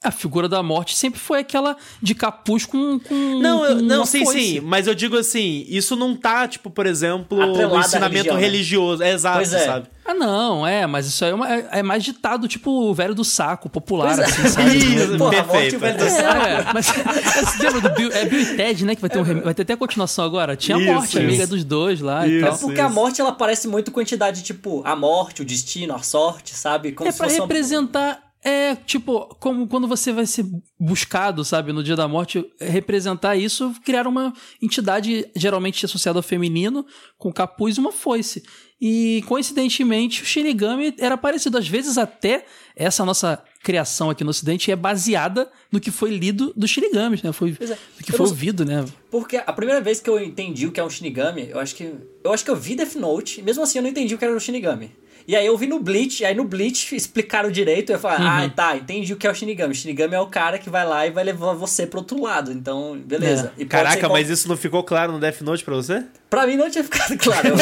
A 0.02 0.10
figura 0.10 0.48
da 0.48 0.62
morte 0.62 0.96
sempre 0.96 1.20
foi 1.20 1.40
aquela 1.40 1.76
de 2.02 2.14
capuz 2.14 2.64
com. 2.66 2.98
com 2.98 3.14
Não, 3.40 3.64
eu- 3.64 3.76
não, 3.82 3.96
uma 3.98 4.06
sim, 4.06 4.24
foice. 4.24 4.40
sim. 4.54 4.60
Mas 4.60 4.86
eu 4.86 4.94
digo 4.94 5.16
assim, 5.16 5.64
isso 5.68 5.94
não 5.96 6.16
tá, 6.16 6.46
tipo, 6.48 6.70
por 6.70 6.86
exemplo, 6.86 7.40
Atrelado 7.40 7.74
no 7.76 7.80
ensinamento 7.80 8.34
religião, 8.34 8.36
né? 8.36 8.40
religioso. 8.42 9.02
É 9.02 9.12
exato, 9.12 9.36
Pois 9.38 9.52
é. 9.52 9.64
sabe? 9.66 9.86
Ah, 10.04 10.14
não, 10.14 10.66
é, 10.66 10.84
mas 10.84 11.06
isso 11.06 11.24
aí 11.24 11.30
é, 11.30 11.34
uma- 11.34 11.48
é- 11.48 11.68
é 11.74 11.82
mais 11.82 12.02
ditado, 12.02 12.48
tipo 12.48 12.70
o 12.72 12.92
velho 12.92 13.14
do 13.14 13.24
saco, 13.24 13.68
popular, 13.68 14.06
Pois 14.16 14.18
é. 14.18 14.24
assim, 14.24 14.48
sabe? 14.48 14.76
Isso, 14.76 15.16
Porra, 15.16 15.38
a 15.40 15.44
morte 15.44 15.50
perfeito. 15.52 15.72
e 15.74 15.76
o 15.76 15.78
velho 15.78 15.98
do 15.98 16.10
saco. 16.10 16.46
É, 16.46 16.72
mas 16.74 16.86
você 16.86 17.62
lembra 17.62 17.80
do 17.88 17.90
Bill, 17.94 18.10
é 18.12 18.24
Bill 18.24 18.40
e 18.40 18.56
Ted, 18.56 18.84
né? 18.84 18.94
Que 18.96 19.00
vai 19.00 19.08
ter, 19.10 19.18
um, 19.20 19.40
vai 19.40 19.54
ter 19.54 19.62
até 19.62 19.72
a 19.74 19.76
continuação 19.76 20.24
agora. 20.24 20.56
Tinha 20.56 20.76
a 20.76 20.80
morte, 20.80 21.10
isso. 21.10 21.18
amiga 21.20 21.46
dos 21.46 21.62
dois 21.62 22.00
lá 22.00 22.26
e 22.26 22.38
Isso. 22.38 22.46
tal. 22.46 22.58
Porque 22.58 22.80
a 22.80 22.88
morte, 22.88 23.20
ela 23.20 23.30
parece 23.32 23.68
muito 23.68 23.92
com 23.92 24.00
a 24.00 24.02
entidade, 24.02 24.42
tipo, 24.42 24.82
a 24.84 24.96
morte, 24.96 25.42
o 25.42 25.44
destino, 25.44 25.94
a 25.94 26.00
sorte, 26.02 26.52
sabe? 26.54 26.90
Como 26.90 27.08
É 27.08 27.12
se 27.12 27.18
pra 27.18 27.28
fosse 27.28 27.38
uma- 27.38 27.46
representar. 27.46 28.31
É, 28.44 28.74
tipo, 28.74 29.26
como 29.38 29.68
quando 29.68 29.86
você 29.86 30.12
vai 30.12 30.26
ser 30.26 30.44
buscado, 30.78 31.44
sabe, 31.44 31.72
no 31.72 31.82
dia 31.82 31.94
da 31.94 32.08
morte, 32.08 32.44
representar 32.60 33.36
isso, 33.36 33.72
criar 33.84 34.06
uma 34.06 34.32
entidade 34.60 35.28
geralmente 35.36 35.84
associada 35.84 36.18
ao 36.18 36.22
feminino, 36.24 36.84
com 37.16 37.32
capuz 37.32 37.76
e 37.76 37.80
uma 37.80 37.92
foice. 37.92 38.42
E, 38.80 39.22
coincidentemente, 39.28 40.22
o 40.22 40.26
Shinigami 40.26 40.92
era 40.98 41.16
parecido. 41.16 41.56
Às 41.56 41.68
vezes, 41.68 41.96
até 41.96 42.44
essa 42.74 43.04
nossa 43.04 43.40
criação 43.62 44.10
aqui 44.10 44.24
no 44.24 44.30
Ocidente 44.30 44.72
é 44.72 44.74
baseada 44.76 45.48
no 45.70 45.78
que 45.78 45.92
foi 45.92 46.10
lido 46.10 46.52
dos 46.56 46.68
Shinigamis, 46.68 47.22
né? 47.22 47.30
Foi, 47.30 47.50
é. 47.50 47.52
do 47.54 48.04
que 48.04 48.10
Eu 48.10 48.16
foi 48.16 48.26
não- 48.26 48.32
ouvido, 48.32 48.64
né? 48.64 48.84
Porque 49.08 49.36
a 49.36 49.52
primeira 49.52 49.80
vez 49.80 50.00
que 50.00 50.10
eu 50.10 50.18
entendi 50.20 50.66
o 50.66 50.72
que 50.72 50.80
é 50.80 50.84
um 50.84 50.90
Shinigami, 50.90 51.48
eu 51.50 51.60
acho 51.60 51.76
que. 51.76 51.94
Eu 52.24 52.32
acho 52.32 52.44
que 52.44 52.50
eu 52.50 52.56
vi 52.56 52.74
Death 52.74 52.96
Note, 52.96 53.40
mesmo 53.40 53.62
assim 53.62 53.78
eu 53.78 53.82
não 53.82 53.90
entendi 53.90 54.16
o 54.16 54.18
que 54.18 54.24
era 54.24 54.34
um 54.34 54.40
Shinigami. 54.40 54.90
E 55.26 55.36
aí 55.36 55.46
eu 55.46 55.56
vi 55.56 55.66
no 55.66 55.78
Bleach, 55.80 56.24
aí 56.24 56.34
no 56.34 56.44
Bleach 56.44 56.94
explicaram 56.96 57.50
direito, 57.50 57.92
eu 57.92 57.98
falei, 57.98 58.18
Uhum. 58.26 58.26
ah, 58.46 58.48
tá, 58.48 58.76
entendi 58.76 59.12
o 59.12 59.16
que 59.16 59.26
é 59.26 59.30
o 59.30 59.34
Shinigami. 59.34 59.72
O 59.72 59.74
Shinigami 59.74 60.14
é 60.14 60.20
o 60.20 60.26
cara 60.26 60.58
que 60.58 60.68
vai 60.70 60.86
lá 60.86 61.06
e 61.06 61.10
vai 61.10 61.24
levar 61.24 61.52
você 61.54 61.86
pro 61.86 62.00
outro 62.00 62.20
lado. 62.22 62.52
Então, 62.52 62.98
beleza. 63.04 63.52
Pode 63.56 63.64
Caraca, 63.66 64.00
qual- 64.00 64.12
mas 64.12 64.28
isso 64.28 64.48
não 64.48 64.56
ficou 64.56 64.82
claro 64.82 65.12
no 65.12 65.18
Death 65.20 65.40
Note 65.42 65.64
pra 65.64 65.74
você? 65.74 66.04
Pra 66.32 66.46
mim 66.46 66.56
não 66.56 66.70
tinha 66.70 66.82
ficado 66.82 67.14
claro. 67.18 67.48
Eu 67.48 67.56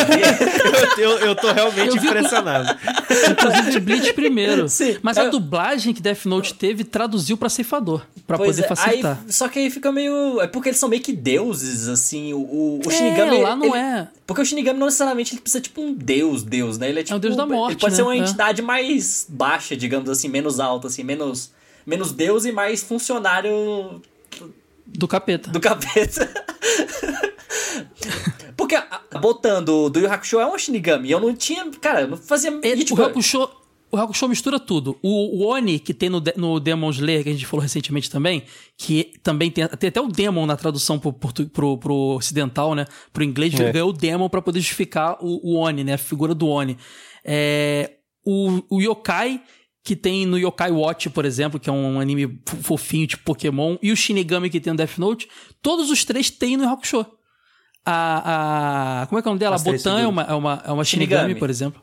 eu, 1.04 1.10
eu, 1.10 1.18
eu 1.26 1.34
tô 1.34 1.50
realmente 1.50 1.88
Eu 1.96 2.04
impressionado. 2.04 2.78
Inclusive 3.32 3.80
Bleach 3.80 4.12
primeiro. 4.12 4.68
Sim. 4.68 4.96
Mas 5.02 5.18
a 5.18 5.24
Eu- 5.24 5.30
dublagem 5.32 5.92
que 5.92 6.00
Death 6.00 6.24
Note 6.26 6.54
teve 6.54 6.84
traduziu 6.84 7.36
pra 7.36 7.48
ceifador, 7.48 8.02
pra 8.28 8.36
Pois 8.38 8.50
poder 8.54 8.64
é, 8.64 8.68
facilitar. 8.68 9.18
Aí, 9.26 9.32
só 9.32 9.48
que 9.48 9.58
aí 9.58 9.70
fica 9.70 9.90
meio. 9.90 10.40
É 10.40 10.46
porque 10.46 10.68
eles 10.68 10.78
são 10.78 10.88
meio 10.88 11.02
que 11.02 11.12
deuses, 11.12 11.88
assim. 11.88 12.32
O, 12.32 12.38
o, 12.38 12.80
É, 12.86 12.90
Shinigami. 12.92 13.42
lá 13.42 13.56
não 13.56 13.66
ele- 13.74 13.76
é. 13.76 14.08
Porque 14.24 14.40
o 14.40 14.44
Shinigami 14.46 14.78
não 14.78 14.86
necessariamente 14.86 15.34
ele 15.34 15.40
precisa 15.40 15.60
tipo 15.60 15.80
um 15.82 15.92
deus, 15.92 16.44
deus, 16.44 16.78
né? 16.78 16.88
Ele 16.90 17.00
é 17.00 17.02
tipo. 17.02 17.16
o 17.16 17.18
deus 17.18 17.34
da 17.34 17.44
morte, 17.44 17.72
Ele 17.72 17.80
pode 17.80 17.96
ser 17.96 18.02
né? 18.02 18.06
uma 18.08 18.14
É. 18.14 18.18
entidade 18.18 18.62
mais 18.62 19.26
baixa, 19.28 19.76
digamos 19.76 20.08
assim, 20.08 20.28
menos 20.28 20.60
alta, 20.60 20.86
assim, 20.86 21.02
menos. 21.02 21.50
Menos 21.84 22.12
deus 22.12 22.44
e 22.44 22.52
mais 22.52 22.84
funcionário 22.84 24.00
Do 24.86 25.08
capeta. 25.08 25.50
do 25.50 25.58
capeta. 25.58 26.30
Porque 28.70 28.76
a- 28.76 29.90
do 29.90 29.98
Yu 29.98 30.10
Hakusho 30.12 30.38
é 30.40 30.46
um 30.46 30.58
Shinigami. 30.58 31.10
Eu 31.10 31.20
não 31.20 31.34
tinha. 31.34 31.68
Cara, 31.80 32.02
eu 32.02 32.08
não 32.08 32.16
fazia. 32.16 32.50
É, 32.62 32.68
e, 32.74 32.84
tipo, 32.84 33.00
o 33.00 33.04
Hakusho, 33.04 33.48
o 33.92 33.96
Hakusho 33.96 34.28
mistura 34.28 34.60
tudo. 34.60 34.96
O, 35.02 35.38
o 35.42 35.46
Oni, 35.48 35.78
que 35.78 35.92
tem 35.92 36.08
no, 36.08 36.20
de- 36.20 36.34
no 36.36 36.60
Demon 36.60 36.90
Slayer, 36.90 37.22
que 37.24 37.28
a 37.30 37.32
gente 37.32 37.46
falou 37.46 37.62
recentemente 37.62 38.08
também, 38.10 38.44
que 38.76 39.12
também 39.22 39.50
tem, 39.50 39.66
tem 39.66 39.88
até 39.88 40.00
o 40.00 40.06
Demon 40.08 40.46
na 40.46 40.56
tradução 40.56 40.98
pro, 40.98 41.12
portu- 41.12 41.48
pro, 41.48 41.76
pro 41.78 41.94
ocidental, 42.16 42.74
né? 42.74 42.86
Pro 43.12 43.24
inglês, 43.24 43.52
É. 43.58 43.72
ganhou 43.72 43.90
o 43.90 43.92
Demon 43.92 44.28
pra 44.28 44.40
poder 44.42 44.60
justificar 44.60 45.16
o, 45.20 45.40
o 45.54 45.56
Oni, 45.56 45.82
né? 45.84 45.94
A 45.94 45.98
figura 45.98 46.34
do 46.34 46.46
Oni. 46.46 46.76
É, 47.24 47.92
o, 48.24 48.62
o 48.76 48.80
Yokai, 48.80 49.42
que 49.82 49.96
tem 49.96 50.26
no 50.26 50.38
Yokai 50.38 50.70
Watch, 50.70 51.10
por 51.10 51.24
exemplo, 51.24 51.58
que 51.58 51.68
é 51.68 51.72
um 51.72 51.98
anime 52.00 52.40
fo- 52.46 52.56
fofinho, 52.62 53.06
tipo 53.06 53.24
Pokémon, 53.24 53.76
e 53.82 53.90
o 53.90 53.96
Shinigami 53.96 54.50
que 54.50 54.60
tem 54.60 54.72
no 54.72 54.76
Death 54.76 54.98
Note, 54.98 55.28
todos 55.62 55.90
os 55.90 56.04
três 56.04 56.30
têm 56.30 56.56
no 56.56 56.68
Hakusho. 56.68 57.04
A, 57.84 59.02
a. 59.02 59.06
Como 59.06 59.18
é 59.18 59.22
que 59.22 59.28
é 59.28 59.30
o 59.30 59.32
nome 59.32 59.40
dela? 59.40 59.56
A 59.56 59.58
Botan 59.58 60.00
é 60.00 60.06
uma, 60.06 60.22
é 60.22 60.34
uma, 60.34 60.62
é 60.66 60.70
uma 60.72 60.84
Shinigami, 60.84 61.22
Shinigami. 61.22 61.34
por 61.38 61.50
exemplo. 61.50 61.82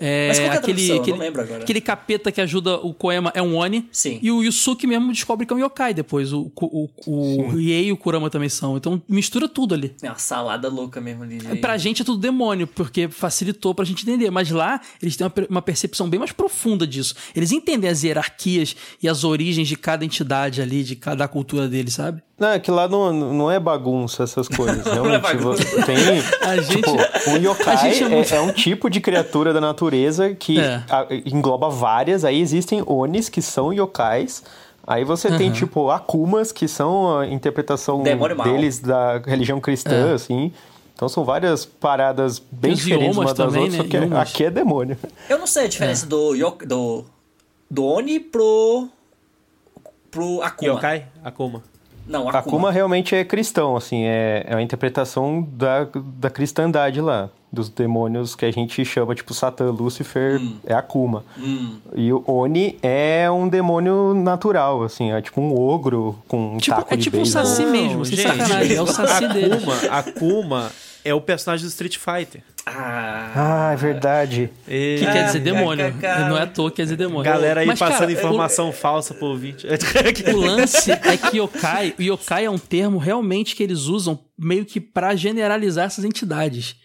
É, 0.00 0.28
Mas 0.28 0.38
qual 0.38 0.46
é 0.46 0.50
a 0.50 0.58
aquele? 0.58 0.88
Eu 0.88 0.94
não 0.94 1.02
aquele, 1.02 1.18
lembro 1.18 1.42
agora. 1.42 1.62
aquele 1.62 1.80
capeta 1.80 2.30
que 2.30 2.40
ajuda 2.40 2.76
o 2.76 2.94
Koema 2.94 3.32
é 3.34 3.42
um 3.42 3.56
Oni. 3.56 3.88
Sim. 3.90 4.20
E 4.22 4.30
o 4.30 4.44
Yusuke 4.44 4.86
mesmo 4.86 5.12
descobre 5.12 5.44
que 5.44 5.52
é 5.52 5.56
um 5.56 5.58
Yokai 5.58 5.92
depois. 5.92 6.32
O, 6.32 6.52
o, 6.54 6.88
o, 7.04 7.42
o 7.42 7.48
Riei 7.48 7.88
e 7.88 7.92
o 7.92 7.96
Kurama 7.96 8.30
também 8.30 8.48
são. 8.48 8.76
Então 8.76 9.02
mistura 9.08 9.48
tudo 9.48 9.74
ali. 9.74 9.94
É 10.00 10.08
uma 10.08 10.18
salada 10.18 10.68
louca 10.68 11.00
mesmo 11.00 11.24
ali. 11.24 11.38
Pra 11.60 11.76
gente 11.76 12.02
é 12.02 12.04
tudo 12.04 12.20
demônio, 12.20 12.66
porque 12.68 13.08
facilitou 13.08 13.74
pra 13.74 13.84
gente 13.84 14.02
entender. 14.08 14.30
Mas 14.30 14.50
lá, 14.50 14.80
eles 15.02 15.16
têm 15.16 15.26
uma, 15.26 15.32
uma 15.50 15.62
percepção 15.62 16.08
bem 16.08 16.20
mais 16.20 16.30
profunda 16.30 16.86
disso. 16.86 17.16
Eles 17.34 17.50
entendem 17.50 17.90
as 17.90 18.04
hierarquias 18.04 18.76
e 19.02 19.08
as 19.08 19.24
origens 19.24 19.66
de 19.66 19.76
cada 19.76 20.04
entidade 20.04 20.62
ali, 20.62 20.84
de 20.84 20.94
cada 20.94 21.26
cultura 21.26 21.66
deles, 21.66 21.94
sabe? 21.94 22.22
Não, 22.38 22.48
é 22.50 22.58
que 22.60 22.70
lá 22.70 22.86
não, 22.86 23.12
não 23.12 23.50
é 23.50 23.58
bagunça 23.58 24.22
essas 24.22 24.46
coisas. 24.48 24.84
Realmente, 24.86 25.20
bagunça. 25.22 25.62
você 25.62 25.82
tem. 25.82 25.96
A 26.40 26.56
gente- 26.56 26.76
tipo, 26.76 26.90
um 26.92 27.34
a 27.34 27.38
yokai 27.38 27.76
gente 27.78 28.02
é 28.04 28.06
é, 28.06 28.08
muito- 28.08 28.34
é 28.34 28.40
um 28.40 28.52
tipo 28.52 28.88
de 28.88 29.00
criatura 29.00 29.52
da 29.52 29.60
natureza 29.60 30.34
que 30.34 30.60
É. 30.60 30.82
a- 30.88 31.06
engloba 31.26 31.68
várias. 31.68 32.24
Aí 32.24 32.40
existem 32.40 32.82
onis, 32.86 33.28
que 33.28 33.42
são 33.42 33.72
yokais. 33.72 34.44
Aí 34.86 35.04
você 35.04 35.36
tem, 35.36 35.50
tipo, 35.52 35.90
akumas, 35.90 36.50
que 36.52 36.66
são 36.68 37.18
a 37.18 37.26
interpretação 37.26 38.02
deles 38.44 38.78
da 38.78 39.18
religião 39.18 39.60
cristã, 39.60 40.10
É. 40.10 40.14
assim. 40.14 40.52
Então 40.94 41.08
são 41.08 41.24
várias 41.24 41.64
paradas 41.66 42.42
bem 42.50 42.74
diferentes 42.74 43.16
umas 43.16 43.32
das 43.34 43.46
também, 43.46 43.64
outras, 43.64 43.78
né? 43.78 43.84
só 43.84 43.88
que 43.90 43.96
Iomas. 43.96 44.18
aqui 44.18 44.44
é 44.44 44.50
demônio. 44.50 44.96
Eu 45.28 45.38
não 45.38 45.46
sei 45.46 45.64
a 45.64 45.68
diferença 45.68 46.06
do, 46.06 46.34
Yok- 46.34 46.64
do. 46.66 47.04
Do 47.70 47.84
Oni 47.84 48.18
pro. 48.18 48.88
Pro 50.10 50.40
Akuma. 50.42 50.72
Yokai? 50.72 51.06
Akuma. 51.22 51.62
Não, 52.08 52.22
Akuma. 52.28 52.38
Akuma 52.38 52.70
realmente 52.72 53.14
é 53.14 53.24
cristão, 53.24 53.76
assim, 53.76 54.04
é, 54.04 54.44
é 54.48 54.54
a 54.54 54.62
interpretação 54.62 55.46
da, 55.52 55.86
da 56.16 56.30
cristandade 56.30 57.00
lá. 57.00 57.28
Dos 57.50 57.70
demônios 57.70 58.34
que 58.34 58.44
a 58.44 58.50
gente 58.50 58.84
chama, 58.84 59.14
tipo, 59.14 59.32
Satã, 59.32 59.70
Lúcifer, 59.70 60.38
é 60.66 60.74
Akuma. 60.74 61.24
Hum. 61.38 61.76
E 61.94 62.12
o 62.12 62.22
Oni 62.26 62.78
é 62.82 63.30
um 63.30 63.48
demônio 63.48 64.12
natural, 64.12 64.82
assim, 64.82 65.12
é 65.12 65.22
tipo 65.22 65.40
um 65.40 65.58
ogro 65.58 66.14
com 66.28 66.54
um 66.54 66.58
Tipo, 66.58 66.76
taco 66.76 66.92
é 66.92 66.96
de 66.98 67.04
tipo 67.04 67.16
um 67.16 67.20
beisebol. 67.22 67.44
saci 67.46 67.64
mesmo, 67.64 68.04
sem 68.04 68.18
sacanagem. 68.18 68.76
É 68.76 68.82
o 68.82 68.86
saci 68.86 69.28
dele. 69.28 69.54
Akuma, 69.54 69.74
Akuma 69.90 70.70
é 71.04 71.14
o 71.14 71.20
personagem 71.20 71.66
do 71.66 71.70
Street 71.70 71.96
Fighter. 71.96 72.42
Ah. 72.66 73.32
Ah, 73.34 73.72
é 73.72 73.76
verdade. 73.76 74.50
E... 74.68 74.96
Que 74.98 75.06
quer 75.06 75.24
dizer 75.26 75.38
Ah, 75.38 75.42
demônio. 75.42 75.94
Não 76.28 76.36
é 76.36 76.42
à 76.42 76.46
toa 76.46 76.70
que 76.70 76.76
quer 76.76 76.82
dizer 76.82 76.96
demônio. 76.96 77.24
Galera 77.24 77.60
aí 77.60 77.66
Mas, 77.66 77.78
passando 77.78 78.00
cara, 78.00 78.12
informação 78.12 78.72
falsa 78.72 79.14
pro 79.14 79.28
ouvinte. 79.28 79.66
O 80.32 80.36
lance 80.36 80.90
é 80.92 81.16
que 81.16 81.38
yokai, 81.38 81.94
o 81.98 82.02
yokai 82.02 82.44
é 82.44 82.50
um 82.50 82.58
termo 82.58 82.98
realmente 82.98 83.56
que 83.56 83.62
eles 83.62 83.84
usam 83.84 84.18
meio 84.38 84.64
que 84.64 84.80
pra 84.80 85.14
generalizar 85.14 85.86
essas 85.86 86.04
entidades. 86.04 86.76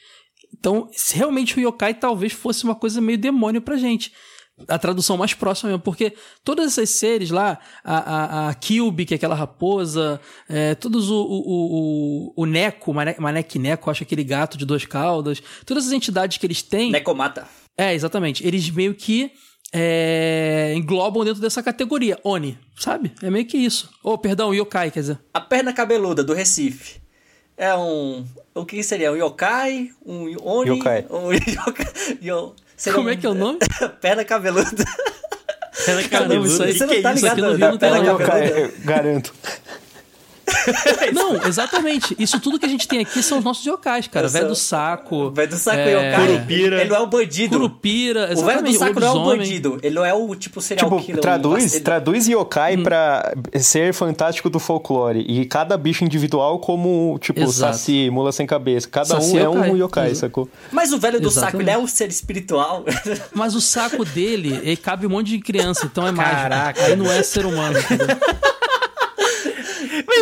Então, 0.57 0.87
se 0.93 1.17
realmente 1.17 1.57
o 1.57 1.61
yokai 1.61 1.93
talvez 1.93 2.31
fosse 2.31 2.63
uma 2.63 2.75
coisa 2.75 3.01
meio 3.01 3.17
demônio 3.17 3.61
pra 3.61 3.75
gente. 3.75 4.13
A 4.67 4.77
tradução 4.77 5.17
mais 5.17 5.33
próxima 5.33 5.69
mesmo, 5.71 5.81
porque 5.83 6.13
todos 6.43 6.65
esses 6.77 6.91
seres 6.99 7.31
lá, 7.31 7.57
a, 7.83 7.97
a, 7.97 8.49
a 8.49 8.53
Kyubi, 8.53 9.03
que 9.05 9.15
é 9.15 9.17
aquela 9.17 9.33
raposa, 9.33 10.21
é, 10.47 10.75
todos 10.75 11.09
o, 11.09 11.15
o, 11.23 12.33
o, 12.37 12.43
o 12.43 12.45
Neko, 12.45 12.93
Mane- 12.93 13.15
Manek 13.17 13.57
Neko, 13.57 13.89
acho 13.89 14.03
aquele 14.03 14.23
gato 14.23 14.55
de 14.57 14.63
duas 14.65 14.85
caudas, 14.85 15.41
todas 15.65 15.87
as 15.87 15.91
entidades 15.91 16.37
que 16.37 16.45
eles 16.45 16.61
têm. 16.61 16.91
Nekomata. 16.91 17.47
É, 17.75 17.95
exatamente. 17.95 18.45
Eles 18.45 18.69
meio 18.69 18.93
que 18.93 19.31
é, 19.73 20.73
englobam 20.77 21.25
dentro 21.25 21.41
dessa 21.41 21.63
categoria. 21.63 22.19
Oni, 22.23 22.57
sabe? 22.77 23.11
É 23.23 23.29
meio 23.31 23.45
que 23.47 23.57
isso. 23.57 23.89
Oh, 24.03 24.17
perdão, 24.19 24.53
yokai, 24.53 24.91
quer 24.91 24.99
dizer. 24.99 25.19
A 25.33 25.41
perna 25.41 25.73
cabeluda 25.73 26.23
do 26.23 26.31
Recife. 26.33 27.01
É 27.57 27.75
um. 27.75 28.23
O 28.53 28.65
que 28.65 28.81
seria? 28.83 29.11
Um 29.11 29.15
yokai? 29.15 29.89
Um 30.05 30.35
oni? 30.43 30.69
Yokai. 30.77 31.05
Um 31.09 31.33
yokai. 31.33 32.19
Yo- 32.21 32.53
seria 32.77 32.95
Como 32.97 33.09
um- 33.09 33.11
é 33.11 33.15
que 33.15 33.25
é 33.25 33.29
o 33.29 33.33
nome? 33.33 33.59
perna 34.01 34.23
cabeluda. 34.25 34.85
Caramba, 36.09 36.45
isso 36.47 36.63
aí- 36.63 36.73
Você 36.77 36.85
não 36.85 37.01
tá 37.01 37.09
é 37.11 37.13
isso? 37.13 37.25
ligado? 37.25 37.31
aqui 37.31 37.41
no 37.41 37.47
Rio 37.49 37.57
da 37.59 37.71
não 37.71 37.77
tem 37.77 37.89
perna 37.91 38.03
não, 38.05 38.21
É, 38.21 38.25
cabeluda? 38.25 38.59
eu 38.59 38.71
garanto. 38.85 39.33
Não, 41.13 41.35
exatamente. 41.45 42.15
Isso 42.19 42.39
tudo 42.39 42.57
que 42.59 42.65
a 42.65 42.69
gente 42.69 42.87
tem 42.87 42.99
aqui 43.01 43.21
são 43.21 43.37
os 43.39 43.43
nossos 43.43 43.65
yokais, 43.65 44.07
cara. 44.07 44.27
Velho 44.27 44.47
do 44.47 44.55
saco. 44.55 45.15
O 45.27 45.31
velho 45.31 45.49
do 45.49 45.57
saco 45.57 45.77
é, 45.77 45.91
yokai. 45.93 46.27
Curupira. 46.27 46.81
Ele 46.81 46.89
não 46.89 46.95
é 46.95 46.99
o 46.99 47.07
bandido. 47.07 47.49
Curupira, 47.57 48.29
O 48.35 48.43
velho 48.43 48.61
do 48.63 48.73
saco 48.73 48.99
não 48.99 49.07
é 49.07 49.11
o 49.11 49.23
bandido. 49.25 49.79
Ele 49.83 49.95
não 49.95 50.05
é 50.05 50.13
o 50.13 50.35
tipo 50.35 50.61
serial 50.61 50.89
Tipo, 50.89 51.01
killer. 51.03 51.21
traduz, 51.21 51.73
ele- 51.75 51.83
traduz 51.83 52.27
yokai 52.27 52.77
Hum. 52.77 52.83
pra 52.83 53.33
ser 53.59 53.93
fantástico 53.93 54.49
do 54.49 54.59
folclore. 54.59 55.19
E 55.27 55.45
cada 55.45 55.77
bicho 55.77 56.03
individual 56.03 56.59
como, 56.59 57.17
tipo, 57.21 57.39
Exato. 57.41 57.73
saci, 57.77 58.09
mula 58.09 58.31
sem 58.31 58.45
cabeça. 58.47 58.87
Cada 58.87 59.05
Saci 59.05 59.35
um 59.35 59.37
é 59.39 59.43
yokai. 59.43 59.71
um 59.71 59.77
yokai, 59.77 60.05
Exato. 60.11 60.19
sacou? 60.19 60.49
Mas 60.71 60.91
o 60.93 60.97
velho 60.99 61.19
do 61.19 61.29
saco, 61.29 61.47
Exatamente. 61.47 61.69
ele 61.69 61.71
é 61.71 61.77
um 61.77 61.87
ser 61.87 62.07
espiritual. 62.09 62.85
Mas 63.33 63.55
o 63.55 63.61
saco 63.61 64.03
dele 64.05 64.59
ele 64.63 64.77
cabe 64.77 65.05
um 65.05 65.09
monte 65.09 65.27
de 65.29 65.39
criança, 65.39 65.85
então 65.85 66.07
é 66.07 66.11
mágico. 66.11 66.35
Caraca. 66.35 66.83
Aí 66.85 66.95
não 66.95 67.11
é 67.11 67.21
ser 67.23 67.45
humano. 67.45 67.77
entendeu? 67.79 68.07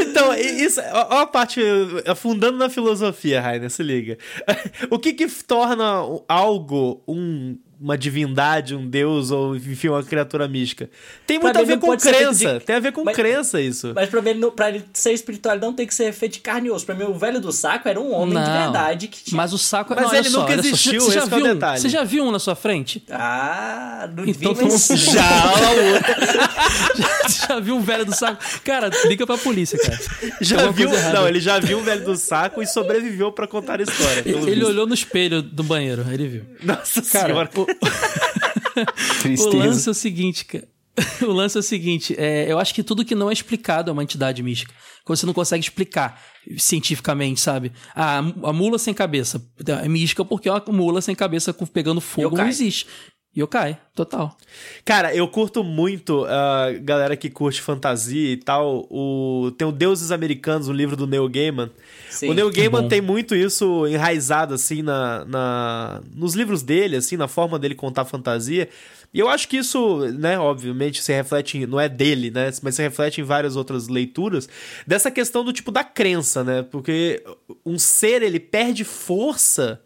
Então, 0.01 0.33
isso, 0.33 0.81
ó 0.93 1.21
a 1.21 1.27
parte 1.27 1.61
afundando 2.07 2.57
na 2.57 2.69
filosofia, 2.69 3.41
Rainer, 3.41 3.69
se 3.69 3.83
liga. 3.83 4.17
O 4.89 4.99
que 4.99 5.13
que 5.13 5.27
torna 5.43 6.01
algo 6.27 7.01
um 7.07 7.57
uma 7.81 7.97
divindade, 7.97 8.75
um 8.75 8.87
deus 8.87 9.31
ou 9.31 9.55
enfim, 9.55 9.87
uma 9.89 10.03
criatura 10.03 10.47
mística. 10.47 10.89
Tem 11.25 11.39
Pra 11.39 11.47
muito 11.47 11.57
a 11.57 11.61
mim 11.61 11.65
ver 11.67 11.79
com 11.79 11.97
crença. 11.97 12.59
de- 12.59 12.65
Tem 12.65 12.75
a 12.75 12.79
ver 12.79 12.91
com 12.91 13.03
Mas- 13.03 13.15
crença 13.15 13.59
isso. 13.59 13.91
Mas 13.95 14.09
pra 14.09 14.21
mim, 14.21 14.29
ele 14.31 14.39
não- 14.39 14.51
pra 14.51 14.69
ele 14.69 14.85
ser 14.93 15.11
espiritual, 15.13 15.55
ele 15.55 15.65
não 15.65 15.73
tem 15.73 15.87
que 15.87 15.93
ser 15.95 16.11
feito 16.13 16.33
de 16.33 16.39
carne 16.39 16.67
e 16.67 16.71
osso. 16.71 16.85
Pra 16.85 16.93
mim, 16.95 17.03
o 17.05 17.13
velho 17.15 17.39
do 17.39 17.51
saco 17.51 17.89
era 17.89 17.99
um 17.99 18.13
homem 18.13 18.37
de 18.37 18.47
Não. 18.49 18.63
verdade 18.63 19.07
que 19.07 19.23
tinha. 19.23 19.37
Mas 19.37 19.51
o 19.53 19.57
saco... 19.57 19.93
Mas 19.95 20.05
não, 20.05 20.13
ele 20.15 20.29
só, 20.29 20.39
nunca 20.41 20.51
olha 20.53 20.61
só. 20.61 20.67
existiu, 20.69 21.01
Você, 21.01 21.11
já 21.13 21.21
é 21.21 21.23
o 21.23 21.27
viu 21.27 21.37
um, 21.39 21.43
detalhe. 21.53 21.81
você 21.81 21.89
já 21.89 22.03
viu 22.03 22.23
um 22.23 22.31
na 22.31 22.39
sua 22.39 22.55
frente? 22.55 23.03
Ah, 23.09 24.09
não 24.15 24.25
Então 24.25 24.53
vi. 24.53 24.61
Já. 24.97 25.51
Você 27.27 27.47
já 27.47 27.59
viu 27.59 27.75
um 27.77 27.81
velho 27.81 28.05
do 28.05 28.13
saco? 28.15 28.43
Cara, 28.63 28.89
liga 29.05 29.25
pra 29.25 29.37
polícia, 29.37 29.77
cara. 29.79 29.99
Já 30.41 30.69
viu? 30.71 30.89
Não, 31.13 31.27
ele 31.27 31.39
já 31.39 31.59
viu 31.59 31.79
o 31.79 31.83
velho 31.83 32.03
do 32.03 32.15
saco 32.15 32.61
e 32.61 32.67
sobreviveu 32.67 33.31
pra 33.31 33.47
contar 33.47 33.79
a 33.79 33.83
história. 33.83 34.21
Ele 34.25 34.39
visto. 34.55 34.65
olhou 34.67 34.85
no 34.87 34.93
espelho 34.93 35.41
do 35.41 35.63
banheiro, 35.63 36.03
aí 36.07 36.13
ele 36.15 36.27
viu. 36.27 36.45
Nossa 36.63 37.01
Cara, 37.01 37.27
senhora. 37.27 37.49
o, 37.55 37.65
Tristeza. 39.21 39.49
o 39.49 39.57
lance 39.57 39.87
é 39.87 39.91
o 39.91 39.95
seguinte, 39.95 40.45
cara. 40.45 40.67
O 41.25 41.31
lance 41.31 41.57
é 41.57 41.59
o 41.59 41.63
seguinte, 41.63 42.15
é, 42.17 42.51
eu 42.51 42.59
acho 42.59 42.73
que 42.73 42.83
tudo 42.83 43.05
que 43.05 43.15
não 43.15 43.29
é 43.29 43.33
explicado 43.33 43.89
é 43.89 43.93
uma 43.93 44.03
entidade 44.03 44.43
mística. 44.43 44.73
Quando 45.03 45.17
você 45.17 45.25
não 45.25 45.33
consegue 45.33 45.63
explicar 45.63 46.21
cientificamente, 46.57 47.39
sabe? 47.39 47.71
Ah, 47.95 48.19
a 48.19 48.53
mula 48.53 48.77
sem 48.77 48.93
cabeça 48.93 49.41
é 49.83 49.87
mística 49.87 50.23
porque 50.25 50.49
uma 50.49 50.61
mula 50.67 51.01
sem 51.01 51.15
cabeça 51.15 51.53
pegando 51.53 52.01
fogo 52.01 52.35
não 52.35 52.47
existe. 52.47 52.87
Yokai, 53.35 53.77
total. 53.95 54.37
Cara, 54.83 55.15
eu 55.15 55.25
curto 55.25 55.63
muito 55.63 56.25
a 56.25 56.73
galera 56.81 57.15
que 57.15 57.29
curte 57.29 57.61
fantasia 57.61 58.29
e 58.29 58.35
tal. 58.35 58.85
O... 58.89 59.51
Tem 59.57 59.65
o 59.65 59.71
Deuses 59.71 60.11
Americanos, 60.11 60.67
um 60.67 60.73
livro 60.73 60.97
do 60.97 61.07
Neil 61.07 61.29
Gaiman. 61.29 61.71
Sim. 62.11 62.29
o 62.29 62.33
Neil 62.33 62.51
Gaiman 62.51 62.83
bom. 62.83 62.87
tem 62.87 63.01
muito 63.01 63.33
isso 63.35 63.87
enraizado, 63.87 64.53
assim, 64.53 64.81
na, 64.81 65.25
na... 65.25 66.01
nos 66.13 66.35
livros 66.35 66.61
dele, 66.61 66.97
assim, 66.97 67.17
na 67.17 67.27
forma 67.27 67.57
dele 67.57 67.73
contar 67.73 68.05
fantasia. 68.05 68.69
E 69.13 69.19
eu 69.19 69.27
acho 69.27 69.47
que 69.47 69.57
isso, 69.57 69.99
né, 70.19 70.37
obviamente, 70.39 71.01
se 71.01 71.11
reflete, 71.13 71.57
em- 71.57 71.65
não 71.65 71.79
é 71.79 71.89
dele, 71.89 72.29
né, 72.31 72.49
mas 72.61 72.75
se 72.75 72.81
reflete 72.81 73.19
em 73.19 73.23
várias 73.23 73.55
outras 73.55 73.87
leituras, 73.87 74.47
dessa 74.85 75.09
questão 75.09 75.43
do 75.43 75.51
tipo 75.51 75.71
da 75.71 75.83
crença, 75.83 76.43
né, 76.43 76.63
porque 76.63 77.23
um 77.65 77.77
ser, 77.79 78.21
ele 78.21 78.39
perde 78.39 78.83
força 78.83 79.81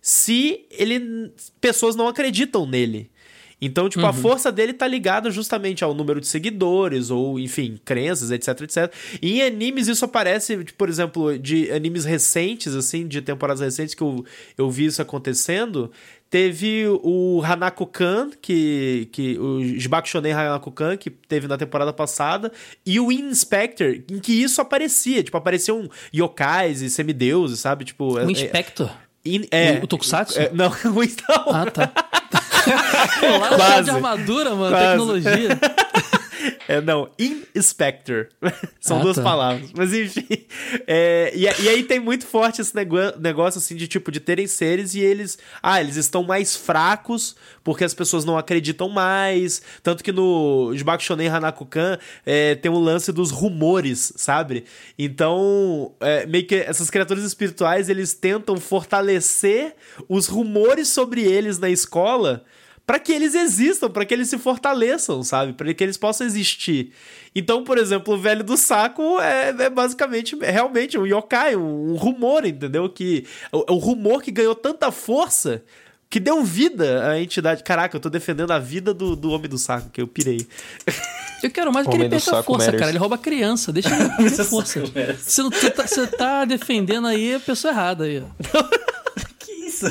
se 0.00 0.64
ele 0.70 1.30
pessoas 1.60 1.94
não 1.96 2.08
acreditam 2.08 2.64
nele. 2.66 3.10
Então, 3.62 3.88
tipo, 3.88 4.06
a 4.06 4.12
força 4.12 4.50
dele 4.50 4.72
tá 4.72 4.86
ligada 4.86 5.30
justamente 5.30 5.84
ao 5.84 5.92
número 5.92 6.20
de 6.20 6.26
seguidores, 6.26 7.10
ou, 7.10 7.38
enfim, 7.38 7.78
crenças, 7.84 8.30
etc, 8.30 8.60
etc. 8.62 8.92
E 9.20 9.40
em 9.40 9.42
animes 9.42 9.86
isso 9.86 10.04
aparece, 10.04 10.56
por 10.78 10.88
exemplo, 10.88 11.38
de 11.38 11.70
animes 11.70 12.04
recentes, 12.06 12.74
assim, 12.74 13.06
de 13.06 13.20
temporadas 13.20 13.60
recentes 13.60 13.94
que 13.94 14.02
eu, 14.02 14.24
eu 14.56 14.70
vi 14.70 14.86
isso 14.86 15.02
acontecendo. 15.02 15.90
Teve 16.30 16.84
o 17.02 17.42
Hanako-kan, 17.44 18.30
que, 18.40 19.08
que, 19.12 19.36
o 19.38 19.62
Jibak 19.78 20.08
Shonen 20.08 20.32
Hanako-kan, 20.32 20.96
que 20.96 21.10
teve 21.10 21.48
na 21.48 21.58
temporada 21.58 21.92
passada, 21.92 22.52
e 22.86 23.00
o 23.00 23.10
Inspector, 23.10 23.96
em 24.08 24.20
que 24.20 24.32
isso 24.32 24.60
aparecia. 24.60 25.22
Tipo, 25.24 25.36
apareciam 25.36 25.90
yokais 26.14 26.82
e 26.82 26.88
semideuses, 26.88 27.58
sabe? 27.60 27.84
Tipo, 27.84 28.14
O 28.14 28.18
é- 28.20 28.24
Inspector. 28.30 28.90
In- 29.24 29.46
é, 29.50 29.72
O- 29.80 29.84
o 29.84 29.86
Tokusatsu? 29.86 30.38
é, 30.40 30.50
não, 30.54 30.70
o 30.96 31.02
então. 31.02 31.44
Ah, 31.48 31.66
tá. 31.70 31.92
Lá 33.58 33.80
de 33.80 33.90
armadura, 33.90 34.54
mano, 34.54 34.70
Quase. 34.70 34.86
tecnologia. 34.86 35.58
É, 36.68 36.80
não, 36.80 37.10
Inspector. 37.54 38.28
São 38.80 38.98
Ah, 38.98 39.02
duas 39.02 39.16
tá. 39.16 39.22
palavras. 39.22 39.70
Mas 39.76 39.92
enfim. 39.92 40.26
É, 40.86 41.32
e, 41.34 41.42
e 41.42 41.68
aí 41.68 41.82
tem 41.82 41.98
muito 42.00 42.26
forte 42.26 42.60
esse 42.60 42.74
nego- 42.74 42.96
negócio, 43.18 43.58
assim, 43.58 43.74
de 43.76 43.86
tipo, 43.88 44.10
de 44.10 44.20
terem 44.20 44.46
seres 44.46 44.94
e 44.94 45.00
eles. 45.00 45.38
Ah, 45.62 45.80
eles 45.80 45.96
estão 45.96 46.22
mais 46.22 46.56
fracos 46.56 47.36
porque 47.62 47.84
as 47.84 47.94
pessoas 47.94 48.24
não 48.24 48.38
acreditam 48.38 48.88
mais. 48.88 49.62
Tanto 49.82 50.02
que 50.02 50.12
no 50.12 50.72
Jibak 50.74 51.02
Shonen 51.02 51.28
Hanako-kan 51.28 51.98
é, 52.24 52.54
tem 52.54 52.70
o 52.70 52.78
lance 52.78 53.12
dos 53.12 53.30
rumores, 53.30 54.12
sabe? 54.16 54.64
Então, 54.98 55.92
é, 56.00 56.26
meio 56.26 56.46
que 56.46 56.54
essas 56.54 56.88
criaturas 56.90 57.24
espirituais 57.24 57.88
eles 57.88 58.14
tentam 58.14 58.56
fortalecer 58.58 59.74
os 60.08 60.26
rumores 60.26 60.88
sobre 60.88 61.22
eles 61.22 61.58
na 61.58 61.68
escola 61.68 62.44
para 62.90 62.98
que 62.98 63.12
eles 63.12 63.36
existam, 63.36 63.88
para 63.88 64.04
que 64.04 64.12
eles 64.12 64.28
se 64.28 64.36
fortaleçam, 64.36 65.22
sabe? 65.22 65.52
Para 65.52 65.72
que 65.72 65.84
eles 65.84 65.96
possam 65.96 66.26
existir. 66.26 66.90
Então, 67.32 67.62
por 67.62 67.78
exemplo, 67.78 68.14
o 68.14 68.18
velho 68.18 68.42
do 68.42 68.56
saco 68.56 69.20
é, 69.20 69.50
é 69.50 69.70
basicamente, 69.70 70.36
é 70.42 70.50
realmente 70.50 70.98
um 70.98 71.06
yokai, 71.06 71.54
um, 71.54 71.92
um 71.92 71.94
rumor, 71.94 72.44
entendeu? 72.44 72.88
Que 72.90 73.24
o, 73.52 73.74
o 73.74 73.78
rumor 73.78 74.20
que 74.20 74.32
ganhou 74.32 74.56
tanta 74.56 74.90
força 74.90 75.62
que 76.10 76.18
deu 76.18 76.42
vida 76.42 77.08
à 77.08 77.20
entidade. 77.20 77.62
Caraca, 77.62 77.96
eu 77.96 78.00
tô 78.00 78.10
defendendo 78.10 78.50
a 78.50 78.58
vida 78.58 78.92
do, 78.92 79.14
do 79.14 79.30
homem 79.30 79.48
do 79.48 79.56
saco, 79.56 79.88
que 79.90 80.02
eu 80.02 80.08
pirei. 80.08 80.44
Eu 81.44 81.50
quero 81.52 81.72
mais 81.72 81.86
que 81.86 81.94
ele 81.94 82.08
perca 82.08 82.42
força, 82.42 82.66
matters. 82.66 82.80
cara. 82.80 82.90
Ele 82.90 82.98
rouba 82.98 83.16
criança, 83.16 83.72
deixa 83.72 83.88
ele 83.94 84.10
perder 84.16 84.44
força. 84.46 84.80
Você, 84.80 85.42
não, 85.44 85.50
você, 85.52 85.70
tá, 85.70 85.86
você 85.86 86.06
tá 86.08 86.44
defendendo 86.44 87.06
aí 87.06 87.36
a 87.36 87.40
pessoa 87.40 87.72
errada 87.72 88.02
aí, 88.02 88.20
ó. 88.20 88.64
Que 89.38 89.52
isso? 89.52 89.86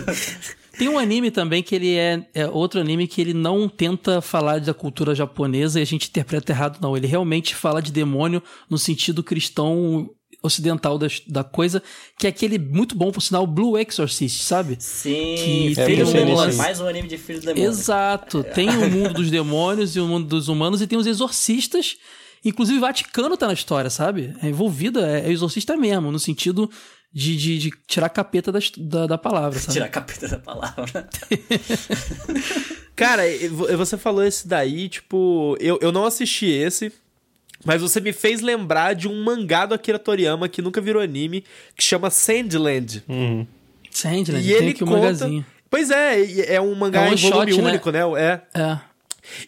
Tem 0.80 0.88
um 0.88 0.98
anime 0.98 1.30
também 1.30 1.62
que 1.62 1.76
ele 1.76 1.94
é, 1.98 2.26
é 2.34 2.48
outro 2.48 2.80
anime 2.80 3.06
que 3.06 3.20
ele 3.20 3.34
não 3.34 3.68
tenta 3.68 4.22
falar 4.22 4.62
da 4.62 4.74
cultura 4.74 5.14
japonesa 5.14 5.78
e 5.78 5.84
a 5.84 5.86
gente 5.86 6.08
interpreta 6.08 6.54
errado, 6.54 6.80
não. 6.82 6.96
Ele 6.96 7.06
realmente 7.06 7.54
fala 7.54 7.82
de 7.82 7.92
demônio 7.92 8.42
no 8.70 8.78
sentido 8.78 9.22
cristão 9.22 10.10
ocidental 10.42 10.98
da, 10.98 11.08
da 11.28 11.44
coisa, 11.44 11.84
que 12.18 12.26
é 12.26 12.30
aquele 12.30 12.58
muito 12.58 12.96
bom, 12.96 13.12
por 13.12 13.20
sinal, 13.20 13.46
Blue 13.46 13.78
Exorcist, 13.78 14.42
sabe? 14.42 14.78
Sim, 14.80 15.36
Que 15.36 15.74
tem 15.76 16.02
um 16.02 16.14
Demônio. 16.14 16.56
Mais 16.56 16.80
um 16.80 16.88
anime 16.88 17.10
de 17.10 17.18
Filho 17.18 17.42
do 17.42 17.48
Demônio. 17.48 17.70
Exato. 17.70 18.42
Tem 18.42 18.70
o 18.70 18.90
mundo 18.90 19.16
dos 19.16 19.30
demônios 19.30 19.98
e 19.98 20.00
o 20.00 20.08
mundo 20.08 20.28
dos 20.28 20.48
humanos 20.48 20.82
e 20.82 20.88
tem 20.88 20.98
os 20.98 21.08
exorcistas. 21.08 21.98
Inclusive 22.46 22.78
o 22.78 22.82
Vaticano 22.82 23.36
tá 23.36 23.48
na 23.48 23.54
história, 23.54 23.90
sabe? 23.90 24.34
É 24.42 24.48
envolvido, 24.48 25.02
é, 25.02 25.28
é 25.28 25.30
exorcista 25.30 25.76
mesmo, 25.76 26.10
no 26.10 26.20
sentido 26.20 26.70
de, 27.12 27.36
de, 27.38 27.58
de 27.58 27.72
tirar 27.88 28.06
a 28.08 28.10
capeta 28.10 28.52
da, 28.52 28.60
da, 28.78 29.08
da 29.08 29.18
palavra, 29.18 29.58
sabe? 29.60 29.74
Tirar 29.74 29.86
a 29.86 29.90
capeta 29.90 30.28
da 30.28 30.38
palavra. 30.40 31.10
Cara, 32.96 33.24
vo- 33.52 33.78
você 33.78 33.98
falou 33.98 34.24
esse 34.24 34.48
daí, 34.48 34.90
tipo, 34.90 35.56
eu, 35.60 35.80
eu 35.82 35.92
não 35.92 36.06
assisti 36.06 36.46
esse, 36.48 36.92
mas 37.66 37.82
você 37.82 38.00
me 38.02 38.12
fez 38.12 38.42
lembrar 38.42 38.94
de 38.94 39.08
um 39.08 39.24
mangá 39.24 39.66
do 39.66 39.74
Akira 39.74 39.98
Toriyama 40.00 40.50
que 40.50 40.62
nunca 40.62 40.82
virou 40.82 41.02
anime, 41.02 41.44
que 41.76 41.84
chama 41.84 42.10
Sandland. 42.10 43.04
Sandland, 43.92 44.46
E 44.46 44.50
tem 44.50 44.58
ele 44.58 44.70
aqui 44.72 44.80
conta. 44.80 44.98
magazinho. 44.98 45.46
Pois 45.70 45.92
é, 45.92 46.56
é 46.56 46.60
um 46.62 46.74
mangá 46.76 47.06
É 47.06 47.10
um 47.10 47.14
em 47.14 47.16
volume 47.16 47.40
one-shot, 47.42 47.62
né? 47.62 47.70
único, 47.70 47.92
né? 47.92 48.00
É. 48.18 48.60
É. 48.60 48.80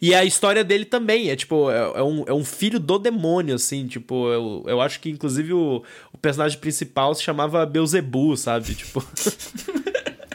E 0.02 0.14
a 0.14 0.24
história 0.24 0.64
dele 0.64 0.86
também 0.86 1.30
é, 1.30 1.36
tipo, 1.36 1.70
é, 1.72 2.00
é 2.00 2.04
um, 2.04 2.24
é 2.28 2.34
um 2.34 2.44
filho 2.46 2.80
do 2.80 2.98
demônio, 3.00 3.56
assim, 3.56 3.88
tipo, 3.88 4.30
eu, 4.30 4.64
eu 4.68 4.82
acho 4.82 5.00
que 5.00 5.10
inclusive 5.10 5.54
o, 5.54 5.84
o 6.14 6.18
personagem 6.18 6.60
principal 6.60 7.14
se 7.16 7.24
chamava 7.24 7.66
Beuzebu, 7.66 8.36
sabe? 8.38 8.76
Tipo. 8.76 9.04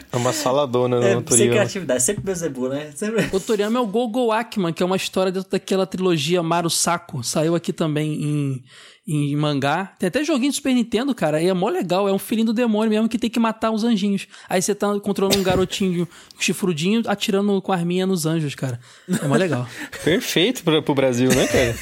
É 0.09 0.15
uma 0.15 0.31
saladona 0.31 0.95
É, 0.97 1.15
no 1.15 1.19
sem 1.19 1.23
Toriyama. 1.23 1.51
criatividade, 1.51 2.01
sempre 2.01 2.23
Bezebu, 2.23 2.69
né? 2.69 2.91
Sempre... 2.95 3.27
O 3.35 3.39
Toriyama 3.41 3.77
é 3.77 3.81
o 3.81 3.85
Gogo 3.85 4.31
Akman, 4.31 4.71
que 4.71 4.81
é 4.81 4.85
uma 4.85 4.95
história 4.95 5.31
dentro 5.33 5.49
daquela 5.51 5.85
trilogia 5.85 6.41
Maru 6.41 6.69
Saco. 6.69 7.21
Saiu 7.23 7.53
aqui 7.55 7.73
também 7.73 8.13
em, 8.23 8.63
em 9.07 9.35
mangá. 9.37 9.93
Tem 9.97 10.07
até 10.07 10.23
joguinho 10.23 10.51
de 10.51 10.57
Super 10.57 10.73
Nintendo, 10.73 11.15
cara. 11.15 11.41
E 11.41 11.47
é 11.47 11.53
mó 11.53 11.69
legal. 11.69 12.09
É 12.09 12.11
um 12.11 12.19
filhinho 12.19 12.47
do 12.47 12.53
demônio 12.53 12.89
mesmo 12.89 13.07
que 13.07 13.17
tem 13.17 13.29
que 13.29 13.39
matar 13.39 13.71
os 13.71 13.85
anjinhos. 13.85 14.27
Aí 14.49 14.61
você 14.61 14.75
tá 14.75 14.99
controlando 14.99 15.39
um 15.39 15.43
garotinho 15.43 16.07
chifrudinho 16.37 17.01
atirando 17.07 17.61
com 17.61 17.71
a 17.71 17.75
arminha 17.75 18.05
nos 18.05 18.25
anjos, 18.25 18.53
cara. 18.53 18.79
É 19.21 19.27
mó 19.27 19.35
legal. 19.35 19.67
Perfeito 20.03 20.63
pra, 20.63 20.81
pro 20.81 20.93
Brasil, 20.93 21.29
né, 21.29 21.47
cara? 21.47 21.75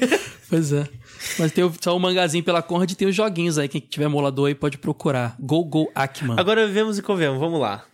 pois 0.50 0.72
é. 0.72 0.88
Mas 1.38 1.52
tem 1.52 1.62
o, 1.62 1.72
só 1.80 1.96
o 1.96 2.00
mangazinho 2.00 2.42
pela 2.42 2.62
Conrad 2.62 2.90
e 2.90 2.96
tem 2.96 3.06
os 3.06 3.14
joguinhos 3.14 3.58
aí. 3.58 3.68
Quem 3.68 3.80
tiver 3.80 4.06
emulador 4.06 4.48
aí 4.48 4.54
pode 4.54 4.78
procurar. 4.78 5.36
Gogo 5.38 5.90
Akman. 5.94 6.36
Agora 6.38 6.66
vemos 6.66 6.98
e 6.98 7.02
convemos, 7.02 7.38
vamos 7.38 7.60
lá. 7.60 7.84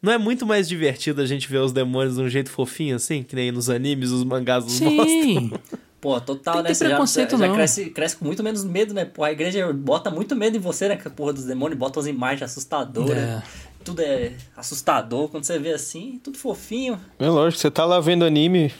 Não 0.00 0.12
é 0.12 0.18
muito 0.18 0.46
mais 0.46 0.68
divertido 0.68 1.20
a 1.20 1.26
gente 1.26 1.48
ver 1.48 1.58
os 1.58 1.72
demônios 1.72 2.14
de 2.14 2.22
um 2.22 2.28
jeito 2.28 2.50
fofinho, 2.50 2.94
assim, 2.94 3.24
que 3.24 3.34
nem 3.34 3.50
nos 3.50 3.68
animes, 3.68 4.10
os 4.10 4.22
mangás 4.22 4.64
nos 4.64 4.80
mostram? 4.80 5.60
Pô, 6.00 6.20
total, 6.20 6.54
Tem 6.54 6.62
que 6.62 6.62
né? 6.62 6.68
ter 6.68 6.74
Você 6.74 6.84
já, 6.84 6.90
preconceito, 6.90 7.36
já 7.36 7.46
não. 7.48 7.54
cresce, 7.54 7.90
cresce 7.90 8.16
com 8.16 8.24
muito 8.24 8.42
menos 8.42 8.64
medo, 8.64 8.94
né? 8.94 9.04
Pô, 9.04 9.24
a 9.24 9.32
igreja 9.32 9.72
bota 9.72 10.10
muito 10.10 10.36
medo 10.36 10.56
em 10.56 10.60
você, 10.60 10.88
né? 10.88 10.98
A 11.04 11.10
porra 11.10 11.32
dos 11.32 11.44
demônios, 11.44 11.78
bota 11.78 11.98
umas 11.98 12.06
imagens 12.06 12.42
assustadoras. 12.42 13.18
É. 13.18 13.42
Tudo 13.82 14.00
é 14.02 14.32
assustador. 14.56 15.28
Quando 15.28 15.44
você 15.44 15.58
vê 15.58 15.72
assim, 15.72 16.20
tudo 16.22 16.38
fofinho. 16.38 17.00
É 17.18 17.28
lógico, 17.28 17.60
você 17.60 17.70
tá 17.70 17.84
lá 17.84 17.98
vendo 18.00 18.24
anime, 18.24 18.72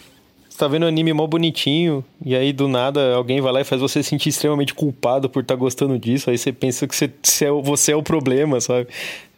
tá 0.58 0.68
vendo 0.68 0.84
anime 0.86 1.12
mó 1.12 1.26
bonitinho, 1.26 2.04
e 2.24 2.34
aí 2.34 2.52
do 2.52 2.66
nada 2.68 3.14
alguém 3.14 3.40
vai 3.40 3.52
lá 3.52 3.60
e 3.60 3.64
faz 3.64 3.80
você 3.80 4.02
se 4.02 4.08
sentir 4.10 4.28
extremamente 4.30 4.74
culpado 4.74 5.28
por 5.30 5.42
estar 5.42 5.54
gostando 5.54 5.98
disso, 5.98 6.28
aí 6.30 6.36
você 6.38 6.52
pensa 6.52 6.86
que 6.86 6.94
você, 6.96 7.10
você 7.22 7.44
é, 7.46 7.52
o- 7.52 7.62
você 7.62 7.92
é 7.92 7.96
o 7.96 8.02
problema, 8.02 8.60
sabe? 8.60 8.88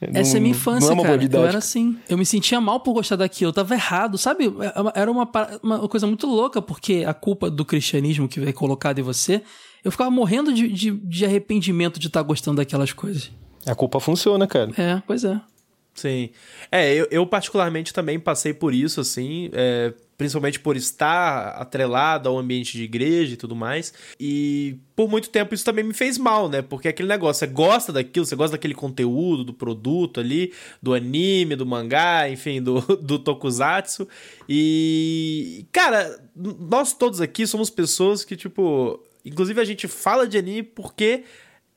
Essa 0.00 0.32
é 0.32 0.34
Não- 0.34 0.40
minha 0.40 0.50
infância, 0.52 0.94
não 0.94 1.02
é 1.04 1.06
cara. 1.06 1.28
Eu 1.30 1.46
era 1.46 1.58
assim. 1.58 1.96
Eu 2.08 2.16
me 2.16 2.24
sentia 2.24 2.58
mal 2.60 2.80
por 2.80 2.94
gostar 2.94 3.16
daquilo. 3.16 3.50
Eu 3.50 3.52
tava 3.52 3.74
errado, 3.74 4.16
sabe? 4.16 4.50
Era 4.94 5.10
uma, 5.10 5.28
uma 5.62 5.88
coisa 5.88 6.06
muito 6.06 6.26
louca, 6.26 6.62
porque 6.62 7.04
a 7.06 7.12
culpa 7.12 7.50
do 7.50 7.64
cristianismo 7.66 8.26
que 8.26 8.40
é 8.40 8.52
colocada 8.52 8.98
em 8.98 9.02
você, 9.02 9.42
eu 9.84 9.90
ficava 9.90 10.10
morrendo 10.10 10.52
de, 10.54 10.68
de, 10.68 10.90
de 10.90 11.24
arrependimento 11.26 12.00
de 12.00 12.06
estar 12.06 12.22
gostando 12.22 12.56
daquelas 12.56 12.92
coisas. 12.94 13.30
A 13.66 13.74
culpa 13.74 14.00
funciona, 14.00 14.46
cara. 14.46 14.70
É, 14.78 15.02
pois 15.06 15.22
é. 15.22 15.38
Sim. 15.94 16.30
É, 16.70 16.94
eu, 16.94 17.06
eu 17.10 17.26
particularmente 17.26 17.92
também 17.92 18.18
passei 18.18 18.54
por 18.54 18.72
isso, 18.72 19.00
assim, 19.00 19.50
é, 19.52 19.92
principalmente 20.16 20.60
por 20.60 20.76
estar 20.76 21.48
atrelado 21.52 22.28
ao 22.28 22.38
ambiente 22.38 22.76
de 22.76 22.84
igreja 22.84 23.34
e 23.34 23.36
tudo 23.36 23.56
mais. 23.56 23.92
E 24.18 24.76
por 24.94 25.08
muito 25.08 25.30
tempo 25.30 25.54
isso 25.54 25.64
também 25.64 25.82
me 25.82 25.94
fez 25.94 26.18
mal, 26.18 26.48
né? 26.48 26.62
Porque 26.62 26.88
aquele 26.88 27.08
negócio, 27.08 27.40
você 27.40 27.46
gosta 27.46 27.92
daquilo, 27.92 28.26
você 28.26 28.36
gosta 28.36 28.56
daquele 28.56 28.74
conteúdo, 28.74 29.44
do 29.44 29.54
produto 29.54 30.20
ali, 30.20 30.52
do 30.82 30.94
anime, 30.94 31.56
do 31.56 31.66
mangá, 31.66 32.28
enfim, 32.28 32.62
do, 32.62 32.80
do 33.00 33.18
tokusatsu. 33.18 34.06
E, 34.48 35.64
cara, 35.72 36.22
nós 36.36 36.92
todos 36.92 37.20
aqui 37.20 37.46
somos 37.46 37.70
pessoas 37.70 38.24
que, 38.24 38.36
tipo, 38.36 39.02
inclusive 39.24 39.60
a 39.60 39.64
gente 39.64 39.88
fala 39.88 40.28
de 40.28 40.36
anime 40.36 40.62
porque 40.62 41.24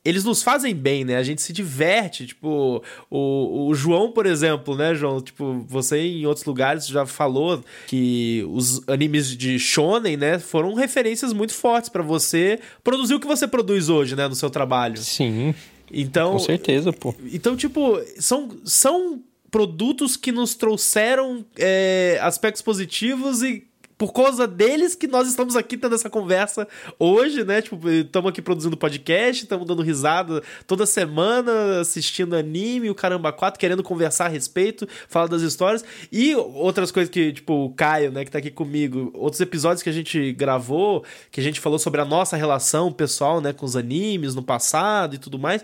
eles 0.04 0.22
nos 0.22 0.42
fazem 0.42 0.74
bem, 0.74 1.04
né? 1.04 1.16
A 1.16 1.22
gente 1.22 1.40
se 1.40 1.52
diverte. 1.52 2.26
Tipo, 2.26 2.82
o, 3.10 3.68
o 3.68 3.74
João, 3.74 4.12
por 4.12 4.26
exemplo, 4.26 4.76
né, 4.76 4.94
João? 4.94 5.20
Tipo, 5.20 5.64
você 5.66 5.98
em 6.00 6.26
outros 6.26 6.44
lugares 6.44 6.86
já 6.86 7.06
falou 7.06 7.64
que 7.86 8.44
os 8.50 8.86
animes 8.86 9.34
de 9.34 9.58
shonen, 9.58 10.16
né, 10.16 10.38
foram 10.38 10.74
referências 10.74 11.32
muito 11.32 11.54
fortes 11.54 11.88
para 11.88 12.02
você 12.02 12.60
produzir 12.82 13.14
o 13.14 13.20
que 13.20 13.26
você 13.26 13.48
produz 13.48 13.88
hoje, 13.88 14.14
né, 14.14 14.28
no 14.28 14.34
seu 14.34 14.50
trabalho. 14.50 14.98
Sim. 14.98 15.54
Então, 15.90 16.32
com 16.32 16.38
certeza, 16.38 16.92
pô. 16.92 17.14
Então, 17.32 17.56
tipo, 17.56 18.00
são, 18.18 18.50
são 18.64 19.22
produtos 19.50 20.16
que 20.16 20.32
nos 20.32 20.54
trouxeram 20.54 21.44
é, 21.56 22.18
aspectos 22.20 22.60
positivos 22.60 23.42
e 23.42 23.64
por 23.96 24.12
causa 24.12 24.46
deles 24.46 24.94
que 24.94 25.06
nós 25.06 25.28
estamos 25.28 25.56
aqui 25.56 25.76
tendo 25.76 25.94
essa 25.94 26.10
conversa 26.10 26.66
hoje, 26.98 27.44
né? 27.44 27.62
Tipo, 27.62 27.88
estamos 27.88 28.28
aqui 28.30 28.42
produzindo 28.42 28.76
podcast, 28.76 29.44
estamos 29.44 29.66
dando 29.66 29.82
risada 29.82 30.42
toda 30.66 30.84
semana, 30.84 31.80
assistindo 31.80 32.34
anime, 32.34 32.90
o 32.90 32.94
Caramba 32.94 33.32
4, 33.32 33.58
querendo 33.58 33.82
conversar 33.82 34.26
a 34.26 34.28
respeito, 34.28 34.88
falar 35.08 35.28
das 35.28 35.42
histórias. 35.42 35.84
E 36.10 36.34
outras 36.34 36.90
coisas 36.90 37.10
que, 37.10 37.32
tipo, 37.32 37.66
o 37.66 37.70
Caio, 37.70 38.10
né, 38.10 38.24
que 38.24 38.30
tá 38.30 38.38
aqui 38.38 38.50
comigo, 38.50 39.10
outros 39.14 39.40
episódios 39.40 39.82
que 39.82 39.88
a 39.88 39.92
gente 39.92 40.32
gravou, 40.32 41.04
que 41.30 41.40
a 41.40 41.42
gente 41.42 41.60
falou 41.60 41.78
sobre 41.78 42.00
a 42.00 42.04
nossa 42.04 42.36
relação 42.36 42.90
pessoal, 42.92 43.40
né, 43.40 43.52
com 43.52 43.64
os 43.64 43.76
animes 43.76 44.34
no 44.34 44.42
passado 44.42 45.14
e 45.14 45.18
tudo 45.18 45.38
mais, 45.38 45.62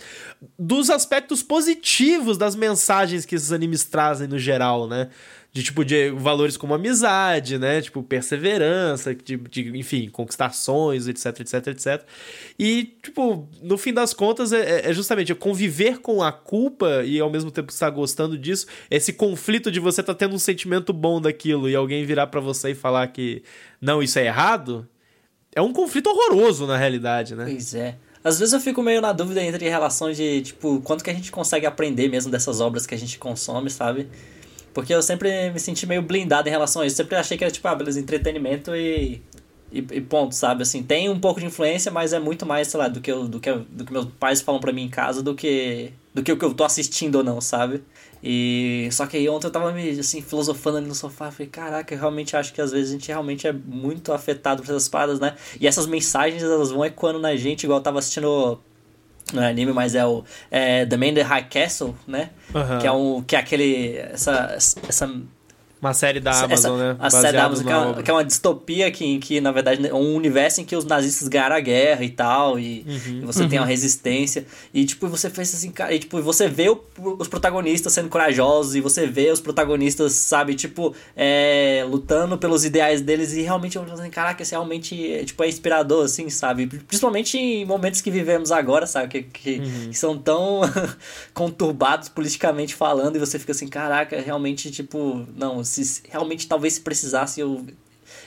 dos 0.58 0.88
aspectos 0.90 1.42
positivos 1.42 2.38
das 2.38 2.54
mensagens 2.54 3.24
que 3.24 3.34
esses 3.34 3.52
animes 3.52 3.84
trazem 3.84 4.28
no 4.28 4.38
geral, 4.38 4.86
né? 4.86 5.08
De 5.52 5.64
tipo 5.64 5.84
de 5.84 6.10
valores 6.10 6.56
como 6.56 6.74
amizade, 6.74 7.58
né? 7.58 7.80
Tipo 7.80 8.02
perseverança, 8.02 9.14
de, 9.14 9.36
de 9.36 9.76
enfim, 9.76 10.08
conquistar 10.08 10.54
sonhos, 10.54 11.08
etc, 11.08 11.40
etc, 11.40 11.66
etc. 11.68 12.04
E 12.58 12.96
tipo, 13.02 13.48
no 13.60 13.76
fim 13.76 13.92
das 13.92 14.14
contas 14.14 14.52
é, 14.52 14.88
é 14.88 14.92
justamente 14.92 15.34
conviver 15.34 15.98
com 15.98 16.22
a 16.22 16.30
culpa 16.30 17.02
e 17.04 17.18
ao 17.18 17.28
mesmo 17.28 17.50
tempo 17.50 17.72
estar 17.72 17.90
gostando 17.90 18.38
disso, 18.38 18.66
esse 18.88 19.12
conflito 19.12 19.70
de 19.72 19.80
você 19.80 20.02
estar 20.02 20.14
tá 20.14 20.18
tendo 20.18 20.36
um 20.36 20.38
sentimento 20.38 20.92
bom 20.92 21.20
daquilo 21.20 21.68
e 21.68 21.74
alguém 21.74 22.04
virar 22.04 22.28
para 22.28 22.40
você 22.40 22.70
e 22.70 22.74
falar 22.74 23.08
que 23.08 23.42
não, 23.80 24.00
isso 24.00 24.18
é 24.20 24.26
errado, 24.26 24.88
é 25.54 25.60
um 25.60 25.72
conflito 25.72 26.08
horroroso 26.08 26.64
na 26.64 26.76
realidade, 26.76 27.34
né? 27.34 27.44
Pois 27.44 27.74
é. 27.74 27.96
Às 28.22 28.38
vezes 28.38 28.52
eu 28.52 28.60
fico 28.60 28.82
meio 28.82 29.00
na 29.00 29.12
dúvida 29.12 29.42
entre 29.42 29.68
relação 29.68 30.12
de, 30.12 30.42
tipo, 30.42 30.80
quanto 30.82 31.02
que 31.02 31.10
a 31.10 31.14
gente 31.14 31.32
consegue 31.32 31.64
aprender 31.64 32.08
mesmo 32.08 32.30
dessas 32.30 32.60
obras 32.60 32.86
que 32.86 32.94
a 32.94 32.98
gente 32.98 33.18
consome, 33.18 33.70
sabe? 33.70 34.06
Porque 34.72 34.94
eu 34.94 35.02
sempre 35.02 35.50
me 35.50 35.58
senti 35.58 35.86
meio 35.86 36.02
blindado 36.02 36.48
em 36.48 36.50
relação 36.50 36.82
a 36.82 36.86
isso. 36.86 36.96
Sempre 36.96 37.16
achei 37.16 37.36
que 37.36 37.44
era 37.44 37.52
tipo, 37.52 37.66
ah, 37.66 37.74
beleza, 37.74 37.98
entretenimento 37.98 38.74
e, 38.74 39.20
e, 39.72 39.78
e, 39.78 40.00
ponto, 40.00 40.34
sabe? 40.34 40.62
Assim, 40.62 40.82
tem 40.82 41.08
um 41.08 41.18
pouco 41.18 41.40
de 41.40 41.46
influência, 41.46 41.90
mas 41.90 42.12
é 42.12 42.18
muito 42.18 42.46
mais, 42.46 42.68
sei 42.68 42.78
lá, 42.78 42.88
do 42.88 43.00
que, 43.00 43.10
eu, 43.10 43.26
do 43.26 43.40
que, 43.40 43.52
do 43.52 43.84
que 43.84 43.92
meus 43.92 44.06
pais 44.18 44.40
falam 44.40 44.60
para 44.60 44.72
mim 44.72 44.82
em 44.82 44.88
casa 44.88 45.22
do 45.22 45.34
que, 45.34 45.92
do 46.14 46.22
que 46.22 46.32
o 46.32 46.36
que 46.36 46.44
eu 46.44 46.54
tô 46.54 46.64
assistindo 46.64 47.16
ou 47.16 47.24
não, 47.24 47.40
sabe? 47.40 47.82
E 48.22 48.88
só 48.92 49.06
que 49.06 49.16
aí 49.16 49.28
ontem 49.28 49.46
eu 49.46 49.50
tava 49.50 49.72
me 49.72 49.90
assim, 49.98 50.20
filosofando 50.20 50.76
ali 50.76 50.86
no 50.86 50.94
sofá, 50.94 51.30
falei, 51.30 51.48
caraca, 51.48 51.94
eu 51.94 51.98
realmente 51.98 52.36
acho 52.36 52.52
que 52.52 52.60
às 52.60 52.70
vezes 52.70 52.90
a 52.90 52.92
gente 52.92 53.08
realmente 53.08 53.46
é 53.46 53.52
muito 53.52 54.12
afetado 54.12 54.62
por 54.62 54.70
essas 54.70 54.88
paradas, 54.88 55.18
né? 55.18 55.34
E 55.58 55.66
essas 55.66 55.86
mensagens 55.86 56.42
elas 56.42 56.70
vão 56.70 56.84
ecoando 56.84 57.18
na 57.18 57.34
gente, 57.34 57.64
igual 57.64 57.78
eu 57.78 57.82
tava 57.82 57.98
assistindo 57.98 58.60
não 59.34 59.42
é 59.42 59.48
anime, 59.48 59.72
mas 59.72 59.94
é 59.94 60.04
o 60.04 60.24
é, 60.50 60.84
The 60.86 60.96
Man 60.96 61.06
in 61.06 61.14
the 61.14 61.22
High 61.22 61.48
Castle, 61.48 61.94
né? 62.06 62.30
Uhum. 62.54 62.78
Que 62.78 62.86
é 62.86 62.92
um 62.92 63.22
que 63.22 63.36
é 63.36 63.38
aquele 63.38 63.96
essa 63.96 64.56
essa 64.56 65.10
uma 65.80 65.94
série 65.94 66.20
da 66.20 66.30
Amazon, 66.30 66.52
essa, 66.52 66.76
né? 66.76 66.96
A 66.98 67.10
série 67.10 67.36
da 67.36 67.44
Amazon, 67.44 67.64
que 67.64 67.72
é, 67.72 67.76
uma, 67.76 68.02
que 68.02 68.10
é, 68.10 68.14
uma, 68.14 68.24
distopia 68.24 68.90
que, 68.90 69.18
que, 69.18 69.40
na 69.40 69.50
verdade, 69.50 69.86
é 69.86 69.94
um 69.94 70.14
universo 70.14 70.60
em 70.60 70.64
que 70.64 70.76
os 70.76 70.84
nazistas 70.84 71.26
ganharam 71.26 71.56
a 71.56 71.60
guerra 71.60 72.04
e 72.04 72.10
tal, 72.10 72.58
e, 72.58 72.84
uhum. 72.86 73.20
e 73.22 73.24
você 73.24 73.42
uhum. 73.42 73.48
tem 73.48 73.58
uma 73.58 73.66
resistência. 73.66 74.44
E, 74.74 74.84
tipo, 74.84 75.08
você 75.08 75.30
fez 75.30 75.54
assim, 75.54 75.70
cara, 75.70 75.94
e, 75.94 75.98
tipo, 75.98 76.20
você 76.20 76.48
vê 76.48 76.68
o, 76.68 76.78
os 77.18 77.28
protagonistas 77.28 77.94
sendo 77.94 78.10
corajosos, 78.10 78.74
e 78.74 78.80
você 78.82 79.06
vê 79.06 79.30
os 79.30 79.40
protagonistas, 79.40 80.12
sabe, 80.12 80.54
tipo, 80.54 80.94
é, 81.16 81.82
lutando 81.88 82.36
pelos 82.36 82.64
ideais 82.66 83.00
deles, 83.00 83.32
e 83.32 83.40
realmente 83.40 83.76
eu 83.76 83.82
assim, 83.90 84.10
caraca, 84.10 84.42
isso 84.42 84.52
realmente 84.52 85.24
tipo, 85.24 85.42
é 85.42 85.48
inspirador, 85.48 86.04
assim, 86.04 86.28
sabe? 86.28 86.66
Principalmente 86.66 87.38
em 87.38 87.64
momentos 87.64 88.02
que 88.02 88.10
vivemos 88.10 88.52
agora, 88.52 88.86
sabe? 88.86 89.08
Que, 89.08 89.22
que, 89.22 89.58
uhum. 89.58 89.88
que 89.90 89.96
são 89.96 90.18
tão 90.18 90.60
conturbados 91.32 92.10
politicamente 92.10 92.74
falando, 92.74 93.16
e 93.16 93.18
você 93.18 93.38
fica 93.38 93.52
assim, 93.52 93.66
caraca, 93.66 94.20
realmente, 94.20 94.70
tipo, 94.70 95.26
não, 95.34 95.64
se 95.70 96.02
realmente 96.08 96.46
talvez 96.46 96.74
se 96.74 96.80
precisasse 96.80 97.40
eu 97.40 97.64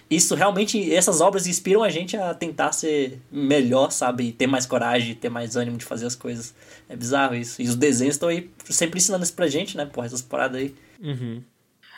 isso 0.09 0.35
realmente 0.35 0.93
essas 0.93 1.21
obras 1.21 1.47
inspiram 1.47 1.83
a 1.83 1.89
gente 1.89 2.15
a 2.15 2.33
tentar 2.33 2.71
ser 2.71 3.19
melhor, 3.31 3.91
sabe, 3.91 4.31
ter 4.31 4.47
mais 4.47 4.65
coragem, 4.65 5.15
ter 5.15 5.29
mais 5.29 5.55
ânimo 5.55 5.77
de 5.77 5.85
fazer 5.85 6.05
as 6.05 6.15
coisas. 6.15 6.53
É 6.87 6.95
bizarro 6.95 7.35
isso. 7.35 7.61
E 7.61 7.67
os 7.67 7.75
desenhos 7.75 8.15
estão 8.15 8.29
aí 8.29 8.49
sempre 8.65 8.99
ensinando 8.99 9.23
isso 9.23 9.33
pra 9.33 9.47
gente, 9.47 9.75
né, 9.75 9.85
porra, 9.85 10.07
essas 10.07 10.21
paradas 10.21 10.61
aí. 10.61 10.75
Uhum. 11.01 11.41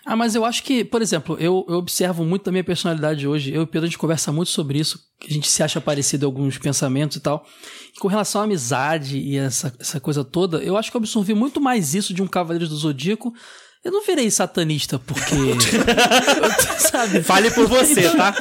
Ah, 0.06 0.16
mas 0.16 0.36
eu 0.36 0.46
acho 0.46 0.62
que, 0.62 0.86
por 0.86 1.02
exemplo, 1.02 1.36
eu, 1.40 1.66
eu 1.68 1.78
observo 1.78 2.24
muito 2.24 2.46
da 2.46 2.52
minha 2.52 2.64
personalidade 2.64 3.28
hoje. 3.28 3.52
Eu 3.52 3.62
e 3.62 3.64
o 3.64 3.68
Pedro, 3.68 3.86
a 3.86 3.90
gente 3.90 3.98
conversa 3.98 4.32
muito 4.32 4.50
sobre 4.50 4.78
isso, 4.78 5.00
a 5.28 5.34
gente 5.34 5.50
se 5.50 5.64
acha 5.64 5.82
parecido 5.82 6.26
em 6.26 6.28
alguns 6.28 6.60
pensamentos 6.60 7.18
e 7.18 7.20
tal. 7.20 7.44
E 7.96 8.00
com 8.00 8.08
relação 8.08 8.42
à 8.42 8.44
amizade 8.44 9.18
e 9.18 9.36
essa, 9.36 9.74
essa 9.80 10.00
coisa 10.00 10.24
toda, 10.24 10.58
eu 10.58 10.78
acho 10.78 10.92
que 10.92 10.98
eu 10.98 11.00
absorvi 11.00 11.34
muito 11.34 11.60
mais 11.60 11.96
isso 11.96 12.14
de 12.14 12.22
um 12.22 12.28
Cavaleiro 12.28 12.68
do 12.68 12.78
Zodíaco 12.78 13.34
eu 13.86 13.92
não 13.92 14.04
virei 14.04 14.32
satanista 14.32 14.98
porque. 14.98 15.36
sabe? 16.90 17.22
Fale 17.22 17.52
por 17.52 17.68
você, 17.68 18.10
tá? 18.10 18.36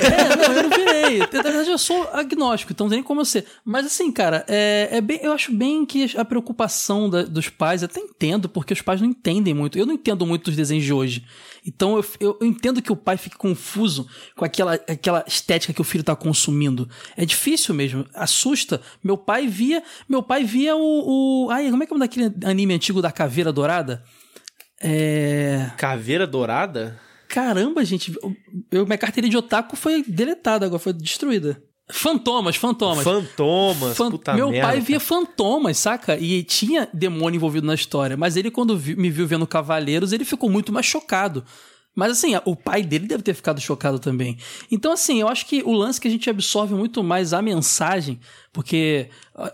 é, 0.00 0.36
não, 0.36 0.54
eu 0.54 0.62
não 0.62 0.70
virei. 0.70 1.18
Na 1.18 1.42
verdade, 1.42 1.68
eu 1.68 1.76
sou 1.76 2.08
agnóstico, 2.10 2.72
então 2.72 2.86
não 2.86 2.90
tem 2.90 3.00
nem 3.00 3.04
como 3.04 3.20
eu 3.20 3.24
ser. 3.26 3.44
Mas 3.62 3.84
assim, 3.84 4.10
cara, 4.10 4.46
é, 4.48 4.88
é 4.90 5.00
bem, 5.02 5.20
eu 5.22 5.32
acho 5.34 5.52
bem 5.52 5.84
que 5.84 6.16
a 6.16 6.24
preocupação 6.24 7.10
da, 7.10 7.22
dos 7.22 7.50
pais, 7.50 7.82
até 7.82 8.00
entendo, 8.00 8.48
porque 8.48 8.72
os 8.72 8.80
pais 8.80 8.98
não 8.98 9.08
entendem 9.08 9.52
muito. 9.52 9.78
Eu 9.78 9.84
não 9.84 9.92
entendo 9.92 10.24
muito 10.24 10.46
dos 10.46 10.56
desenhos 10.56 10.84
de 10.84 10.92
hoje. 10.92 11.22
Então 11.66 11.96
eu, 11.96 12.04
eu, 12.18 12.38
eu, 12.40 12.46
entendo 12.46 12.80
que 12.80 12.90
o 12.90 12.96
pai 12.96 13.18
fique 13.18 13.36
confuso 13.36 14.08
com 14.34 14.44
aquela, 14.46 14.72
aquela 14.72 15.22
estética 15.28 15.74
que 15.74 15.82
o 15.82 15.84
filho 15.84 16.02
tá 16.02 16.16
consumindo. 16.16 16.88
É 17.14 17.26
difícil 17.26 17.74
mesmo, 17.74 18.06
assusta. 18.14 18.80
Meu 19.04 19.18
pai 19.18 19.46
via. 19.46 19.82
Meu 20.08 20.22
pai 20.22 20.44
via 20.44 20.74
o. 20.74 21.44
o 21.46 21.50
ai, 21.50 21.70
como 21.70 21.82
é 21.82 21.86
que 21.86 21.92
é 21.92 21.96
o 21.96 21.98
daquele 21.98 22.32
anime 22.42 22.72
antigo 22.72 23.02
da 23.02 23.12
caveira 23.12 23.52
dourada? 23.52 24.02
É. 24.82 25.70
Caveira 25.76 26.26
dourada? 26.26 26.98
Caramba, 27.28 27.84
gente. 27.84 28.14
Eu, 28.70 28.84
minha 28.84 28.98
carteira 28.98 29.28
de 29.28 29.36
otaku 29.36 29.76
foi 29.76 30.02
deletada 30.02 30.66
agora, 30.66 30.78
foi 30.78 30.92
destruída. 30.92 31.62
Fantomas, 31.90 32.56
fantomas. 32.56 33.04
Fantomas, 33.04 33.96
Fan... 33.96 34.10
puta 34.10 34.34
Meu 34.34 34.50
merda, 34.50 34.68
pai 34.68 34.80
via 34.80 35.00
fantomas, 35.00 35.78
saca? 35.78 36.18
E 36.18 36.42
tinha 36.42 36.88
demônio 36.92 37.36
envolvido 37.36 37.66
na 37.66 37.74
história. 37.74 38.16
Mas 38.16 38.36
ele, 38.36 38.50
quando 38.50 38.76
me 38.76 39.10
viu 39.10 39.26
vendo 39.26 39.46
Cavaleiros, 39.46 40.12
ele 40.12 40.24
ficou 40.24 40.48
muito 40.48 40.72
mais 40.72 40.86
chocado. 40.86 41.44
Mas 41.94 42.12
assim, 42.12 42.32
o 42.46 42.56
pai 42.56 42.82
dele 42.82 43.06
deve 43.06 43.22
ter 43.22 43.34
ficado 43.34 43.60
chocado 43.60 43.98
também. 43.98 44.38
Então, 44.70 44.92
assim, 44.92 45.20
eu 45.20 45.28
acho 45.28 45.44
que 45.46 45.62
o 45.62 45.72
lance 45.72 46.00
que 46.00 46.08
a 46.08 46.10
gente 46.10 46.28
absorve 46.28 46.74
muito 46.74 47.04
mais 47.04 47.34
a 47.34 47.42
mensagem, 47.42 48.18
porque 48.50 49.10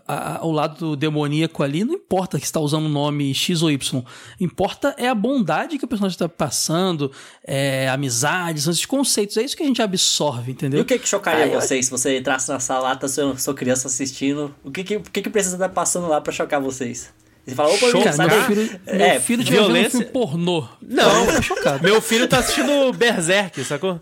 ao 0.06 0.52
lado 0.52 0.78
do 0.78 0.96
demoníaco 0.96 1.62
ali, 1.64 1.82
não 1.84 1.94
importa 1.94 2.38
que 2.38 2.44
está 2.44 2.60
usando 2.60 2.86
o 2.86 2.88
nome 2.88 3.34
X 3.34 3.60
ou 3.62 3.70
Y. 3.70 4.04
Importa 4.40 4.94
é 4.96 5.08
a 5.08 5.14
bondade 5.14 5.78
que 5.78 5.84
o 5.84 5.88
personagem 5.88 6.14
está 6.14 6.28
passando, 6.28 7.10
é, 7.44 7.88
amizade, 7.88 8.60
são 8.60 8.72
esses 8.72 8.86
conceitos. 8.86 9.36
É 9.36 9.42
isso 9.42 9.56
que 9.56 9.64
a 9.64 9.66
gente 9.66 9.82
absorve, 9.82 10.52
entendeu? 10.52 10.78
E 10.78 10.82
o 10.82 10.84
que, 10.84 10.98
que 10.98 11.08
chocaria 11.08 11.48
vocês 11.48 11.86
se 11.86 11.90
você 11.90 12.18
entrasse 12.18 12.48
na 12.48 12.60
sala, 12.60 12.94
tá 12.94 13.08
sua, 13.08 13.36
sua 13.36 13.54
criança 13.54 13.88
assistindo? 13.88 14.54
O 14.62 14.70
que, 14.70 14.84
que, 14.84 14.96
o 14.96 15.02
que, 15.02 15.22
que 15.22 15.30
precisa 15.30 15.56
estar 15.56 15.68
passando 15.70 16.06
lá 16.06 16.20
para 16.20 16.32
chocar 16.32 16.60
vocês? 16.60 17.12
Você 17.48 17.54
fala, 17.54 17.70
opa, 17.70 17.90
Show, 17.90 18.04
cara, 18.04 18.16
meu 18.26 18.42
filho, 18.42 18.80
é, 18.86 19.12
meu 19.12 19.20
filho 19.22 19.44
de 19.44 19.50
violência. 19.50 20.00
Um 20.00 20.02
pornô. 20.04 20.68
Não, 20.82 21.24
eu 21.30 21.42
chocado. 21.42 21.82
Meu 21.82 22.00
filho 22.02 22.28
tá 22.28 22.40
assistindo 22.40 22.92
Berserk, 22.92 23.64
sacou? 23.64 23.98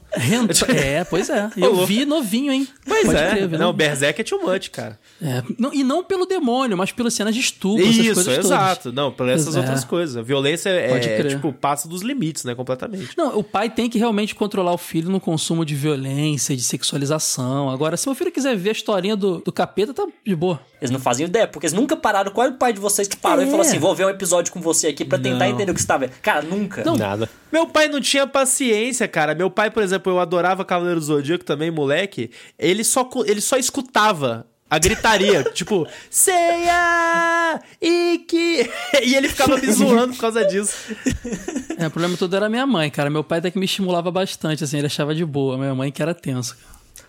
É, 0.69 1.05
pois 1.05 1.31
é. 1.31 1.49
Eu 1.57 1.87
vi 1.87 2.05
novinho, 2.05 2.53
hein? 2.53 2.67
Pois 2.85 3.07
Pode 3.07 3.19
é. 3.19 3.31
Crer, 3.31 3.49
não, 3.51 3.73
Berserk 3.73 4.21
é 4.21 4.25
too 4.25 4.41
much, 4.43 4.71
cara. 4.71 4.99
É, 5.23 5.43
não, 5.59 5.73
e 5.73 5.85
não 5.85 6.03
pelo 6.03 6.27
demônio, 6.27 6.77
mas 6.77 6.91
pelas 6.91 7.15
cenas 7.15 7.35
de 7.35 7.41
estupro, 7.41 7.85
Isso, 7.87 8.29
exato. 8.31 8.85
Todas. 8.85 8.95
Não, 8.95 9.13
por 9.13 9.29
essas 9.29 9.55
é. 9.55 9.61
outras 9.61 9.85
coisas. 9.85 10.17
A 10.17 10.23
violência 10.23 10.69
é, 10.69 11.23
tipo, 11.25 11.53
passa 11.53 11.89
dos 11.89 12.03
limites, 12.03 12.45
né? 12.45 12.55
Completamente. 12.55 13.17
Não, 13.17 13.39
o 13.39 13.45
pai 13.45 13.71
tem 13.71 13.89
que 13.89 13.99
realmente 13.99 14.35
controlar 14.35 14.73
o 14.73 14.79
filho 14.79 15.09
no 15.09 15.21
consumo 15.21 15.65
de 15.65 15.75
violência, 15.75 16.57
de 16.57 16.63
sexualização. 16.63 17.71
Agora, 17.71 17.97
se 17.97 18.09
o 18.09 18.15
filho 18.15 18.33
quiser 18.33 18.57
ver 18.57 18.71
a 18.71 18.73
historinha 18.73 19.15
do, 19.15 19.39
do 19.39 19.53
capeta, 19.53 19.95
tá 19.95 20.07
de 20.25 20.35
boa. 20.35 20.61
Eles 20.81 20.91
não 20.91 21.01
faziam 21.01 21.27
ideia, 21.27 21.47
porque 21.47 21.67
eles 21.67 21.75
nunca 21.75 21.97
pararam. 21.97 22.31
Qual 22.31 22.47
é 22.47 22.51
o 22.51 22.55
pai 22.55 22.73
de 22.73 22.81
vocês 22.81 23.09
que 23.09 23.17
parou 23.17 23.36
parou 23.37 23.45
É. 23.45 23.47
e 23.47 23.51
falou 23.51 23.67
assim: 23.67 23.79
vou 23.79 23.95
ver 23.95 24.07
um 24.07 24.11
episódio 24.11 24.53
com 24.53 24.61
você 24.61 24.89
aqui 24.89 25.05
pra 25.05 25.19
tentar 25.19 25.47
Não. 25.47 25.55
entender 25.55 25.71
o 25.71 25.75
que 25.75 25.81
você 25.81 25.87
tá 25.87 25.97
vendo. 25.97 26.13
Cara, 26.23 26.43
nunca. 26.43 26.83
Nada. 26.97 27.29
Meu 27.53 27.67
pai 27.67 27.89
não 27.89 28.01
tinha 28.01 28.27
paciência, 28.27 29.07
cara. 29.09 29.35
Meu 29.35 29.51
pai, 29.51 29.71
por 29.71 29.83
exemplo, 29.83 30.13
eu 30.13 30.21
adorava 30.21 30.65
Cavaleiro 30.65 31.01
do 31.01 31.07
Zodíaco 31.07 31.45
também, 31.45 31.71
moleque. 31.71 32.31
Ele 32.59 32.83
só, 32.85 33.09
ele 33.27 33.41
só 33.41 33.57
escutava 33.57 34.47
a 34.69 34.79
gritaria, 34.79 35.45
tipo, 35.55 35.87
Seiya! 36.11 37.61
Iki! 37.81 38.69
E 39.03 39.15
ele 39.15 39.29
ficava 39.29 39.57
me 39.59 39.71
zoando 39.71 40.13
por 40.15 40.21
causa 40.21 40.45
disso. 40.45 40.75
É, 41.79 41.87
o 41.87 41.91
problema 41.91 42.17
todo 42.17 42.35
era 42.35 42.49
minha 42.49 42.67
mãe, 42.67 42.91
cara. 42.91 43.09
Meu 43.11 43.23
pai 43.23 43.39
até 43.39 43.51
que 43.51 43.59
me 43.59 43.65
estimulava 43.67 44.11
bastante, 44.11 44.65
assim, 44.65 44.79
ele 44.79 44.87
achava 44.87 45.15
de 45.15 45.25
boa. 45.25 45.57
Minha 45.57 45.75
mãe 45.75 45.93
que 45.93 46.03
era 46.03 46.15
tenso. 46.15 46.57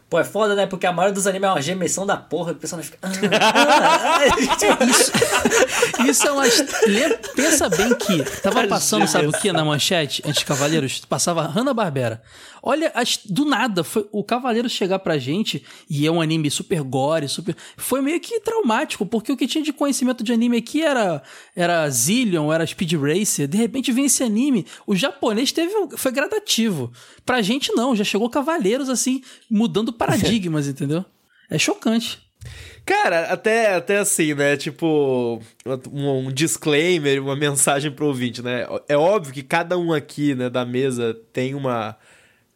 Pô, 0.10 0.18
é 0.20 0.24
foda, 0.24 0.55
né? 0.55 0.66
Porque 0.66 0.86
a 0.86 0.91
maioria 0.93 1.14
dos 1.14 1.28
animes 1.28 1.47
é 1.49 1.51
uma 1.51 1.62
gemessão 1.62 2.05
da 2.05 2.16
porra. 2.16 2.53
O 2.53 2.55
personagem 2.55 2.91
fica. 2.91 2.97
Ah, 3.41 4.20
ah. 4.20 6.03
Isso 6.08 6.28
é 6.28 6.32
uma. 6.32 6.43
Lê- 6.43 7.18
Pensa 7.36 7.68
bem 7.70 7.93
que 7.95 8.24
tava 8.41 8.66
passando, 8.68 9.05
sabe 9.08 9.28
o 9.28 9.32
que 9.34 9.51
na 9.51 9.66
manchete 9.66 10.22
antes 10.26 10.39
de 10.39 10.45
Cavaleiros? 10.45 11.01
Passava 11.10 11.41
Hanna-Barbera. 11.43 12.22
Olha, 12.70 12.91
as- 12.93 13.22
do 13.24 13.45
nada, 13.45 13.82
foi 13.82 14.05
o 14.11 14.22
Cavaleiro 14.22 14.68
chegar 14.68 14.99
pra 14.99 15.18
gente, 15.18 15.63
e 15.89 16.05
é 16.05 16.11
um 16.11 16.20
anime 16.20 16.51
super 16.51 16.84
gore, 16.84 17.30
super. 17.30 17.55
Foi 17.78 18.01
meio 18.01 18.20
que 18.20 18.41
traumático, 18.41 19.05
porque 19.05 19.32
o 19.32 19.38
que 19.38 19.47
tinha 19.47 19.63
de 19.63 19.72
conhecimento 19.72 20.22
de 20.22 20.34
anime 20.34 20.57
aqui 20.57 20.84
era, 20.84 21.24
era 21.55 21.89
Zillion, 21.89 22.51
era 22.51 22.68
Speed 22.68 22.91
Racer. 22.95 23.47
De 23.47 23.57
repente 23.57 23.93
vem 23.93 24.07
esse 24.07 24.22
anime. 24.22 24.65
O 24.86 24.97
japonês 24.97 25.53
teve, 25.53 25.72
foi 25.95 26.11
gradativo. 26.11 26.91
Pra 27.26 27.41
gente, 27.41 27.72
não, 27.74 27.95
já 27.95 28.03
chegou 28.03 28.30
Cavaleiros 28.30 28.89
assim, 28.89 29.22
mudando 29.49 29.93
paradigmas, 29.93 30.68
entendeu? 30.68 31.05
É 31.49 31.57
chocante. 31.57 32.20
Cara, 32.86 33.32
até, 33.32 33.76
até 33.76 33.97
assim, 33.99 34.34
né? 34.34 34.57
Tipo, 34.57 35.41
um, 35.89 36.28
um 36.28 36.32
disclaimer, 36.34 37.24
uma 37.24 37.36
mensagem 37.38 37.91
pro 37.91 38.07
ouvinte, 38.07 38.41
né? 38.41 38.68
É 38.89 38.97
óbvio 38.97 39.34
que 39.34 39.41
cada 39.41 39.78
um 39.78 39.93
aqui, 39.93 40.36
né, 40.36 40.49
da 40.49 40.65
mesa 40.65 41.13
tem 41.32 41.55
uma 41.55 41.95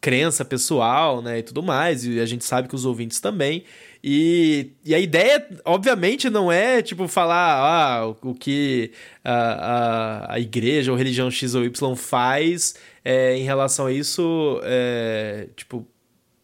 crença 0.02 0.44
pessoal, 0.44 1.22
né, 1.22 1.38
e 1.38 1.42
tudo 1.44 1.62
mais, 1.62 2.04
e 2.04 2.20
a 2.20 2.26
gente 2.26 2.44
sabe 2.44 2.68
que 2.68 2.74
os 2.74 2.84
ouvintes 2.84 3.20
também. 3.20 3.64
E, 4.04 4.72
e 4.84 4.94
a 4.96 4.98
ideia, 4.98 5.46
obviamente, 5.64 6.28
não 6.28 6.50
é, 6.50 6.82
tipo, 6.82 7.06
falar 7.06 7.54
ah, 7.54 8.08
o, 8.08 8.30
o 8.30 8.34
que 8.34 8.90
a, 9.24 9.32
a, 9.32 10.34
a 10.34 10.40
igreja 10.40 10.90
ou 10.90 10.98
religião 10.98 11.30
X 11.30 11.54
ou 11.54 11.64
Y 11.64 11.96
faz 11.96 12.74
é, 13.04 13.36
em 13.36 13.44
relação 13.44 13.86
a 13.86 13.92
isso, 13.92 14.60
é, 14.64 15.46
tipo, 15.54 15.86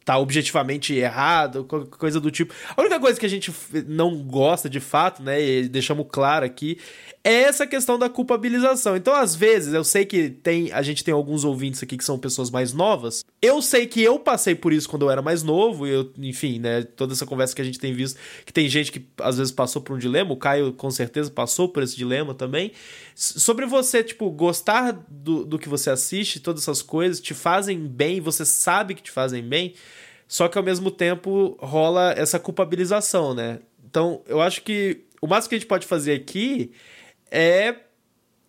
tá 0.04 0.16
objetivamente 0.18 0.94
errado, 0.94 1.64
co- 1.64 1.84
coisa 1.86 2.20
do 2.20 2.30
tipo. 2.30 2.54
A 2.76 2.80
única 2.80 3.00
coisa 3.00 3.18
que 3.18 3.26
a 3.26 3.28
gente 3.28 3.52
não 3.88 4.22
gosta 4.22 4.70
de 4.70 4.78
fato, 4.80 5.20
né, 5.22 5.42
e 5.42 5.68
deixamos 5.68 6.06
claro 6.10 6.46
aqui, 6.46 6.78
essa 7.22 7.66
questão 7.66 7.98
da 7.98 8.08
culpabilização. 8.08 8.96
Então, 8.96 9.14
às 9.14 9.34
vezes, 9.34 9.74
eu 9.74 9.84
sei 9.84 10.06
que 10.06 10.30
tem, 10.30 10.72
a 10.72 10.82
gente 10.82 11.04
tem 11.04 11.12
alguns 11.12 11.44
ouvintes 11.44 11.82
aqui 11.82 11.96
que 11.96 12.04
são 12.04 12.18
pessoas 12.18 12.50
mais 12.50 12.72
novas. 12.72 13.24
Eu 13.42 13.60
sei 13.60 13.86
que 13.86 14.02
eu 14.02 14.18
passei 14.18 14.54
por 14.54 14.72
isso 14.72 14.88
quando 14.88 15.02
eu 15.02 15.10
era 15.10 15.20
mais 15.20 15.42
novo, 15.42 15.86
e 15.86 15.90
eu, 15.90 16.12
enfim, 16.18 16.58
né, 16.58 16.82
toda 16.82 17.12
essa 17.12 17.26
conversa 17.26 17.54
que 17.54 17.62
a 17.62 17.64
gente 17.64 17.78
tem 17.78 17.92
visto, 17.92 18.18
que 18.46 18.52
tem 18.52 18.68
gente 18.68 18.92
que 18.92 19.06
às 19.20 19.36
vezes 19.38 19.52
passou 19.52 19.82
por 19.82 19.96
um 19.96 19.98
dilema, 19.98 20.32
o 20.32 20.36
Caio 20.36 20.72
com 20.72 20.90
certeza 20.90 21.30
passou 21.30 21.68
por 21.68 21.82
esse 21.82 21.96
dilema 21.96 22.34
também. 22.34 22.72
Sobre 23.14 23.66
você, 23.66 24.02
tipo, 24.02 24.30
gostar 24.30 24.92
do, 25.08 25.44
do 25.44 25.58
que 25.58 25.68
você 25.68 25.90
assiste, 25.90 26.40
todas 26.40 26.62
essas 26.62 26.82
coisas 26.82 27.20
te 27.20 27.34
fazem 27.34 27.78
bem, 27.78 28.20
você 28.20 28.44
sabe 28.44 28.94
que 28.94 29.02
te 29.02 29.10
fazem 29.10 29.42
bem, 29.42 29.74
só 30.26 30.46
que 30.48 30.58
ao 30.58 30.64
mesmo 30.64 30.90
tempo 30.90 31.56
rola 31.60 32.12
essa 32.16 32.38
culpabilização, 32.38 33.34
né? 33.34 33.60
Então, 33.84 34.22
eu 34.26 34.40
acho 34.40 34.62
que 34.62 35.04
o 35.20 35.26
máximo 35.26 35.48
que 35.48 35.54
a 35.56 35.58
gente 35.58 35.68
pode 35.68 35.86
fazer 35.86 36.12
aqui 36.12 36.70
é 37.30 37.76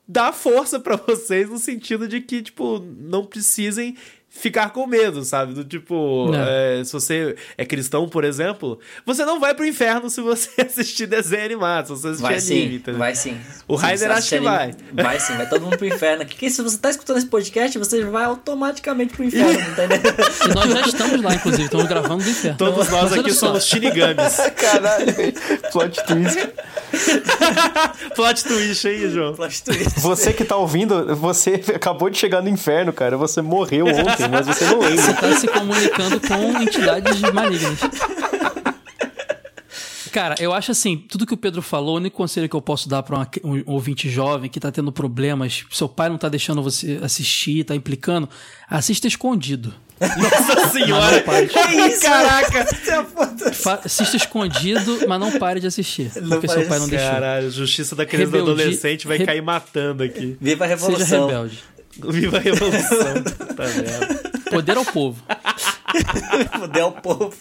dar 0.08 0.34
força 0.34 0.80
pra 0.80 0.96
vocês 1.08 1.50
no 1.50 1.58
sentido 1.58 2.08
de 2.08 2.22
que, 2.22 2.42
tipo, 2.42 2.80
não 2.80 3.26
precisem 3.26 3.96
ficar 4.30 4.70
com 4.70 4.86
medo, 4.86 5.24
sabe? 5.26 5.54
Do 5.54 5.64
tipo, 5.64 6.30
Não. 6.32 6.40
é, 6.40 6.84
se 6.84 6.94
você 6.94 7.36
é 7.58 7.66
cristão, 7.66 8.08
por 8.08 8.24
exemplo, 8.24 8.80
você 9.06 9.26
não 9.26 9.40
vai 9.40 9.54
pro 9.54 9.66
inferno 9.66 10.10
se 10.10 10.22
você 10.22 10.50
assistir 10.62 11.08
desenho 11.08 11.46
animado, 11.46 11.88
se 11.88 11.92
você 11.94 12.08
assistir 12.10 12.22
Vai 12.22 12.34
anime, 12.36 12.42
sim, 12.70 12.76
entendeu? 12.76 13.00
vai 13.00 13.16
sim. 13.16 13.38
O 13.68 13.76
Raider 13.76 14.12
acha 14.12 14.40
que 14.40 14.48
anime, 14.48 14.76
Vai 14.94 15.20
sim, 15.20 15.34
vai 15.36 15.50
todo 15.50 15.64
mundo 15.64 15.78
pro 15.78 15.88
inferno. 15.88 16.26
Que, 16.26 16.36
que 16.36 16.50
se 16.50 16.62
você 16.62 16.78
tá 16.78 16.90
escutando 16.90 17.18
esse 17.18 17.28
podcast, 17.28 17.78
você 17.78 18.04
vai 18.06 18.26
automaticamente 18.26 19.14
pro 19.14 19.24
inferno, 19.26 19.60
não 19.60 19.76
tá 19.76 19.86
entendendo? 19.86 20.16
E 20.46 20.54
nós 20.54 20.70
já 20.72 20.82
estamos 20.82 21.22
lá, 21.22 21.36
inclusive, 21.36 21.64
estamos 21.64 21.88
gravando 21.88 22.24
do 22.24 22.30
inferno. 22.30 22.58
Todos 22.58 22.90
nós 22.90 23.04
Mas 23.04 23.12
olha 23.12 23.22
aqui 23.22 23.34
somos 23.34 23.66
shinigamis. 23.66 24.38
Caralho, 24.56 25.06
plot 25.72 26.04
twist. 26.06 26.50
Plot 28.16 28.44
twist 28.44 28.88
aí, 28.88 29.10
João. 29.10 29.34
Plot 29.34 29.64
twist. 29.64 30.00
Você 30.00 30.34
que 30.34 30.44
tá 30.44 30.56
ouvindo, 30.56 31.16
você 31.16 31.62
acabou 31.76 32.10
de 32.10 32.18
chegar 32.18 32.42
no 32.42 32.50
inferno, 32.50 32.92
cara. 32.92 33.18
Você 33.18 33.42
morreu 33.42 33.86
ontem, 33.88 34.19
mas 34.28 34.46
você 34.48 34.66
não 34.66 34.80
lembra. 34.80 35.02
Você 35.02 35.14
tá 35.14 35.36
se 35.36 35.48
comunicando 35.48 36.20
com 36.20 36.62
entidades 36.62 37.20
malignas. 37.34 37.80
Cara, 40.12 40.34
eu 40.40 40.52
acho 40.52 40.72
assim, 40.72 40.98
tudo 40.98 41.24
que 41.26 41.36
o 41.36 41.38
Pedro 41.38 41.62
falou, 41.62 41.94
o 41.94 41.98
único 41.98 42.18
conselho 42.18 42.50
que 42.50 42.56
eu 42.56 42.62
posso 42.62 42.90
dar 42.90 43.04
pra 43.04 43.16
uma- 43.16 43.30
um 43.44 43.62
ouvinte 43.68 44.10
jovem 44.10 44.50
que 44.50 44.60
tá 44.60 44.72
tendo 44.72 44.92
problemas, 44.92 45.64
seu 45.72 45.88
pai 45.88 46.10
não 46.10 46.18
tá 46.18 46.28
deixando 46.28 46.64
você 46.64 47.00
assistir, 47.04 47.64
tá 47.64 47.76
implicando, 47.76 48.28
assista 48.68 49.08
escondido. 49.08 49.72
Nossa 50.02 50.70
senhora! 50.70 51.24
Não 51.28 51.48
que 51.48 51.60
isso? 51.92 52.02
Caraca! 52.02 52.66
Fa- 53.54 53.82
assista 53.86 54.18
escondido, 54.18 55.02
mas 55.08 55.20
não 55.20 55.38
pare 55.38 55.60
de 55.60 55.68
assistir, 55.68 56.10
porque 56.12 56.48
pare 56.48 56.60
seu 56.62 56.68
pai 56.68 56.80
não 56.80 56.88
deixou. 56.88 57.08
Caralho, 57.12 57.52
justiça 57.52 57.96
da 57.96 58.04
criança 58.06 58.30
e 58.30 58.32
do 58.32 58.42
adolescente 58.52 59.06
vai 59.06 59.18
re- 59.20 59.26
cair 59.28 59.42
matando 59.44 60.02
aqui. 60.02 60.36
Viva 60.42 60.66
a 60.66 60.68
Seja 60.70 60.88
revolução. 60.88 61.28
rebelde. 61.28 61.60
Viva 61.98 62.38
a 62.38 62.40
revolução. 62.40 63.14
Merda. 63.58 64.30
Poder 64.50 64.78
ao 64.78 64.86
povo. 64.86 65.22
Fudeu 66.60 66.88
o 66.88 66.92
povo. 66.92 67.34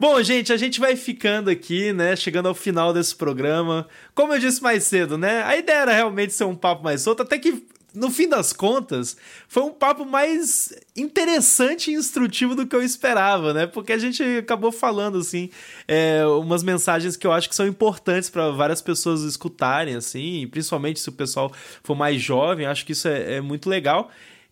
Bom, 0.00 0.22
gente, 0.22 0.52
a 0.52 0.56
gente 0.56 0.78
vai 0.78 0.94
ficando 0.94 1.50
aqui, 1.50 1.92
né? 1.92 2.14
Chegando 2.14 2.46
ao 2.46 2.54
final 2.54 2.92
desse 2.92 3.16
programa. 3.16 3.88
Como 4.14 4.32
eu 4.32 4.38
disse 4.38 4.62
mais 4.62 4.84
cedo, 4.84 5.18
né? 5.18 5.42
A 5.42 5.56
ideia 5.56 5.78
era 5.78 5.92
realmente 5.92 6.32
ser 6.32 6.44
um 6.44 6.54
papo 6.54 6.84
mais 6.84 7.02
solto, 7.02 7.22
até 7.22 7.36
que. 7.38 7.66
No 7.94 8.10
fim 8.10 8.28
das 8.28 8.52
contas, 8.52 9.16
foi 9.48 9.62
um 9.62 9.72
papo 9.72 10.04
mais 10.04 10.72
interessante 10.94 11.90
e 11.90 11.94
instrutivo 11.94 12.54
do 12.54 12.66
que 12.66 12.76
eu 12.76 12.82
esperava, 12.82 13.52
né? 13.52 13.66
Porque 13.66 13.92
a 13.92 13.98
gente 13.98 14.22
acabou 14.22 14.70
falando, 14.70 15.18
assim, 15.18 15.50
é, 15.88 16.24
umas 16.26 16.62
mensagens 16.62 17.16
que 17.16 17.26
eu 17.26 17.32
acho 17.32 17.48
que 17.48 17.56
são 17.56 17.66
importantes 17.66 18.28
para 18.28 18.50
várias 18.50 18.82
pessoas 18.82 19.22
escutarem, 19.22 19.96
assim, 19.96 20.46
principalmente 20.48 21.00
se 21.00 21.08
o 21.08 21.12
pessoal 21.12 21.50
for 21.82 21.96
mais 21.96 22.20
jovem, 22.20 22.66
acho 22.66 22.84
que 22.84 22.92
isso 22.92 23.08
é, 23.08 23.36
é 23.36 23.40
muito 23.40 23.68
legal. 23.68 24.10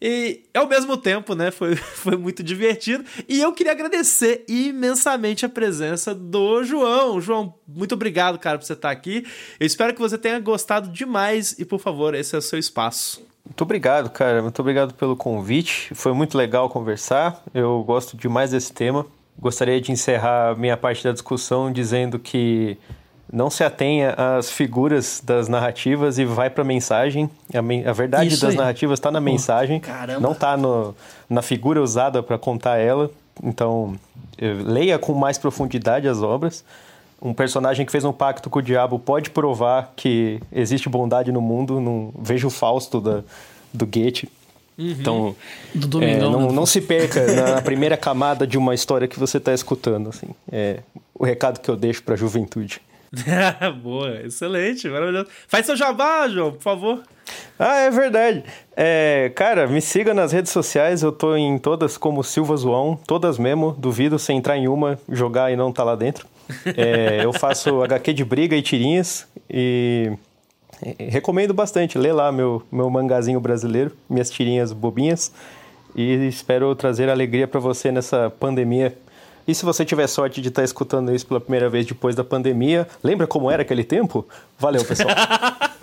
E 0.09 0.45
ao 0.55 0.69
mesmo 0.69 0.97
tempo, 0.97 1.35
né, 1.35 1.51
foi, 1.51 1.75
foi 1.75 2.17
muito 2.17 2.41
divertido. 2.41 3.05
E 3.29 3.41
eu 3.41 3.53
queria 3.53 3.73
agradecer 3.73 4.45
imensamente 4.47 5.45
a 5.45 5.49
presença 5.49 6.15
do 6.15 6.63
João. 6.63 7.21
João, 7.21 7.55
muito 7.67 7.97
obrigado, 7.97 8.39
cara, 8.39 8.57
por 8.57 8.65
você 8.65 8.75
estar 8.75 8.93
aqui. 8.93 9.27
Eu 9.59 9.67
espero 9.67 9.93
que 9.93 9.99
você 9.99 10.17
tenha 10.17 10.39
gostado 10.39 10.91
demais. 10.91 11.57
E, 11.59 11.65
por 11.65 11.81
favor, 11.81 12.15
esse 12.15 12.37
é 12.37 12.39
o 12.39 12.43
seu 12.43 12.57
espaço. 12.57 13.21
Muito 13.45 13.61
obrigado, 13.63 14.09
cara. 14.11 14.41
Muito 14.41 14.61
obrigado 14.61 14.95
pelo 14.95 15.17
convite. 15.17 15.93
Foi 15.93 16.13
muito 16.13 16.39
legal 16.39 16.71
conversar. 16.71 17.43
Eu 17.53 17.83
gosto 17.83 18.17
demais 18.17 18.53
desse 18.53 18.73
tema. 18.73 19.05
Gostaria 19.37 19.81
de 19.81 19.91
encerrar 19.91 20.57
minha 20.57 20.77
parte 20.77 21.03
da 21.03 21.11
discussão 21.11 21.73
dizendo 21.73 22.17
que 22.17 22.79
não 23.33 23.51
se 23.51 23.65
atenha 23.65 24.15
às 24.17 24.51
figuras 24.51 25.21
das 25.25 25.49
narrativas 25.49 26.19
e 26.19 26.25
vai 26.25 26.49
para 26.49 26.63
a 26.63 26.67
mensagem. 26.67 27.29
A, 27.53 27.93
verdade 27.93 28.33
Isso 28.33 28.43
das 28.43 28.53
aí. 28.53 28.57
narrativas 28.57 28.99
está 28.99 29.11
na 29.11 29.21
mensagem, 29.21 29.81
caramba. 29.81 30.21
não 30.21 30.33
está 30.33 30.57
na 31.29 31.43
figura 31.43 31.83
usada 31.83 32.23
para 32.23 32.39
contar 32.39 32.79
ela. 32.79 33.11
Então, 33.43 33.97
eh, 34.39 34.55
leia 34.65 34.99
com 34.99 35.13
mais 35.13 35.39
profundidade 35.39 36.09
as 36.09 36.23
obras. 36.23 36.65
Um 37.21 37.35
personagem 37.35 37.85
que 37.85 37.93
fez 37.93 38.05
um 38.05 38.13
pacto 38.13 38.49
com 38.49 38.59
o 38.59 38.63
diabo 38.63 38.99
pode 38.99 39.31
provar 39.31 39.93
que 39.97 40.41
existe 40.53 40.89
bondade 40.89 41.33
no 41.33 41.41
mundo. 41.41 41.81
Não 41.81 42.13
veja 42.19 42.47
o 42.47 42.51
Fausto 42.51 43.01
da, 43.01 43.23
do 43.73 43.87
Goethe. 43.87 44.29
Então, 44.79 45.35
Do 45.75 45.87
Domingão, 45.87 46.29
é, 46.29 46.33
não, 46.33 46.49
né? 46.49 46.53
não 46.53 46.67
se 46.67 46.83
perca 46.83 47.27
na 47.33 47.63
primeira 47.63 47.97
camada 47.97 48.47
de 48.47 48.59
uma 48.59 48.75
história 48.75 49.09
que 49.09 49.19
você 49.19 49.39
está 49.39 49.53
escutando. 49.53 50.11
Assim. 50.11 50.29
É 50.53 50.81
o 51.19 51.25
recado 51.25 51.61
que 51.61 51.69
eu 51.69 51.77
deixo 51.77 52.03
para 52.03 52.15
a 52.15 52.17
juventude. 52.17 52.81
Boa, 53.83 54.21
excelente, 54.23 54.89
maravilhoso. 54.89 55.29
Faz 55.49 55.67
seu 55.67 55.77
jabá, 55.77 56.29
João, 56.29 56.53
por 56.53 56.63
favor. 56.63 57.03
Ah, 57.59 57.81
é 57.81 57.91
verdade. 57.91 58.45
É, 58.77 59.33
cara, 59.35 59.67
me 59.67 59.81
siga 59.81 60.13
nas 60.13 60.33
redes 60.33 60.53
sociais, 60.53 61.03
eu 61.03 61.11
tô 61.11 61.37
em 61.37 61.59
todas 61.59 61.97
como 61.97 62.23
Silva 62.23 62.57
Zoão, 62.57 62.99
todas 63.07 63.39
mesmo. 63.39 63.75
Duvido 63.79 64.19
você 64.19 64.33
entrar 64.33 64.57
em 64.57 64.69
uma, 64.69 64.99
jogar 65.09 65.53
e 65.53 65.57
não 65.57 65.73
tá 65.73 65.83
lá 65.83 65.97
dentro. 65.97 66.27
É, 66.77 67.25
eu 67.25 67.33
faço 67.33 67.83
HQ 67.85 68.13
de 68.13 68.25
briga 68.25 68.57
e 68.57 68.63
tirinhas 68.63 69.27
e 69.51 70.13
recomendo 70.99 71.55
bastante. 71.55 71.99
Lê 71.99 72.13
lá 72.13 72.31
meu, 72.31 72.63
meu 72.71 72.91
mangazinho 72.91 73.41
brasileiro, 73.41 73.93
minhas 74.09 74.31
tirinhas 74.31 74.73
bobinhas. 74.73 75.33
E 75.95 76.27
espero 76.29 76.75
trazer 76.75 77.09
alegria 77.09 77.49
para 77.49 77.59
você 77.59 77.91
nessa 77.91 78.29
pandemia. 78.29 78.97
E 79.47 79.55
se 79.55 79.65
você 79.65 79.85
tiver 79.85 80.07
sorte 80.07 80.41
de 80.41 80.49
estar 80.49 80.65
escutando 80.65 81.15
isso 81.15 81.27
pela 81.27 81.41
primeira 81.41 81.69
vez 81.71 81.87
depois 81.87 82.15
da 82.17 82.25
pandemia, 82.25 82.87
lembra 83.03 83.27
como 83.27 83.51
era 83.51 83.63
aquele 83.63 83.85
tempo? 83.85 84.27
Valeu, 84.59 84.85
pessoal. 84.85 85.09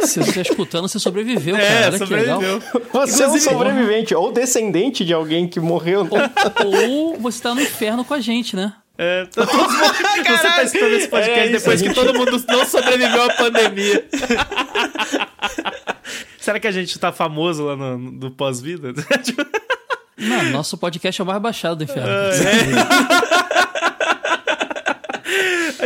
Se 0.00 0.20
você 0.20 0.30
está 0.30 0.40
escutando, 0.42 0.88
você 0.88 0.98
sobreviveu, 0.98 1.54
É, 1.56 1.60
cara. 1.60 1.86
Olha 1.96 2.06
que 2.06 2.14
legal. 2.14 2.40
sobreviveu. 2.40 2.82
Você 2.92 3.24
é 3.24 3.28
um 3.28 3.38
sobrevivente 3.38 4.14
ou 4.14 4.32
descendente 4.32 5.04
de 5.04 5.12
alguém 5.12 5.46
que 5.46 5.60
morreu. 5.60 6.04
né? 6.04 6.30
Ou 6.64 7.18
você 7.18 7.42
tá 7.42 7.54
no 7.54 7.60
inferno 7.60 8.04
com 8.04 8.14
a 8.14 8.20
gente, 8.20 8.56
né? 8.56 8.72
É, 8.96 9.26
tá 9.26 9.44
todos- 9.46 9.74
você 9.76 10.48
tá 10.48 10.62
escutando 10.62 10.92
esse 10.94 11.08
podcast 11.08 11.40
É 11.40 11.44
isso, 11.44 11.52
depois 11.58 11.80
a 11.80 11.82
que 11.82 11.88
gente- 11.88 11.94
todo 11.94 12.14
mundo 12.18 12.42
não 12.48 12.64
sobreviveu 12.64 13.22
à 13.22 13.34
pandemia. 13.34 14.08
Será 16.38 16.58
que 16.58 16.66
a 16.66 16.72
gente 16.72 16.98
tá 16.98 17.12
famoso 17.12 17.64
lá 17.66 17.76
no, 17.76 17.98
no 17.98 18.30
pós-vida? 18.30 18.94
Não, 20.18 20.44
nosso 20.50 20.76
podcast 20.76 21.20
é 21.20 21.24
o 21.24 21.26
mais 21.26 21.40
baixado 21.40 21.76
do 21.76 21.84
inferno. 21.84 22.08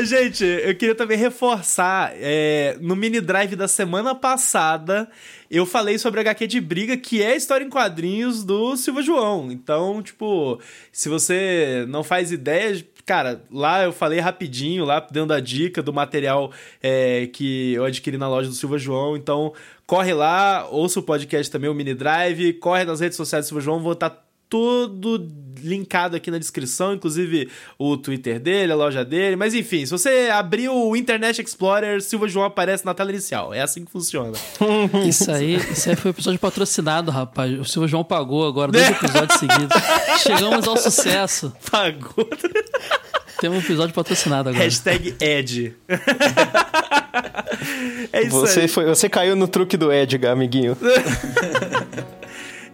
Gente, 0.04 0.44
eu 0.44 0.74
queria 0.74 0.94
também 0.94 1.18
reforçar. 1.18 2.12
é, 2.16 2.76
no 2.80 2.96
mini 2.96 3.20
drive 3.20 3.54
da 3.54 3.68
semana 3.68 4.14
passada, 4.14 5.08
eu 5.50 5.66
falei 5.66 5.98
sobre 5.98 6.20
a 6.20 6.22
HQ 6.22 6.46
de 6.46 6.60
briga, 6.60 6.96
que 6.96 7.22
é 7.22 7.32
a 7.32 7.36
história 7.36 7.64
em 7.64 7.68
quadrinhos 7.68 8.42
do 8.42 8.76
Silva 8.76 9.02
João. 9.02 9.52
Então, 9.52 10.02
tipo, 10.02 10.60
se 10.90 11.08
você 11.08 11.84
não 11.88 12.02
faz 12.02 12.32
ideia. 12.32 12.84
Cara, 13.04 13.42
lá 13.50 13.82
eu 13.82 13.92
falei 13.92 14.20
rapidinho, 14.20 14.84
lá 14.84 15.04
dando 15.10 15.32
a 15.32 15.40
dica 15.40 15.82
do 15.82 15.92
material 15.92 16.52
é, 16.82 17.26
que 17.26 17.72
eu 17.72 17.84
adquiri 17.84 18.16
na 18.16 18.28
loja 18.28 18.48
do 18.48 18.54
Silva 18.54 18.78
João. 18.78 19.16
Então, 19.16 19.52
corre 19.86 20.14
lá, 20.14 20.68
ouça 20.70 21.00
o 21.00 21.02
podcast 21.02 21.50
também, 21.50 21.68
o 21.68 21.74
Mini 21.74 21.94
Drive, 21.94 22.54
corre 22.54 22.84
nas 22.84 23.00
redes 23.00 23.16
sociais 23.16 23.44
do 23.44 23.48
Silva 23.48 23.60
João, 23.60 23.80
vou 23.80 23.92
estar 23.92 24.24
tudo 24.52 25.26
linkado 25.62 26.14
aqui 26.14 26.30
na 26.30 26.36
descrição, 26.36 26.92
inclusive 26.92 27.48
o 27.78 27.96
Twitter 27.96 28.38
dele, 28.38 28.70
a 28.70 28.76
loja 28.76 29.02
dele. 29.02 29.34
Mas 29.34 29.54
enfim, 29.54 29.86
se 29.86 29.90
você 29.90 30.28
abrir 30.30 30.68
o 30.68 30.94
Internet 30.94 31.40
Explorer, 31.40 32.02
Silva 32.02 32.28
João 32.28 32.44
aparece 32.44 32.84
na 32.84 32.92
tela 32.92 33.10
inicial. 33.10 33.54
É 33.54 33.62
assim 33.62 33.82
que 33.82 33.90
funciona. 33.90 34.32
Isso 35.08 35.30
aí, 35.30 35.54
isso 35.54 35.88
aí 35.88 35.96
foi 35.96 36.10
um 36.10 36.12
episódio 36.12 36.38
patrocinado, 36.38 37.10
rapaz. 37.10 37.58
O 37.58 37.64
Silvio 37.64 37.88
João 37.88 38.04
pagou 38.04 38.46
agora 38.46 38.70
dois 38.70 38.84
episódios 38.90 39.38
seguidos. 39.38 39.74
Chegamos 40.22 40.68
ao 40.68 40.76
sucesso. 40.76 41.50
Pagou. 41.70 42.28
Temos 43.40 43.58
um 43.58 43.60
episódio 43.60 43.94
patrocinado 43.94 44.50
agora. 44.50 44.64
Hashtag 44.64 45.14
Ed. 45.18 45.74
é 48.12 48.22
isso 48.22 48.30
Você, 48.30 48.60
aí. 48.60 48.68
foi, 48.68 48.84
você 48.84 49.08
caiu 49.08 49.34
no 49.34 49.48
truque 49.48 49.78
do 49.78 49.90
Edgar, 49.90 50.32
amiguinho. 50.32 50.76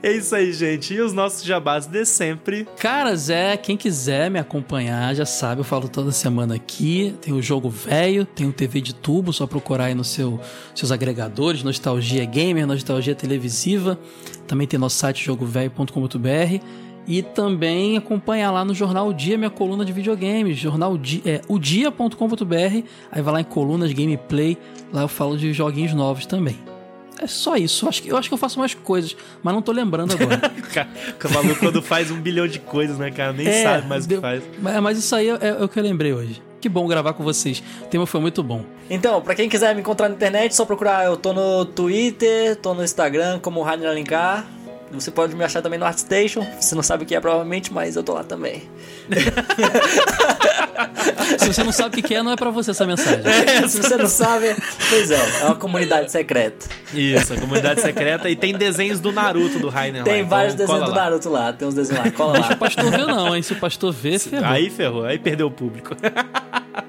É 0.01 0.13
isso 0.13 0.35
aí, 0.35 0.53
gente. 0.53 0.95
E 0.95 1.01
os 1.01 1.13
nossos 1.13 1.43
jabás 1.43 1.87
de 1.87 2.05
sempre. 2.05 2.67
Cara, 2.79 3.17
Zé, 3.17 3.57
quem 3.57 3.77
quiser 3.77 4.31
me 4.31 4.39
acompanhar, 4.39 5.13
já 5.15 5.27
sabe, 5.27 5.61
eu 5.61 5.65
falo 5.65 5.89
toda 5.89 6.13
semana 6.13 6.55
aqui. 6.55 7.17
Tem 7.21 7.35
o 7.35 7.43
Jogo 7.43 7.69
Velho, 7.69 8.25
tem 8.25 8.47
o 8.47 8.53
TV 8.53 8.81
de 8.81 8.95
tubo, 8.95 9.33
só 9.33 9.47
procurar 9.47 9.87
aí 9.87 9.95
nos 9.95 10.09
seu, 10.09 10.41
seus 10.75 10.93
agregadores, 10.93 11.65
Nostalgia 11.65 12.25
Gamer, 12.25 12.67
Nostalgia 12.67 13.15
Televisiva. 13.15 13.99
Também 14.47 14.69
tem 14.69 14.79
nosso 14.79 14.97
site 14.97 15.25
jogovelho.com.br. 15.25 16.65
E 17.09 17.23
também 17.23 17.97
acompanhar 17.97 18.51
lá 18.51 18.65
no 18.67 18.75
Jornal 18.75 19.09
o 19.09 19.15
Dia, 19.15 19.39
minha 19.39 19.49
coluna 19.49 19.83
de 19.83 19.93
videogames, 19.95 20.59
jornal 20.59 20.95
é, 21.25 21.41
odia.com.br. 21.49 22.85
Aí 23.11 23.23
vai 23.23 23.33
lá 23.33 23.41
em 23.41 23.45
colunas, 23.45 23.93
gameplay, 23.93 24.59
lá 24.93 25.03
eu 25.03 25.09
falo 25.09 25.37
de 25.37 25.51
joguinhos 25.55 25.95
novos 25.95 26.27
também. 26.27 26.68
É 27.21 27.27
só 27.27 27.57
isso. 27.57 27.85
Eu 27.85 27.89
acho 27.89 28.03
que, 28.03 28.09
eu 28.13 28.17
acho 28.17 28.29
que 28.29 28.35
eu 28.35 28.39
faço 28.39 28.59
mais 28.59 28.75
coisas, 28.75 29.17
mas 29.43 29.53
não 29.55 29.61
tô 29.63 29.73
lembrando 29.73 30.13
agora. 30.15 30.41
O 31.29 31.33
maluco 31.35 31.59
quando 31.61 31.83
faz 31.83 32.11
um 32.11 32.21
bilhão 32.21 32.47
de 32.47 32.59
coisas, 32.61 32.99
né, 32.99 33.11
cara? 33.11 33.33
Nem 33.33 33.47
É, 33.49 33.63
sabe 33.63 33.87
mais 33.89 34.05
o 34.05 34.09
que 34.09 34.15
deu- 34.15 34.21
faz. 34.21 34.43
Mas, 34.61 34.81
mas 34.81 34.99
isso 34.99 35.15
aí 35.17 35.29
é, 35.29 35.39
é 35.61 35.65
o 35.65 35.69
que 35.69 35.79
eu 35.79 35.83
lembrei 35.83 36.13
hoje. 36.13 36.41
Que 36.61 36.69
bom 36.69 36.87
gravar 36.87 37.13
com 37.13 37.23
vocês. 37.23 37.63
O 37.83 37.87
tema 37.87 38.07
foi 38.07 38.21
muito 38.21 38.43
bom. 38.43 38.65
Então, 38.91 39.21
pra 39.21 39.35
quem 39.35 39.49
quiser 39.49 39.75
me 39.75 39.81
encontrar 39.81 40.09
na 40.09 40.15
internet, 40.15 40.55
só 40.55 40.65
procurar. 40.65 41.05
Eu 41.07 41.17
tô 41.17 41.33
no 41.33 41.65
Twitter, 41.65 42.57
tô 42.57 42.75
no 42.75 42.83
Instagram 42.85 43.39
como 43.41 43.63
Rainer 43.63 43.89
Alencar. 43.91 44.45
Você 44.93 45.11
pode 45.11 45.37
me 45.37 45.45
achar 45.45 45.63
também 45.63 45.79
no 45.79 45.85
ArtStation. 45.85 46.47
Você 46.61 46.75
não 46.75 46.83
sabe 46.83 47.05
o 47.05 47.07
que 47.07 47.15
é 47.15 47.21
provavelmente, 47.21 47.73
mas 47.73 47.97
eu 47.97 48.03
tô 48.03 48.15
lá 48.15 48.25
também. 48.25 48.63
Se 51.39 51.53
você 51.53 51.63
não 51.63 51.73
sabe 51.73 51.99
o 51.99 52.03
que 52.03 52.15
é, 52.15 52.23
não 52.23 52.33
é 52.33 52.37
pra 52.37 52.51
você 52.51 52.71
essa 52.71 52.87
mensagem. 52.87 53.23
Se 53.69 53.83
você 53.83 53.97
não 53.97 54.09
sabe, 54.09 54.57
pois 54.89 55.11
é, 55.11 55.41
é 55.41 55.45
uma 55.45 55.57
comunidade 55.57 56.11
secreta. 56.11 56.67
Isso, 56.95 57.35
a 57.35 57.37
comunidade 57.37 57.81
secreta. 57.81 58.31
E 58.31 58.37
tem 58.37 58.55
desenhos 58.55 59.01
do 59.01 59.13
Naruto 59.13 59.59
do 59.59 59.69
Rainer 59.69 60.01
lá. 60.01 60.05
Tem 60.05 60.19
então 60.19 60.29
vários 60.29 60.55
cola 60.55 60.67
desenhos 60.67 60.85
do 60.85 60.97
lá. 60.97 61.05
Naruto 61.05 61.29
lá, 61.29 61.53
tem 61.53 61.69
uns 61.69 61.75
desenhos 61.75 62.05
lá, 62.05 62.11
cola 62.13 62.33
Deixa 62.35 62.49
lá. 62.49 62.55
o 62.55 62.59
pastor 62.59 62.91
ver, 62.91 63.07
não, 63.07 63.37
hein? 63.37 63.43
Se 63.43 63.53
o 63.53 63.57
pastor 63.57 63.93
ver, 63.93 64.19
ferrou. 64.19 64.47
Aí 64.47 64.71
ferrou, 64.71 65.05
aí 65.05 65.19
perdeu 65.19 65.49
o 65.49 65.51
público. 65.51 65.95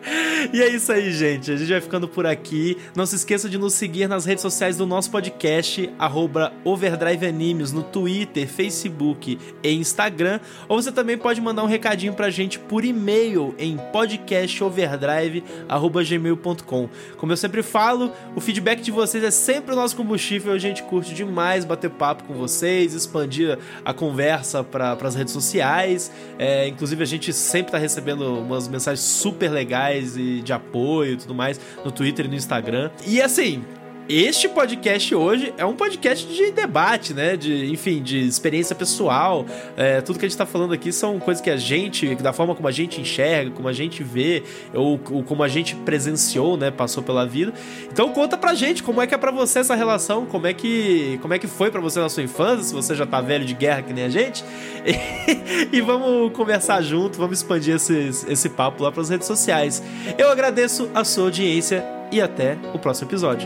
e 0.53 0.61
é 0.61 0.69
isso 0.69 0.91
aí, 0.91 1.11
gente. 1.11 1.51
A 1.51 1.57
gente 1.57 1.71
vai 1.71 1.81
ficando 1.81 2.07
por 2.07 2.23
aqui. 2.25 2.77
Não 2.95 3.05
se 3.05 3.15
esqueça 3.15 3.47
de 3.49 3.57
nos 3.57 3.73
seguir 3.73 4.07
nas 4.07 4.23
redes 4.25 4.41
sociais 4.41 4.77
do 4.77 4.85
nosso 4.85 5.11
podcast, 5.11 5.89
arroba 5.97 6.53
Overdrive 6.63 7.25
Animes, 7.25 7.73
no 7.73 7.83
Twitter, 7.83 8.47
Facebook 8.47 9.37
e 9.63 9.73
Instagram. 9.73 10.39
Ou 10.67 10.79
você 10.81 10.91
também 10.91 11.17
pode 11.17 11.39
mandar 11.41 11.63
um 11.63 11.67
recadinho 11.67 12.13
pra 12.13 12.29
gente 12.29 12.59
por 12.59 12.85
e-mail 12.85 13.55
em 13.57 13.77
podcastoverdrive.gmail.com. 13.91 16.89
Como 17.17 17.31
eu 17.31 17.37
sempre 17.37 17.63
falo, 17.63 18.11
o 18.35 18.41
feedback 18.41 18.81
de 18.81 18.91
vocês 18.91 19.23
é 19.23 19.31
sempre 19.31 19.73
o 19.73 19.75
nosso 19.75 19.95
combustível. 19.95 20.53
A 20.53 20.59
gente 20.59 20.83
curte 20.83 21.13
demais 21.13 21.65
bater 21.65 21.89
papo 21.89 22.23
com 22.23 22.33
vocês, 22.33 22.93
expandir 22.93 23.57
a 23.83 23.93
conversa 23.93 24.63
para 24.63 24.93
as 24.93 25.15
redes 25.15 25.33
sociais. 25.33 26.11
É, 26.37 26.67
inclusive, 26.67 27.03
a 27.03 27.07
gente 27.07 27.33
sempre 27.33 27.71
tá 27.71 27.77
recebendo 27.77 28.39
umas 28.39 28.67
mensagens 28.67 29.01
super 29.01 29.49
legais 29.49 29.88
e 29.95 30.41
de 30.41 30.53
apoio 30.53 31.13
e 31.13 31.17
tudo 31.17 31.33
mais 31.33 31.59
no 31.83 31.91
Twitter 31.91 32.25
e 32.25 32.29
no 32.29 32.35
Instagram. 32.35 32.89
E 33.05 33.21
assim. 33.21 33.63
Este 34.11 34.49
podcast 34.49 35.13
hoje 35.13 35.53
é 35.55 35.63
um 35.63 35.75
podcast 35.75 36.25
de 36.33 36.49
debate, 36.49 37.13
né? 37.13 37.37
De, 37.37 37.71
enfim, 37.71 38.01
de 38.01 38.17
experiência 38.17 38.75
pessoal. 38.75 39.45
É, 39.77 40.01
tudo 40.01 40.17
que 40.17 40.25
a 40.25 40.27
gente 40.27 40.35
tá 40.35 40.47
falando 40.47 40.73
aqui 40.73 40.91
são 40.91 41.19
coisas 41.19 41.39
que 41.39 41.49
a 41.51 41.57
gente, 41.57 42.15
da 42.15 42.33
forma 42.33 42.55
como 42.55 42.67
a 42.67 42.71
gente 42.71 42.99
enxerga, 42.99 43.51
como 43.51 43.67
a 43.67 43.71
gente 43.71 44.01
vê, 44.01 44.41
ou, 44.73 44.99
ou 45.11 45.23
como 45.23 45.43
a 45.43 45.47
gente 45.47 45.75
presenciou, 45.75 46.57
né? 46.57 46.71
Passou 46.71 47.03
pela 47.03 47.23
vida. 47.23 47.53
Então 47.91 48.09
conta 48.11 48.35
pra 48.35 48.55
gente 48.55 48.81
como 48.81 48.99
é 48.99 49.05
que 49.05 49.13
é 49.13 49.17
pra 49.17 49.29
você 49.29 49.59
essa 49.59 49.75
relação, 49.75 50.25
como 50.25 50.47
é 50.47 50.55
que, 50.55 51.19
como 51.21 51.35
é 51.35 51.37
que 51.37 51.45
foi 51.45 51.69
pra 51.69 51.79
você 51.79 51.99
na 51.99 52.09
sua 52.09 52.23
infância, 52.23 52.63
se 52.63 52.73
você 52.73 52.95
já 52.95 53.05
tá 53.05 53.21
velho 53.21 53.45
de 53.45 53.53
guerra 53.53 53.83
que 53.83 53.93
nem 53.93 54.05
a 54.05 54.09
gente. 54.09 54.43
E, 55.71 55.81
vamos 55.81 56.31
conversar 56.35 56.81
junto, 56.81 57.17
vamos 57.17 57.39
expandir 57.39 57.75
esses, 57.75 58.25
esse 58.27 58.49
papo 58.49 58.81
lá 58.81 58.91
pras 58.91 59.09
redes 59.09 59.27
sociais. 59.27 59.83
Eu 60.17 60.31
agradeço 60.31 60.89
a 60.95 61.03
sua 61.03 61.25
audiência 61.25 61.85
e 62.11 62.19
até 62.19 62.57
o 62.73 62.79
próximo 62.79 63.09
episódio. 63.09 63.45